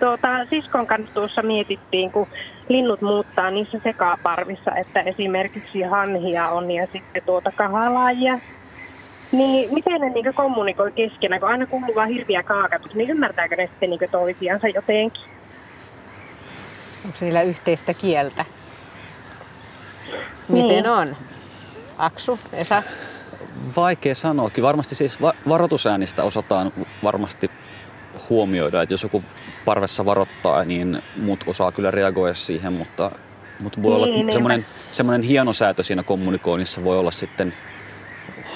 [0.00, 2.26] Tuota, siskon kanssa tuossa mietittiin, kun
[2.68, 8.38] linnut muuttaa niissä sekaparvissa, että esimerkiksi hanhia on ja sitten tuota kahalaajia.
[9.32, 13.66] Niin miten ne niinku kommunikoi keskenään, kun aina kuuluu vaan hirviä kaakatus, niin ymmärtääkö ne
[13.66, 15.22] sitten niinku toisiansa jotenkin?
[17.04, 18.44] Onko niillä yhteistä kieltä?
[20.48, 20.88] Miten Niin.
[20.88, 21.16] on?
[21.98, 22.82] Aksu, Esa?
[23.76, 24.50] Vaikea sanoa.
[24.62, 26.72] Varmasti siis va- varoitusäänistä osataan
[27.02, 27.50] varmasti
[28.30, 29.22] huomioida, että jos joku
[29.64, 33.10] parvessa varoittaa, niin muut osaa kyllä reagoida siihen, mutta,
[33.60, 34.32] mutta voi Niin, olla niinpä.
[34.32, 37.54] semmoinen, semmoinen hieno säätö siinä kommunikoinnissa voi olla sitten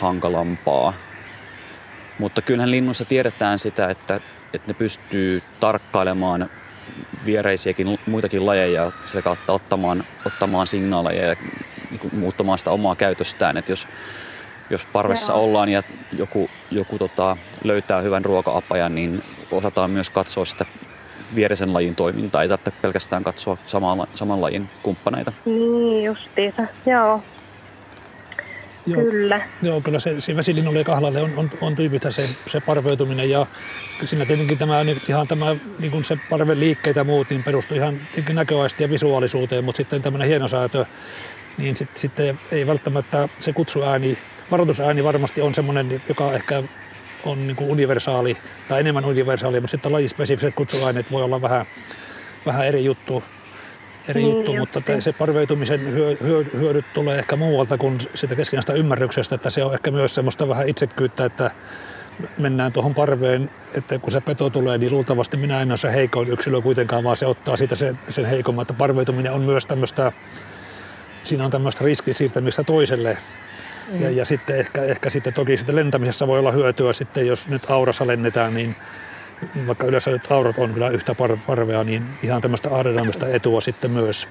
[0.01, 0.95] hankalampaa.
[2.19, 4.15] Mutta kyllähän linnussa tiedetään sitä, että,
[4.55, 6.51] että ne pystyy tarkkailemaan
[7.27, 11.37] viereisiäkin muitakin lajeja ja sitä kautta ottamaan, ottamaan signaaleja ja
[11.91, 13.57] niin kuin muuttamaan sitä omaa käytöstään.
[13.57, 13.89] Että jos,
[14.71, 15.83] jos parvessa ollaan ja
[16.13, 20.67] joku, joku tota, löytää hyvän ruoka-apajan, niin osataan myös katsoa sitä
[21.35, 22.43] vierisen lajin toimintaa.
[22.43, 25.33] Ei tarvitse pelkästään katsoa saman, saman lajin kumppaneita.
[25.45, 27.23] Niin justiinsa, joo.
[28.87, 29.03] Joo.
[29.03, 29.41] Kyllä.
[29.63, 33.47] Joo, kyllä se, se vesilinnulle ja kahlalle on, on, on tyypitä se, se parveutuminen ja
[34.05, 37.99] siinä tietenkin tämä, ihan tämä, niin kuin se parven liikkeet ja muut, niin perustuu ihan
[37.99, 40.87] tietenkin näköaisti ja visuaalisuuteen, mutta sitten tämmöinen hienosäätö,
[41.59, 44.19] niin sitten, sitten ei välttämättä se kutsuääni,
[44.51, 46.63] varoitusääni varmasti on semmoinen, joka ehkä
[47.25, 48.37] on niin kuin universaali
[48.69, 51.67] tai enemmän universaali, mutta sitten lajispesifiset kutsuaineet voi olla vähän,
[52.47, 53.23] vähän eri juttu
[54.09, 58.35] eri Niin, juttu, mutta te- se parveutumisen hyö, hyö, hyödyt tulee ehkä muualta kuin sitä
[58.35, 61.51] keskinäistä ymmärryksestä, että se on ehkä myös semmoista vähän itsekkyyttä, että
[62.39, 66.29] mennään tuohon parveen, että kun se peto tulee, niin luultavasti minä en ole se heikoin
[66.29, 70.13] yksilö kuitenkaan, vaan se ottaa siitä sen, sen heikomman, että parveutuminen on myös tämmöistä,
[71.25, 73.19] siinä on tämmöistä riskin siirtämistä toiselle.
[74.01, 77.71] Ja, ja sitten ehkä, ehkä sitten toki sitten lentämisessä voi olla hyötyä sitten, jos nyt
[77.71, 78.77] aurassa lennetään, niin
[79.67, 83.91] vaikka yleensä nyt aurat on kyllä yhtä par- parvea, niin ihan tämmöistä aerodynaamista etua sitten
[83.91, 84.29] myös.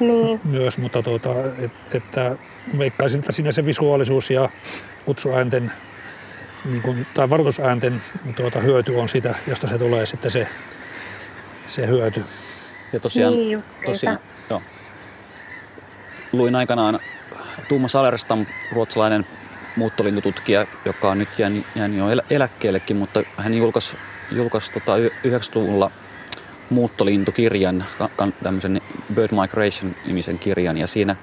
[0.00, 0.40] Niin.
[0.44, 2.36] myös mutta tuota, et, että
[2.78, 4.48] veikkaisin, että siinä se visuaalisuus ja
[5.04, 5.72] kutsuäänten
[6.64, 8.02] niin kuin, tai varoitusäänten
[8.36, 10.48] tuota, hyöty on sitä, josta se tulee sitten se,
[11.66, 12.24] se hyöty.
[12.92, 14.18] Ja tosiaan, Niin tosiaan.
[16.38, 17.00] Luin aikanaan
[17.68, 19.26] Tuuma Salerstam, ruotsalainen
[19.76, 23.96] muuttolintututkija, joka on nyt jäänyt, jäänyt jo elä- eläkkeellekin, mutta hän julkaisi,
[24.30, 25.90] julkaisi tota y- 90-luvulla
[26.70, 27.84] muuttolintukirjan,
[28.42, 28.80] tämmöisen
[29.14, 31.16] Bird Migration-nimisen kirjan, ja siinä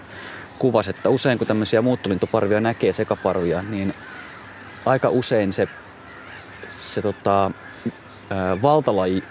[0.59, 3.93] kuvasi, että usein kun tämmöisiä muuttolintuparvia näkee sekaparvia, niin
[4.85, 5.67] aika usein se,
[6.77, 7.51] se tota,
[8.61, 9.23] valtalaji,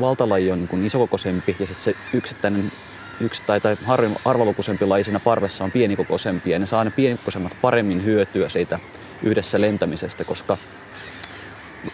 [0.00, 2.72] valtalaji on niin isokokoisempi ja sitten se yksittäinen
[3.20, 3.76] yksi tai, tai
[4.24, 8.78] harvalukuisempi laji siinä parvessa on pienikokoisempi ja ne saa ne pienikokoisemmat paremmin hyötyä siitä
[9.22, 10.58] yhdessä lentämisestä, koska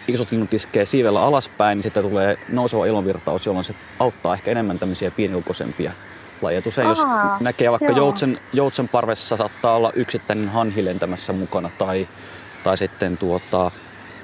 [0.07, 4.79] isot linnut iskee siivellä alaspäin, niin sitten tulee nouseva ilmavirtaus, jolloin se auttaa ehkä enemmän
[4.79, 5.91] tämmöisiä pienikokoisempia
[6.41, 6.61] lajeja.
[6.65, 7.03] Usein jos
[7.39, 7.97] näkee vaikka joo.
[7.97, 12.07] joutsen, joutsen parvessa saattaa olla yksittäinen hanhi lentämässä mukana tai,
[12.63, 13.71] tai sitten tuota,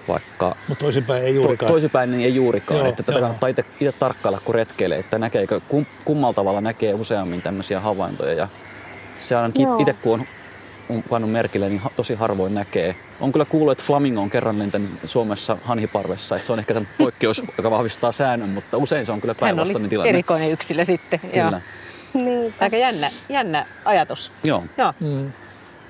[0.08, 1.68] vaikka Mutta toisinpäin ei juurikaan.
[1.68, 2.80] To, toisinpäin niin ei juurikaan.
[2.80, 3.22] Joo, että tätä joo.
[3.22, 8.34] kannattaa itse, itse tarkkailla, kun retkeilee, että näkeekö, kum, kummalla tavalla näkee useammin tämmöisiä havaintoja.
[8.34, 8.48] Ja
[9.20, 9.80] se ainakin Joo.
[9.80, 10.26] itse kun on,
[10.90, 12.96] on pannut merkille, niin tosi harvoin näkee.
[13.20, 16.90] On kyllä kuullut, että Flamingo on kerran lentänyt Suomessa hanhiparvessa, että se on ehkä tämän
[16.98, 20.10] poikkeus, joka vahvistaa säännön, mutta usein se on kyllä päinvastainen tilanne.
[20.10, 21.20] erikoinen yksilö sitten.
[21.20, 21.62] Kyllä.
[22.14, 22.24] Joo.
[22.24, 24.32] Niin, Aika jännä, jännä ajatus.
[24.44, 24.64] Joo.
[24.78, 24.94] Joo.
[25.00, 25.32] Mm.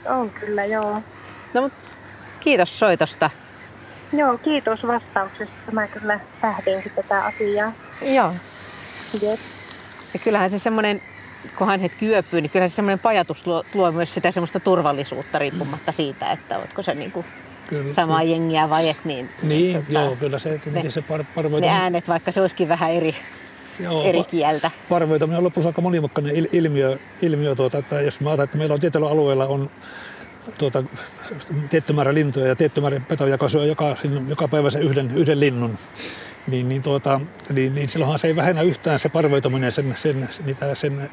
[0.06, 1.02] on kyllä, joo.
[1.54, 1.74] No, mut
[2.40, 3.30] kiitos soitosta.
[4.14, 5.72] Joo, kiitos vastauksesta.
[5.72, 7.74] Mä kyllä tähdinkin tätä asiaa.
[8.02, 8.34] Joo.
[9.22, 9.40] Jep.
[10.14, 11.02] Ja kyllähän se semmoinen
[11.58, 15.92] kun hanhet kyöpyy, niin kyllä se semmoinen pajatus luo, luo myös sitä semmoista turvallisuutta riippumatta
[15.92, 17.26] siitä, että oletko se niin kuin
[17.68, 18.32] kyllä, samaa kyllä.
[18.32, 19.06] jengiä vai et.
[19.06, 21.24] Niin, niin tota, joo, kyllä se tietenkin se par,
[21.62, 23.16] Ne äänet, vaikka se olisikin vähän eri,
[23.80, 24.72] Joo, eri kieltä.
[24.90, 28.82] Parvoitaminen on lopussa aika monimutkainen ilmiö, ilmiö tuota, että jos mä ajatellaan, että meillä on
[28.82, 29.70] tietyllä alueella on
[30.58, 30.84] tuota,
[31.70, 33.98] tietty määrä lintuja ja tietty määrä petoja, joka syö joka,
[34.28, 35.78] joka päivä sen yhden, yhden linnun,
[36.48, 40.76] niin, niin, tuota, niin, niin silloinhan se ei vähennä yhtään se parveutuminen sen, sen, niitä,
[40.76, 41.10] sen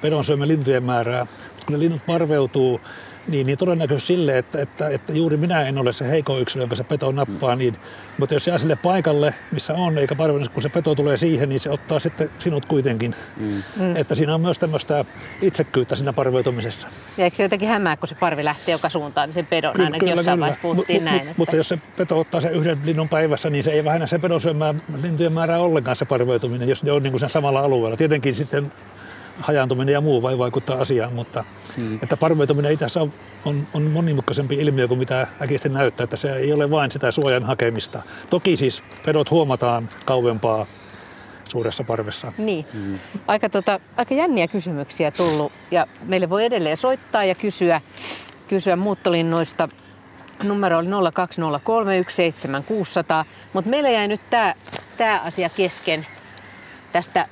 [0.00, 1.26] pedon syömän lintujen määrää.
[1.66, 2.80] Kun ne linnut parveutuu,
[3.28, 6.76] niin, niin todennäköisesti sille, että, että, että, juuri minä en ole se heiko yksilö, jonka
[6.76, 7.76] se peto nappaa, niin,
[8.18, 11.60] mutta jos jää sille paikalle, missä on, eikä parvennus, kun se peto tulee siihen, niin
[11.60, 13.14] se ottaa sitten sinut kuitenkin.
[13.36, 13.62] Mm.
[13.76, 13.96] Mm.
[13.96, 15.04] Että siinä on myös tämmöistä
[15.42, 16.88] itsekkyyttä siinä parveutumisessa.
[17.18, 19.84] Ja eikö se jotenkin hämää, kun se parvi lähtee joka suuntaan, niin se pedon kyllä,
[19.84, 20.40] ainakin kyllä, jossain kyllä.
[20.40, 21.16] vaiheessa puhuttiin m- näin.
[21.16, 21.34] M- että...
[21.36, 24.40] Mutta jos se peto ottaa sen yhden linnun päivässä, niin se ei vähennä se pedon
[24.40, 27.96] syömään lintujen määrää ollenkaan se parveutuminen, jos ne on niin kuin sen samalla alueella.
[27.96, 28.72] Tietenkin sitten
[29.40, 31.44] hajaantuminen ja muu vai vaikuttaa asiaan, mutta
[31.76, 31.98] hmm.
[32.02, 33.12] että parveutuminen itse on,
[33.44, 37.42] on, on monimutkaisempi ilmiö kuin mitä äkisesti näyttää, että se ei ole vain sitä suojan
[37.42, 38.02] hakemista.
[38.30, 40.66] Toki siis pedot huomataan kauempaa
[41.48, 42.32] suuressa parvessa.
[42.38, 42.66] Niin.
[42.72, 42.98] Hmm.
[43.26, 47.80] Aika, tota, aika jänniä kysymyksiä tullut ja meille voi edelleen soittaa ja kysyä,
[48.48, 49.68] kysyä muuttolinnoista.
[50.42, 50.90] Numero oli 020317600,
[53.52, 54.20] mutta meillä jäi nyt
[54.96, 56.06] tämä asia kesken
[56.92, 57.28] tästä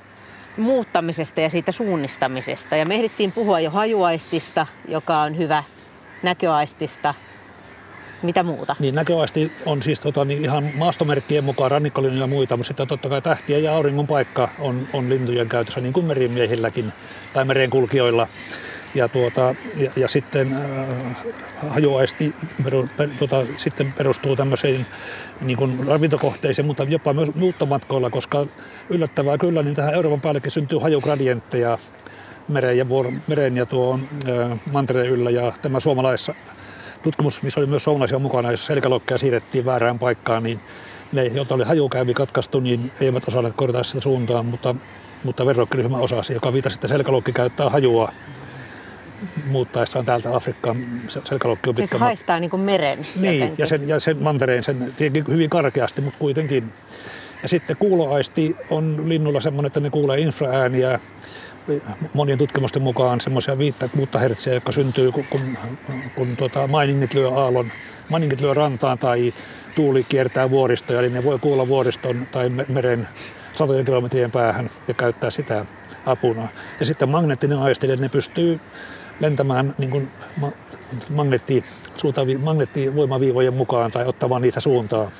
[0.61, 2.75] muuttamisesta ja siitä suunnistamisesta.
[2.75, 5.63] Ja me ehdittiin puhua jo hajuaistista, joka on hyvä,
[6.23, 7.13] näköaistista.
[8.23, 8.75] Mitä muuta?
[8.79, 13.09] Niin, näköaisti on siis tota, niin ihan maastomerkkien mukaan rannikkolinjoja ja muita, mutta sitten totta
[13.09, 16.93] kai tähtien ja auringon paikka on, on lintujen käytössä, niin kuin merimiehilläkin
[17.33, 18.27] tai merenkulkijoilla
[18.95, 21.15] ja, tuota, ja, ja sitten äh,
[21.69, 24.85] hajuaisti peru, per, tuota, sitten perustuu tämmöiseen
[25.41, 28.45] niin kuin ravintokohteisiin, mutta jopa myös muuttomatkoilla, koska
[28.89, 31.77] yllättävää kyllä, niin tähän Euroopan päällekin syntyy hajugradientteja
[32.47, 35.29] meren ja, vuor, meren ja tuon äh, mantereen yllä.
[35.29, 36.33] Ja tämä suomalaisessa
[37.03, 40.59] tutkimus, missä oli myös suomalaisia mukana, jos selkälokkeja siirrettiin väärään paikkaan, niin
[41.11, 44.75] ne, joita oli hajukäyvi katkaistu, niin eivät osanneet korjata sitä suuntaan, mutta,
[45.23, 48.11] mutta verrokkiryhmä osasi, joka viitasi, että selkälokki käyttää hajua
[49.45, 50.85] muuttaessaan täältä Afrikkaan.
[51.07, 51.89] Selkälokki on pitkä.
[51.89, 54.93] Siis haistaa niin kuin meren Niin, ja sen, ja sen mantereen sen
[55.27, 56.73] hyvin karkeasti, mutta kuitenkin.
[57.43, 60.99] Ja sitten kuuloaisti on linnulla semmoinen, että ne kuulee infraääniä
[62.13, 65.57] monien tutkimusten mukaan semmoisia viittä kuutta hertsiä, jotka syntyy, kun, kun,
[66.15, 67.71] kun tuota, mainingit lyö aallon,
[68.09, 69.33] mainingit lyö rantaan tai
[69.75, 73.07] tuuli kiertää vuoristoja, eli ne voi kuulla vuoriston tai meren
[73.53, 75.65] satojen kilometrien päähän ja käyttää sitä
[76.05, 76.47] apuna.
[76.79, 78.59] Ja sitten magneettinen aisti, eli ne pystyy
[79.21, 80.51] lentämään niin kuin ma-
[81.09, 81.63] magneetti,
[81.97, 85.11] suuntavi, magneettivoimaviivojen mukaan tai ottamaan niitä suuntaa.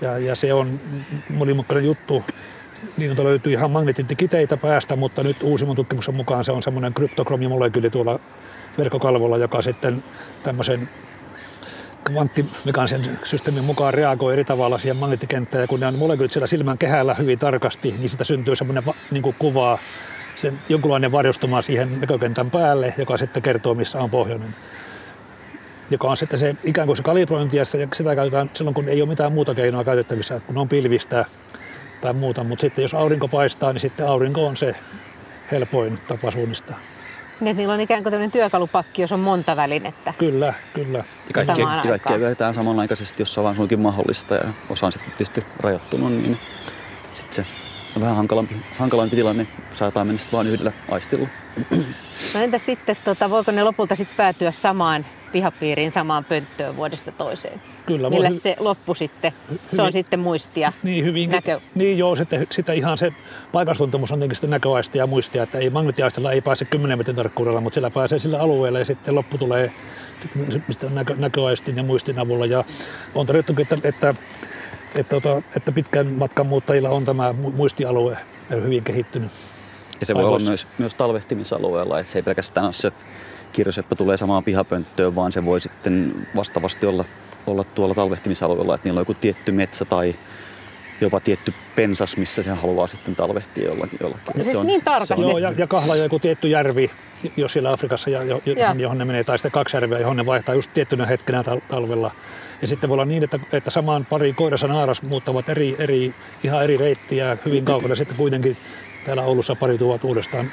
[0.00, 0.80] Ja, ja se on
[1.28, 2.22] monimutkainen juttu.
[2.96, 8.20] Niin löytyy ihan magneettikiteitä päästä, mutta nyt uusimman tutkimuksen mukaan se on semmoinen kryptokromimolekyyli tuolla
[8.78, 10.04] verkkokalvolla, joka sitten
[10.42, 10.88] tämmöisen
[12.04, 15.62] kvanttimekaanisen systeemin mukaan reagoi eri tavalla siihen magneettikenttään.
[15.62, 19.22] Ja kun ne on molekyylit siellä silmän kehällä hyvin tarkasti, niin sitä syntyy semmoinen niin
[19.22, 19.78] kuin kuva
[20.36, 24.56] sen jonkunlainen varjostuma siihen näkökentän päälle, joka sitten kertoo, missä on pohjoinen.
[25.90, 29.08] Joka on sitten se ikään kuin se kalibrointi, ja sitä käytetään silloin, kun ei ole
[29.08, 31.24] mitään muuta keinoa käytettävissä, kun on pilvistä
[32.00, 32.44] tai muuta.
[32.44, 34.76] Mutta sitten jos aurinko paistaa, niin sitten aurinko on se
[35.52, 36.78] helpoin tapa suunnistaa.
[37.40, 40.14] Niin, että niillä on ikään kuin tämmöinen työkalupakki, jos on monta välinettä.
[40.18, 40.98] Kyllä, kyllä.
[40.98, 41.04] Ja
[41.34, 45.44] kaikkea, kaikkea vedetään samanaikaisesti, jos se on vaan suinkin mahdollista ja osa on sitten tietysti
[45.60, 46.38] rajoittunut, niin
[47.14, 47.50] sitten se
[48.00, 49.46] vähän hankalampi, hankalampi tilanne.
[49.70, 51.28] Saattaa mennä sitten vain yhdellä aistilla.
[52.34, 57.62] No entä sitten, tota, voiko ne lopulta sitten päätyä samaan pihapiiriin, samaan pönttöön vuodesta toiseen?
[57.86, 58.10] Kyllä.
[58.10, 59.32] Millä hy- se loppu sitten?
[59.48, 61.60] Hyvin, se on sitten muistia, niin, hyvin, näkö...
[61.74, 63.12] Niin joo, sitten, sitten ihan se
[63.52, 67.74] paikallistuntemus on tietenkin muistia ja muistia, että ei magneettiaistilla ei pääse 10 metrin tarkkuudella, mutta
[67.74, 69.72] sillä pääsee sillä alueella ja sitten loppu tulee
[70.70, 72.46] sitten näkö, näköaistin ja muistin avulla.
[72.46, 72.64] Ja
[73.14, 74.14] on todettukin, että, että
[74.94, 78.18] että, että, että pitkän matkan muuttajilla on tämä muistialue
[78.50, 79.32] hyvin kehittynyt.
[80.00, 82.92] Ja se voi olla myös, myös talvehtimisalueella, että se ei pelkästään ole se
[83.52, 87.04] kirjoseppä tulee samaan pihapönttöön, vaan se voi sitten vastaavasti olla,
[87.46, 90.14] olla tuolla talvehtimisalueella, että niillä on joku tietty metsä tai
[91.00, 93.98] jopa tietty pensas, missä se haluaa sitten talvehtia jollakin.
[94.02, 94.34] jollakin.
[94.34, 95.22] Siis se on, niin tarkasti.
[95.22, 96.90] Joo, ja, ja kahla joku tietty järvi,
[97.36, 98.74] jos siellä Afrikassa, ja, jo, ja.
[98.78, 102.10] johon ne menee, tai sitten kaksi järveä, johon ne vaihtaa just tiettynä hetkenä talvella.
[102.62, 106.14] Ja sitten voi olla niin, että, että samaan pari koirassa naaras muuttavat eri, eri,
[106.44, 107.94] ihan eri reittiä hyvin kaukana.
[107.94, 108.56] Sitten kuitenkin
[109.06, 110.52] täällä Oulussa tuovat uudestaan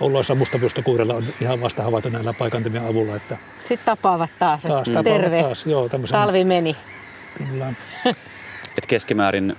[0.00, 3.16] Ouluissa mustapystokuudella on ihan vasta havaittu näillä paikantimien avulla.
[3.16, 4.62] Että sitten tapaavat taas.
[4.62, 5.42] taas tapaavat Terve.
[5.42, 5.66] Taas.
[5.66, 6.76] Joo, Talvi meni.
[7.38, 7.72] Kyllä.
[8.78, 9.56] Et keskimäärin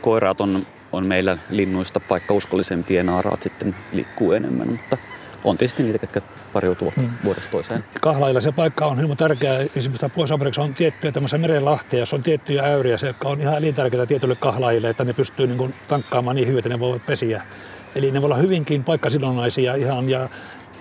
[0.00, 4.98] koiraat on, on meillä linnuista paikka uskollisempia ja naaraat sitten liikkuu enemmän, mutta
[5.44, 6.20] on tietysti niitä, ketkä
[6.52, 7.10] pariutuvat hmm.
[7.24, 7.82] vuodesta toiseen.
[8.00, 9.54] Kahlailla se paikka on hyvin tärkeä.
[9.76, 14.06] Esimerkiksi pohjois on tiettyjä tämmöisiä merenlahtia, jos on tiettyjä äyriä, se, jotka on ihan elintärkeitä
[14.06, 17.42] tietyille kahlaille, että ne pystyy niin kuin tankkaamaan niin hyvin, että ne voivat pesiä.
[17.94, 20.28] Eli ne voi olla hyvinkin paikkasidonnaisia ihan ja,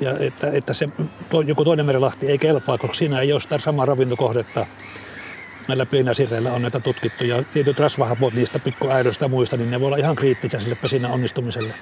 [0.01, 0.89] ja että, että se
[1.29, 4.65] to, joku toinen merenlahti ei kelpaa, koska siinä ei ole sitä samaa ravintokohdetta.
[5.67, 9.87] Näillä pienillä on näitä tutkittu ja tietyt rasvahapot niistä pikkuäidyistä ja muista, niin ne voi
[9.87, 11.73] olla ihan kriittisiä sille pesinä onnistumiselle.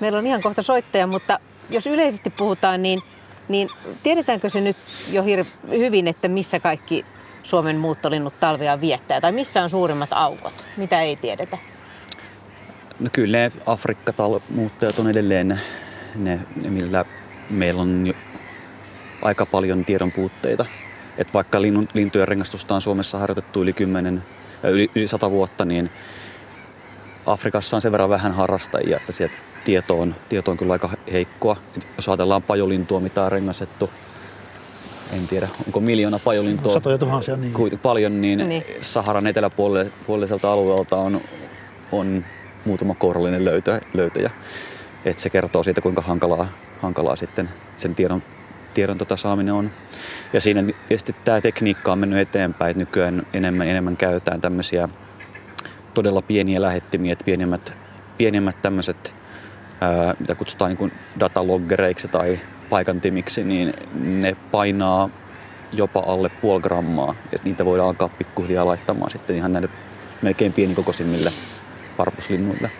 [0.00, 1.40] Meillä on ihan kohta soittaja, mutta
[1.70, 3.00] jos yleisesti puhutaan, niin,
[3.48, 3.68] niin
[4.02, 4.76] tiedetäänkö se nyt
[5.12, 7.04] jo hir- hyvin, että missä kaikki
[7.42, 9.20] Suomen muuttolinnut talvea viettää?
[9.20, 10.64] Tai missä on suurimmat aukot?
[10.76, 11.58] Mitä ei tiedetä?
[13.00, 15.58] No kyllä ne Afrikka-muuttajat on edelleen ne,
[16.14, 17.04] ne, ne, millä
[17.50, 18.14] meillä on jo
[19.22, 20.66] aika paljon tiedon puutteita.
[21.18, 24.24] Et vaikka linnun, lintujen rengastusta on Suomessa harjoitettu yli 10,
[24.62, 25.90] yli, yli 100 vuotta, niin
[27.26, 29.34] Afrikassa on sen verran vähän harrastajia, että sieltä
[29.64, 31.56] tieto on, tieto on kyllä aika heikkoa.
[31.76, 33.90] Et jos ajatellaan pajolintua, mitä on rengastettu,
[35.12, 36.72] en tiedä, onko miljoona pajolintua.
[36.72, 37.78] Satoja tuhansia, niin.
[37.82, 38.64] Paljon, niin, niin.
[38.80, 41.20] Saharan eteläpuoliselta alueelta on,
[41.92, 42.24] on
[42.64, 44.30] muutama kourallinen löytö, löytöjä.
[45.04, 46.48] Et se kertoo siitä, kuinka hankalaa,
[46.82, 48.22] hankalaa sitten sen tiedon,
[48.74, 49.70] tiedon tota saaminen on.
[50.32, 54.88] Ja siinä tietysti tämä tekniikka on mennyt eteenpäin, että nykyään enemmän, enemmän käytetään tämmöisiä
[55.94, 57.72] todella pieniä lähettimiä, että pienimmät,
[58.18, 59.14] pienimmät tämmöiset,
[59.80, 62.40] ää, mitä kutsutaan niin dataloggereiksi tai
[62.70, 65.10] paikantimiksi, niin ne painaa
[65.72, 67.14] jopa alle puoli grammaa.
[67.32, 69.68] Ja niitä voidaan alkaa pikkuhiljaa laittamaan sitten ihan näille
[70.22, 71.32] melkein pienikokoisimmille
[71.96, 72.70] parpuslinnuille.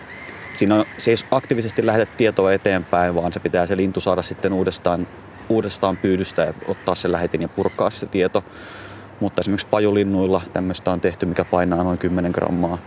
[0.53, 4.53] Siinä on, se ei aktiivisesti lähetä tietoa eteenpäin, vaan se pitää se lintu saada sitten
[4.53, 5.07] uudestaan,
[5.49, 8.43] uudestaan pyydystä ja ottaa se lähetin ja purkaa se tieto.
[9.19, 12.77] Mutta esimerkiksi pajulinnuilla tämmöistä on tehty, mikä painaa noin 10 grammaa.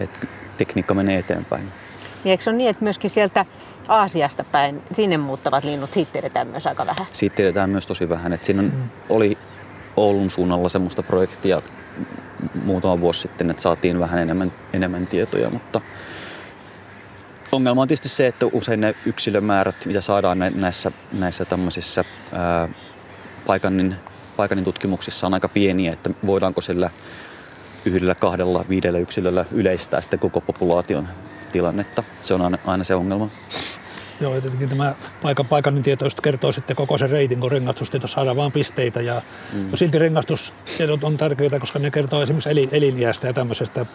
[0.00, 1.72] Et tekniikka menee eteenpäin.
[2.24, 3.44] Niin eikö se ole niin, että myöskin sieltä
[3.88, 7.06] Aasiasta päin, sinne muuttavat linnut, siitä tiedetään myös aika vähän?
[7.12, 8.32] Siitä tiedetään myös tosi vähän.
[8.32, 8.88] Et siinä on, mm.
[9.08, 9.38] oli
[9.96, 11.60] Oulun suunnalla semmoista projektia
[12.64, 15.80] muutama vuosi sitten, että saatiin vähän enemmän, enemmän tietoja, mutta
[17.52, 22.68] ongelma on tietysti se, että usein ne yksilömäärät, mitä saadaan näissä, näissä tämmöisissä ää,
[23.46, 23.94] paikannin,
[24.36, 26.90] paikannin tutkimuksissa on aika pieniä, että voidaanko sillä
[27.84, 31.08] yhdellä, kahdella, viidellä yksilöllä yleistää sitten koko populaation
[31.52, 32.04] tilannetta.
[32.22, 33.28] Se on aina, aina se ongelma.
[34.20, 38.06] Joo, ja tietenkin tämä paikan, paikallinen tieto just kertoo sitten koko sen reitin, kun rengastustieto
[38.06, 39.00] saadaan vain pisteitä.
[39.00, 39.22] Ja
[39.52, 39.70] mm.
[39.74, 43.86] silti rengastustiedot on tärkeitä, koska ne kertoo esimerkiksi elin, eliniästä ja tämmöisestä,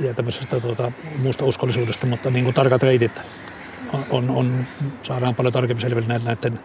[0.00, 3.20] ja tämmöisestä tuota, muusta uskollisuudesta, mutta niin kuin tarkat reitit
[3.92, 4.66] on, on, on,
[5.02, 6.60] saadaan paljon tarkemmin selville näiden, näiden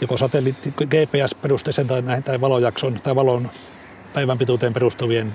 [0.00, 3.50] joko satelliitti, GPS-perusteisen tai, näin, tai valojakson tai valon
[4.12, 5.32] päivän pituuteen perustuvien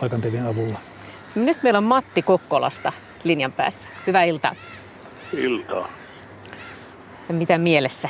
[0.00, 0.80] paikantimien avulla.
[1.34, 2.92] Nyt meillä on Matti Kokkolasta
[3.24, 3.88] linjan päässä.
[4.06, 4.54] Hyvää iltaa.
[5.32, 5.88] Iltaa.
[7.28, 8.08] Ja mitä mielessä?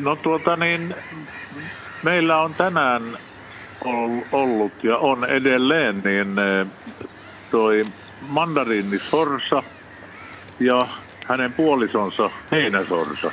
[0.00, 0.94] No tuota niin,
[2.02, 3.18] meillä on tänään
[4.32, 6.66] ollut ja on edelleen niin eh,
[7.50, 7.86] toi
[8.28, 9.62] mandariinisorsa
[10.60, 10.88] ja
[11.26, 13.32] hänen puolisonsa heinäsorsa,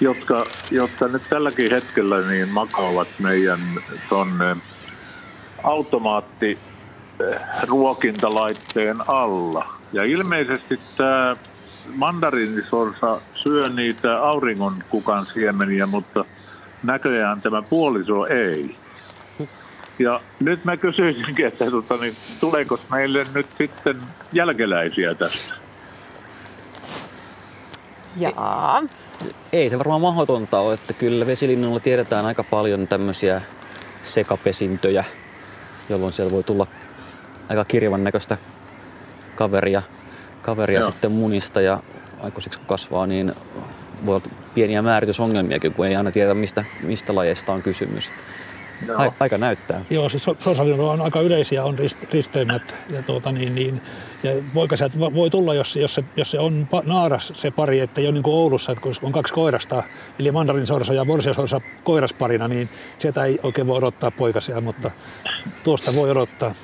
[0.00, 3.60] jotka, jotka nyt tälläkin hetkellä niin makaavat meidän
[4.08, 4.56] tonne
[5.62, 6.58] automaatti
[7.20, 9.74] eh, ruokintalaitteen alla.
[9.92, 11.36] Ja ilmeisesti tämä
[11.94, 16.24] mandariinisorsa syö niitä auringon kukan siemeniä, mutta
[16.82, 18.79] näköjään tämä puoliso ei.
[20.00, 24.00] Ja nyt mä kysyisinkin, että tota, niin, tuleeko meille nyt sitten
[24.32, 25.54] jälkeläisiä tästä?
[28.16, 28.82] Jaa.
[29.52, 33.40] Ei se varmaan mahdotonta ole, että kyllä vesilinnulla tiedetään aika paljon tämmöisiä
[34.02, 35.04] sekapesintöjä,
[35.88, 36.66] jolloin siellä voi tulla
[37.48, 38.38] aika kirjavan näköistä
[39.36, 39.82] kaveria,
[40.42, 41.82] kaveria sitten munista ja
[42.22, 43.32] aikuisiksi kun kasvaa, niin
[44.06, 48.12] voi olla pieniä määritysongelmiakin, kun ei aina tiedä, mistä, mistä lajeista on kysymys.
[48.86, 49.14] Joo.
[49.20, 49.84] Aika näyttää.
[49.90, 51.76] Joo, siis sosalino on aika yleisiä, on
[52.12, 53.80] risteymät ja, tuota, niin, niin,
[54.22, 58.06] ja poikaset voi tulla, jos, jos, se, jos se on naaras se pari, että ei
[58.06, 59.82] ole niin kuin Oulussa, että kun on kaksi koirasta,
[60.18, 64.90] eli mandarininsorsa ja morsiasorsa koirasparina, niin sieltä ei oikein voi odottaa poikasia, mutta
[65.64, 66.54] tuosta voi odottaa.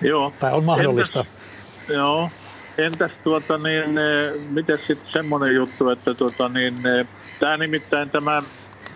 [0.00, 0.32] Joo.
[0.40, 1.18] Tai on mahdollista.
[1.18, 2.30] Entäs, joo.
[2.78, 7.06] Entäs tuota niin, eh, miten sitten semmoinen juttu, että tuota niin, eh,
[7.40, 8.42] tämä nimittäin tämä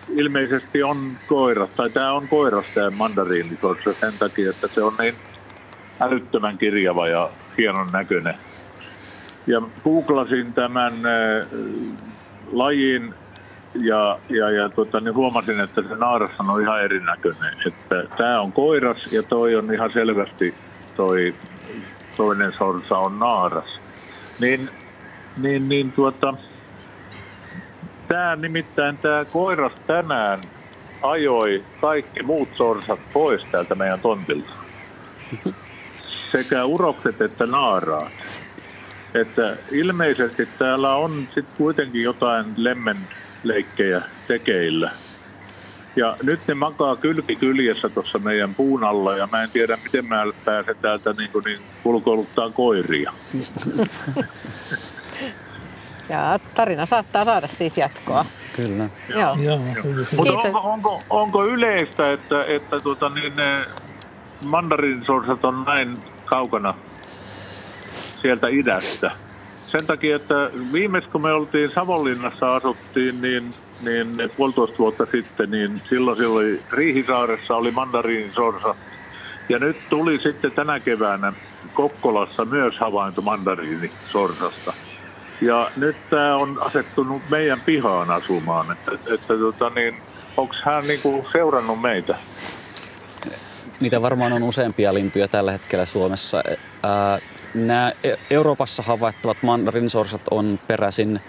[0.09, 5.15] ilmeisesti on koira, tai tämä on koiras tämä mandariinisorsa sen takia, että se on niin
[5.99, 8.35] älyttömän kirjava ja hienon näköinen.
[9.47, 11.47] Ja googlasin tämän äh,
[12.51, 13.13] lajin
[13.81, 17.53] ja, ja, ja tota, niin huomasin, että se naaras on ihan erinäköinen.
[17.67, 20.55] Että tämä on koiras ja toi on ihan selvästi
[20.95, 21.35] toi
[22.17, 23.79] toinen sorsa on naaras.
[24.39, 24.69] Niin,
[25.37, 26.33] niin, niin tuota,
[28.11, 30.39] tämä nimittäin tämä koiras tänään
[31.01, 34.49] ajoi kaikki muut sorsat pois täältä meidän tontilta.
[36.31, 38.11] Sekä urokset että naaraat.
[39.13, 44.91] Että ilmeisesti täällä on sitten kuitenkin jotain lemmenleikkejä tekeillä.
[45.95, 50.05] Ja nyt ne makaa kylki kyljessä tuossa meidän puun alla ja mä en tiedä miten
[50.05, 53.13] mä pääsen täältä niin, kuin niin ulkoiluttaa koiria.
[56.11, 58.25] Ja tarina saattaa saada siis jatkoa.
[58.55, 58.89] Kyllä.
[59.09, 59.35] Joo.
[60.15, 63.65] Mutta onko, onko, onko, yleistä, että, että tuota, niin ne
[64.41, 66.73] mandariinisorsat on näin kaukana
[68.21, 69.11] sieltä idästä?
[69.67, 75.81] Sen takia, että viimeis kun me oltiin Savonlinnassa asuttiin, niin, niin puolitoista vuotta sitten, niin
[75.89, 78.75] silloin, silloin Riihisaaressa oli mandariinisorsa.
[79.49, 81.33] Ja nyt tuli sitten tänä keväänä
[81.73, 84.73] Kokkolassa myös havainto mandariinisorsasta.
[85.41, 88.71] Ja nyt tämä on asettunut meidän pihaan asumaan.
[88.71, 89.97] Että, että tota niin,
[90.37, 92.15] onko hän niinku seurannut meitä?
[93.79, 96.43] Niitä varmaan on useampia lintuja tällä hetkellä Suomessa.
[97.53, 101.19] Nämä e- Euroopassa havaittavat mandarinsorsat on peräisin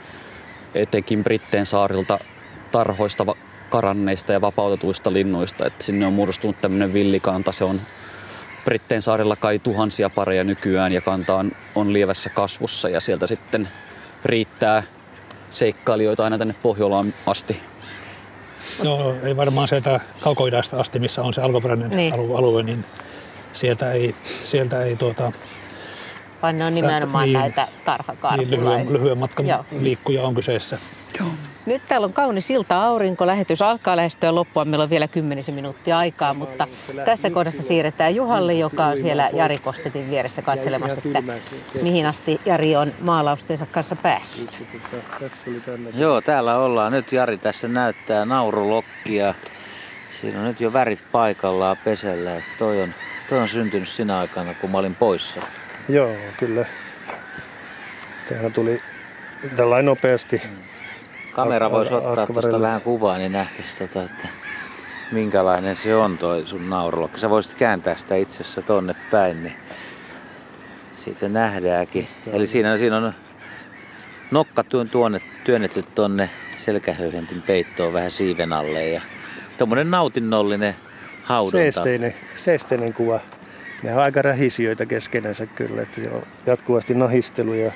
[0.74, 2.18] etenkin Britteen saarilta
[2.72, 3.26] tarhoista,
[3.70, 5.66] karanneista ja vapautetuista linnuista.
[5.66, 7.52] Että sinne on muodostunut tämmöinen villikanta.
[7.52, 7.80] Se on
[8.64, 13.68] Britteen saarilla kai tuhansia pareja nykyään ja kanta on, on lievässä kasvussa ja sieltä sitten
[14.24, 14.82] riittää
[15.51, 17.61] seikkailijoita aina tänne Pohjolaan asti.
[18.85, 22.15] No ei varmaan sieltä kaukoidästä asti, missä on se alkuperäinen niin.
[22.15, 22.85] alue, niin
[23.53, 25.32] sieltä ei, sieltä ei tuota,
[26.43, 28.57] Vaan ne on nimenomaan niin, näitä tarhakarhulaisia.
[28.59, 29.65] Niin lyhyen, lyhyen matkan Joo.
[29.70, 30.78] liikkuja on kyseessä.
[31.20, 31.28] Joo.
[31.66, 33.26] Nyt täällä on kaunis ilta aurinko.
[33.26, 34.64] Lähetys alkaa lähestyä loppua.
[34.64, 36.68] Meillä on vielä kymmenisen minuuttia aikaa, mutta
[37.05, 41.22] tässä kohdassa siirretään Juhalle, joka on siellä Jari Kostetin vieressä katselemassa, että
[41.82, 44.66] mihin asti Jari on maalaustensa kanssa päässyt.
[45.94, 46.93] Joo, täällä ollaan.
[46.93, 49.34] Nyt Jari tässä näyttää naurulokkia.
[50.20, 52.43] Siinä on nyt jo värit paikallaan pesellä.
[52.59, 52.94] Toi on,
[53.28, 55.40] toi on syntynyt sinä aikana, kun mä olin poissa.
[55.89, 56.64] Joo, kyllä.
[58.28, 58.80] Tähän tuli
[59.56, 60.43] tällainen nopeasti.
[61.33, 64.29] Kamera voisi ottaa tuosta vähän kuvaa, niin nähtäisi, tota, että
[65.13, 67.21] minkälainen se on toi sun naurulokki.
[67.21, 69.57] Sä voisit kääntää sitä itse asiassa tonne päin, niin
[70.95, 72.09] siitä nähdäänkin.
[72.33, 73.13] Eli siinä, siinä on
[74.31, 79.01] nokka tuonne, työnnetty tonne selkähöyhentin peittoon vähän siiven alle ja
[79.59, 80.77] tommonen nautinnollinen
[81.23, 81.57] haudonta.
[81.57, 83.21] Seesteinen, seesteinen kuva.
[83.83, 87.73] Ne on aika rähisijöitä keskenänsä kyllä, että se on jatkuvasti nahisteluja,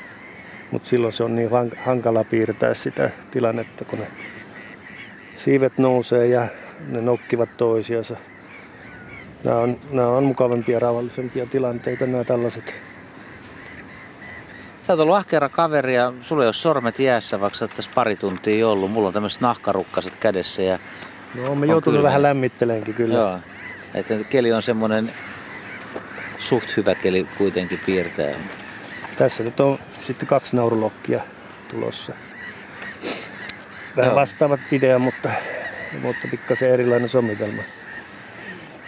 [0.70, 1.50] mutta silloin se on niin
[1.84, 4.06] hankala piirtää sitä tilannetta, kun ne
[5.36, 6.48] siivet nousee ja
[6.88, 8.16] ne nokkivat toisiansa.
[9.44, 12.74] Nämä on, nämä on mukavampia, rauhallisempia tilanteita, nämä tällaiset.
[14.82, 18.16] Sä oot ollut ahkera kaveri ja sulla ei ole sormet jäässä, vaikka sä tässä pari
[18.16, 18.90] tuntia ollut.
[18.90, 20.78] Mulla on tämmöiset nahkarukkaset kädessä ja
[21.34, 23.14] No, me joutunut vähän lämmitteleenkin kyllä.
[23.14, 23.38] Joo.
[23.94, 25.12] Että keli on semmoinen
[26.38, 28.34] suht hyvä keli kuitenkin piirtää.
[29.16, 31.20] Tässä nyt on sitten kaksi naurulokkia
[31.68, 32.12] tulossa.
[33.96, 34.14] Vähän Joo.
[34.14, 35.30] vastaavat idea, mutta,
[36.02, 37.62] mutta pikkasen erilainen sommitelma.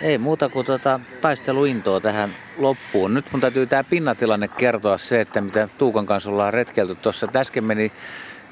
[0.00, 3.14] Ei muuta kuin tuota taisteluintoa tähän loppuun.
[3.14, 7.26] Nyt mun täytyy tämä pinnatilanne kertoa se, että mitä Tuukan kanssa ollaan retkelty tuossa.
[7.36, 7.92] Äsken meni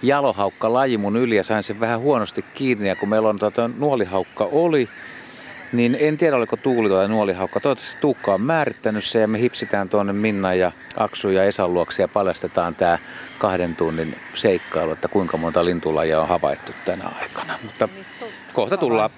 [0.03, 2.89] jalohaukka laji mun yli ja sain sen vähän huonosti kiinni.
[2.89, 4.89] Ja kun meillä on tuota, nuolihaukka oli,
[5.77, 7.61] niin en tiedä oliko Tuuli tai nuolihaukka.
[7.61, 12.03] Toivottavasti Tuukka on määrittänyt se ja me hipsitään tuonne Minna ja Aksu ja Esan luokse
[12.03, 12.99] ja paljastetaan tämä
[13.39, 17.59] kahden tunnin seikkailu, että kuinka monta lintulajia on havaittu tänä aikana.
[17.63, 17.89] Mutta
[18.53, 19.11] kohta tullaan.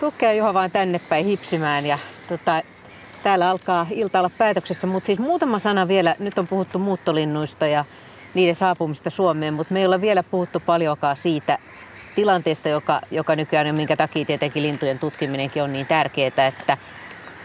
[0.00, 1.98] Tukea Juha vaan tänne päin hipsimään ja
[2.28, 2.62] tota,
[3.22, 4.86] täällä alkaa ilta olla päätöksessä.
[4.86, 6.16] Mutta siis muutama sana vielä.
[6.18, 7.84] Nyt on puhuttu muuttolinnuista ja
[8.34, 11.58] niiden saapumista Suomeen, mutta me ei olla vielä puhuttu paljonkaan siitä
[12.18, 16.76] tilanteesta, joka, joka nykyään on, minkä takia tietenkin lintujen tutkiminenkin on niin tärkeää, että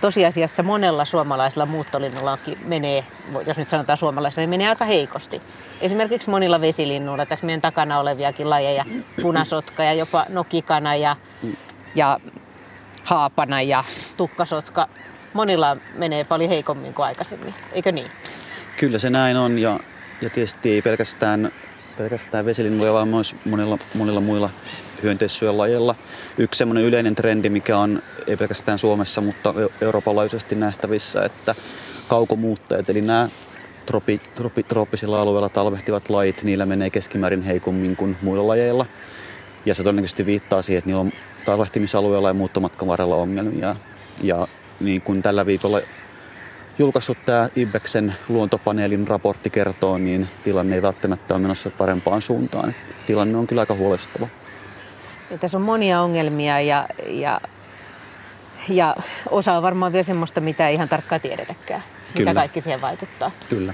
[0.02, 3.06] tosiasiassa monella suomalaisella muuttolinnullakin menee,
[3.48, 5.41] jos nyt sanotaan suomalaisella, niin menee aika heikosti.
[5.82, 8.86] Esimerkiksi monilla vesilinnuilla, tässä meidän takana oleviakin lajeja,
[9.22, 11.16] punasotka ja jopa nokikana ja,
[11.95, 12.20] ja
[13.04, 13.84] haapana ja
[14.18, 14.88] tukkasotka,
[15.34, 18.12] monilla menee paljon heikommin kuin aikaisemmin, eikö niin?
[18.78, 19.80] Kyllä se näin on ja,
[20.22, 21.52] ja tietysti ei pelkästään,
[21.98, 24.49] pelkästään vesilinnuilla, vaan myös monilla, monilla muilla
[25.03, 25.95] hyönteissyölajeilla.
[26.38, 31.56] Yksi semmoinen yleinen trendi, mikä on ei pelkästään Suomessa, mutta Euroopan laajuisesti nähtävissä, että
[32.07, 33.30] kaukomuuttajat, eli nämä
[33.86, 38.86] tropi, tropi, trooppisilla alueilla talvehtivat lajit, niillä menee keskimäärin heikommin kuin muilla lajeilla.
[39.65, 41.11] Ja se todennäköisesti viittaa siihen, että niillä on
[41.45, 43.76] talvehtimisalueella ja muuttomatkan varrella ongelmia.
[44.22, 44.48] Ja
[44.80, 45.80] niin kuin tällä viikolla
[46.78, 52.76] julkaissut tämä Ibexen luontopaneelin raportti kertoo, niin tilanne ei välttämättä ole menossa parempaan suuntaan.
[53.06, 54.28] Tilanne on kyllä aika huolestuttava.
[55.32, 57.41] Ja tässä on monia ongelmia ja, ja,
[58.70, 58.95] ja
[59.30, 61.84] osa on varmaan vielä semmoista, mitä ei ihan tarkkaan tiedetäkään.
[62.14, 62.30] Kyllä.
[62.30, 63.32] Mitä kaikki siihen vaikuttaa.
[63.50, 63.74] Kyllä.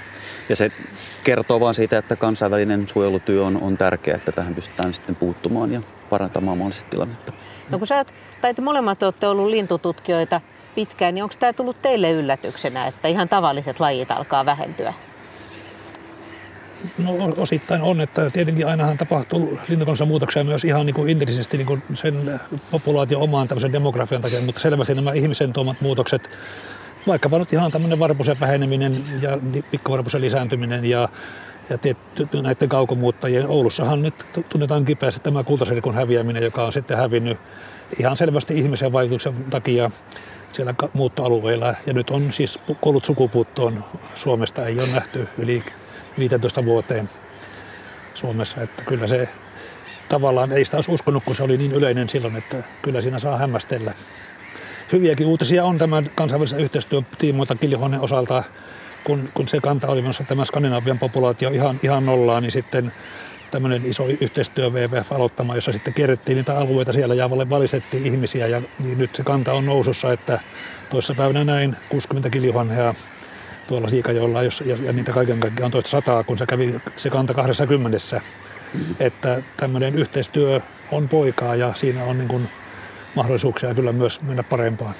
[0.49, 0.71] Ja se
[1.23, 5.81] kertoo vaan siitä, että kansainvälinen suojelutyö on, on tärkeää, että tähän pystytään sitten puuttumaan ja
[6.09, 7.33] parantamaan mahdollisesti tilannetta.
[7.69, 10.41] No kun sä oot, tai te molemmat olette ollut lintututkijoita
[10.79, 14.93] pitkään, niin onko tämä tullut teille yllätyksenä, että ihan tavalliset lajit alkaa vähentyä?
[16.97, 21.67] No osittain on, että tietenkin ainahan tapahtuu lintukonnassa muutoksia myös ihan niin kuin intrisesti niin
[21.67, 22.39] kuin sen
[22.71, 26.29] populaation omaan tämmöisen demografian takia, mutta selvästi nämä ihmisen tuomat muutokset,
[27.07, 29.37] vaikkapa nyt ihan tämmöinen varpusen väheneminen ja
[29.71, 31.09] pikkuvarpusen lisääntyminen ja
[31.69, 34.13] ja tietty, näiden kaukomuuttajien Oulussahan nyt
[34.49, 37.37] tunnetaan kipeästi tämä kultasirkun häviäminen, joka on sitten hävinnyt
[37.99, 39.91] ihan selvästi ihmisen vaikutuksen takia
[40.51, 41.75] siellä muuttoalueilla.
[41.85, 43.83] Ja nyt on siis kuollut sukupuuttoon
[44.15, 45.63] Suomesta, ei ole nähty yli
[46.19, 47.09] 15 vuoteen
[48.13, 48.61] Suomessa.
[48.61, 49.29] Että kyllä se
[50.09, 53.37] tavallaan ei sitä olisi uskonut, kun se oli niin yleinen silloin, että kyllä siinä saa
[53.37, 53.93] hämmästellä.
[54.91, 58.43] Hyviäkin uutisia on tämän kansainvälisen yhteistyön tiimoilta Kiljohonen osalta
[59.03, 62.91] kun, kun se kanta oli menossa tämä Skandinavian populaatio ihan, ihan nollaan, niin sitten
[63.51, 68.61] tämmöinen iso yhteistyö WWF aloittama, jossa sitten kierrettiin niitä alueita siellä ja valistettiin ihmisiä ja
[68.79, 70.39] niin nyt se kanta on nousussa, että
[70.89, 72.95] toissa päivänä näin 60 kiljuhanhea
[73.67, 74.49] tuolla Siikajolla ja,
[74.83, 77.97] ja niitä kaiken kaikkiaan on toista sataa, kun se kävi se kanta 20.
[78.73, 78.95] Mm-hmm.
[78.99, 80.61] Että tämmöinen yhteistyö
[80.91, 82.49] on poikaa ja siinä on niin kuin
[83.15, 84.93] mahdollisuuksia kyllä myös mennä parempaan.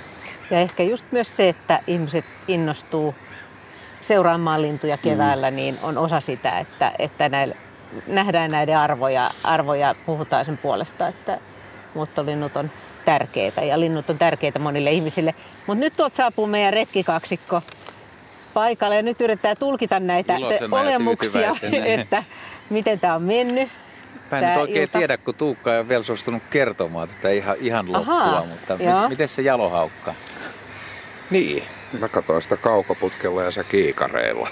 [0.51, 3.15] Ja ehkä just myös se, että ihmiset innostuu
[4.01, 5.55] seuraamaan lintuja keväällä, mm.
[5.55, 7.57] niin on osa sitä, että, että näille,
[8.07, 11.39] nähdään näiden arvoja, arvoja, puhutaan sen puolesta, että
[11.93, 12.71] muuttolinnut on
[13.05, 15.35] tärkeitä ja linnut on tärkeitä monille ihmisille.
[15.67, 17.61] Mutta nyt tuot saapuu meidän retkikaksikko
[18.53, 20.33] paikalle ja nyt yrittää tulkita näitä
[20.71, 21.55] olemuksia,
[21.85, 22.23] että
[22.69, 23.69] miten tämä on mennyt.
[24.31, 24.97] Mä en nyt oikein ilta.
[24.97, 29.09] tiedä, kun Tuukka ei ole vielä suostunut kertomaan tätä ihan, ihan loppua, Ahaa, mutta m-
[29.09, 30.13] miten se jalohaukka?
[31.29, 31.63] Niin,
[31.99, 34.49] Mä katsoin sitä kaukoputkella ja sä kiikareilla.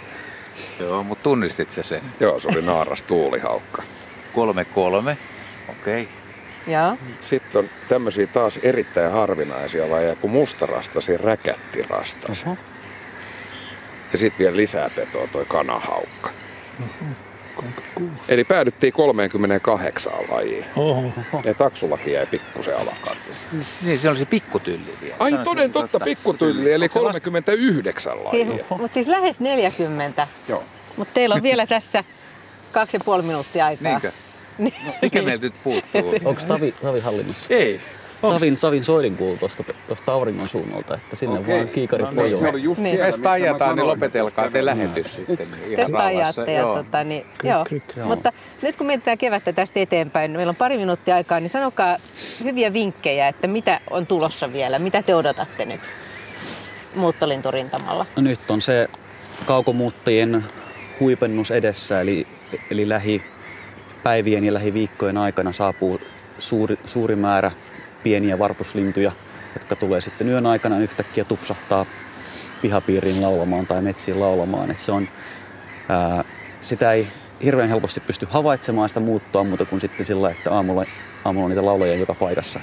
[0.79, 2.01] Joo, mutta tunnistit se sen?
[2.19, 3.84] Joo, se oli naaras tuulihaukka.
[4.34, 5.17] Kolme kolme,
[5.69, 6.01] okei.
[6.01, 6.73] Okay.
[6.73, 6.97] Joo.
[7.21, 12.43] Sitten on tämmöisiä taas erittäin harvinaisia lajeja kuin mustarastasi räkättirastasi.
[12.45, 12.57] Uh-huh.
[14.11, 16.29] Ja sitten vielä lisää petoa toi kanahaukka.
[16.79, 17.27] Uh-huh.
[18.29, 20.65] Eli päädyttiin 38 lajiin.
[20.75, 21.11] Oho.
[21.43, 23.49] Ja taksullakin jäi pikkusen alakantissa.
[23.81, 25.15] Niin, se oli se pikkutylli vielä.
[25.19, 28.45] Ai toden totta, totta pikkutylli, eli 39 lajia.
[28.45, 30.27] Si- Mutta siis lähes 40.
[30.47, 30.63] Joo.
[30.97, 32.03] Mutta teillä on vielä tässä
[32.71, 33.91] kaksi ja puoli minuuttia aikaa.
[33.91, 34.11] Niinkö?
[34.57, 34.71] No,
[35.01, 36.13] mikä meiltä nyt puuttuu?
[36.25, 37.45] Onko Tavi, Tavi hallinnassa?
[37.49, 37.81] Ei.
[38.22, 41.56] Tavin, Savin soidin kuuluu tuosta, tuosta auringon suunnalta, että sinne okay.
[41.56, 43.06] vaan kiikari no, niin, se oli just niin.
[43.06, 45.48] missä ajataan, niin lopetelkaa te lähetys sitten.
[45.76, 46.53] Tästä ajatte.
[46.53, 47.65] Ja, tota, niin, joo.
[48.06, 51.98] Mutta nyt kun mietitään kevättä tästä eteenpäin, meillä on pari minuuttia aikaa, niin sanokaa
[52.44, 55.81] hyviä vinkkejä, että mitä on tulossa vielä, mitä te odotatte nyt
[56.95, 58.06] muuttolinturintamalla?
[58.15, 58.89] No nyt on se
[59.45, 60.44] kaukomuuttajien
[60.99, 62.27] huipennus edessä, eli,
[62.72, 65.99] eli lähipäivien ja lähiviikkojen aikana saapuu
[66.39, 67.52] suuri, suuri määrä
[68.07, 69.11] pieniä varpuslintuja,
[69.53, 71.85] jotka tulee sitten yön aikana yhtäkkiä tupsahtaa
[72.61, 74.71] pihapiiriin laulamaan tai metsiin laulamaan.
[74.71, 75.07] Et se on,
[75.89, 76.23] ää,
[76.61, 77.07] sitä ei
[77.43, 80.85] hirveän helposti pysty havaitsemaan sitä muuttoa muuta kuin sitten sillä, että aamulla,
[81.25, 82.59] aamulla on niitä lauloja joka paikassa.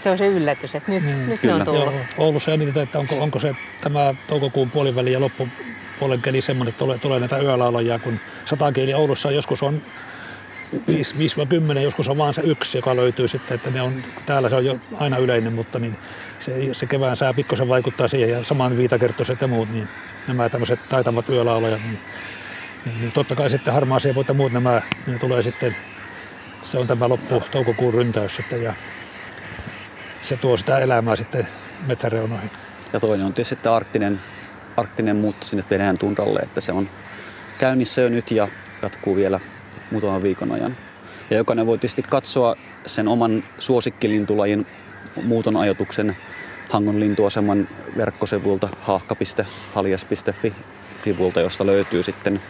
[0.00, 1.84] Se on se yllätys, että nyt, mm, nyt ne on tullut.
[1.84, 6.78] Joo, Oulussa jännitetään, että onko, onko se tämä toukokuun puoliväli ja loppupuolen keli semmoinen, että
[6.78, 9.82] tulee, tulee näitä yölaulajia, kun satakieli Oulussa joskus on
[11.76, 14.64] 5-10, joskus on vaan se yksi, joka löytyy sitten, että ne on, täällä se on
[14.64, 15.96] jo aina yleinen, mutta niin
[16.40, 19.88] se, se kevään sää pikkusen vaikuttaa siihen ja saman viitakertoiset ja muut, niin
[20.28, 21.98] nämä tämmöiset taitavat yölaulajat, niin,
[22.84, 25.76] niin, niin totta kai sitten harmaasievot ja muut nämä, ne tulee sitten,
[26.62, 28.74] se on tämä loppu toukokuun ryntäys sitten ja
[30.22, 31.48] se tuo sitä elämää sitten
[31.86, 32.50] metsäreunoihin.
[32.92, 34.20] Ja toinen on tietysti arktinen,
[34.76, 36.90] arktinen muutto sinne Venäjän tunralle, että se on
[37.58, 38.48] käynnissä jo nyt ja
[38.82, 39.40] jatkuu vielä
[39.90, 40.76] muutaman viikon ajan.
[41.30, 42.56] Ja jokainen voi tietysti katsoa
[42.86, 44.66] sen oman suosikkilintulajin
[45.22, 46.16] muuton ajatuksen
[46.68, 50.54] Hangon lintuaseman verkkosivulta haahka.haljas.fi
[51.04, 52.40] sivulta, josta löytyy sitten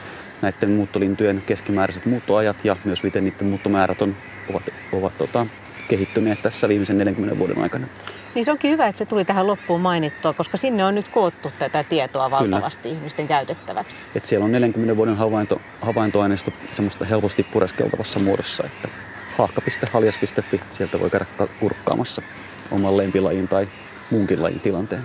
[0.43, 4.16] näiden muuttolintujen keskimääräiset muuttoajat ja myös miten niiden muuttomäärät on,
[4.51, 4.62] ovat,
[4.93, 5.47] ovat tota,
[5.89, 7.86] kehittyneet tässä viimeisen 40 vuoden aikana.
[8.35, 11.52] Niin se onkin hyvä, että se tuli tähän loppuun mainittua, koska sinne on nyt koottu
[11.59, 12.97] tätä tietoa valtavasti Kyllä.
[12.97, 14.01] ihmisten käytettäväksi.
[14.15, 18.89] Et siellä on 40 vuoden havainto, havaintoaineisto semmoista helposti pureskeltavassa muodossa, että
[19.36, 21.27] haakka.haljas.fi, sieltä voi käydä
[21.61, 22.23] kurkkaamassa
[22.70, 23.69] oman lempilajin tai
[24.11, 25.02] muunkin lajin tilanteen.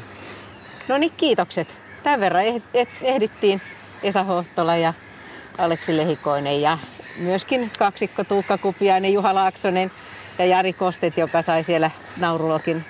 [0.87, 1.77] No niin, kiitokset.
[2.03, 2.43] tämän verran
[3.01, 3.61] ehdittiin
[4.03, 4.93] Esa Hohtola ja
[5.57, 6.77] Aleksi Lehikoinen ja
[7.17, 9.91] myöskin kaksikko Tuukka Kupiainen, Juha Laaksonen
[10.39, 12.85] ja Jari Kostet, joka sai siellä Naurulokin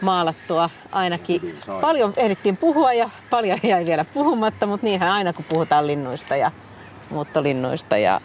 [0.00, 1.58] maalattua ainakin.
[1.80, 6.50] Paljon ehdittiin puhua ja paljon jäi vielä puhumatta, mutta niinhän aina kun puhutaan linnuista ja
[7.10, 7.96] muuttolinnuista.
[7.96, 8.20] Ja,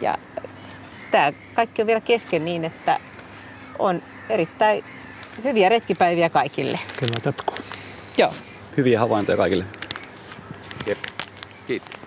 [0.00, 0.18] ja
[1.10, 3.00] tämä kaikki on vielä kesken niin, että
[3.78, 4.84] on erittäin
[5.44, 6.78] hyviä retkipäiviä kaikille.
[6.96, 7.56] Kyllä jatkuu.
[8.18, 8.32] Joo.
[8.76, 9.64] Hyviä havaintoja kaikille.
[10.86, 10.98] Jep.
[11.66, 11.99] Kiitos.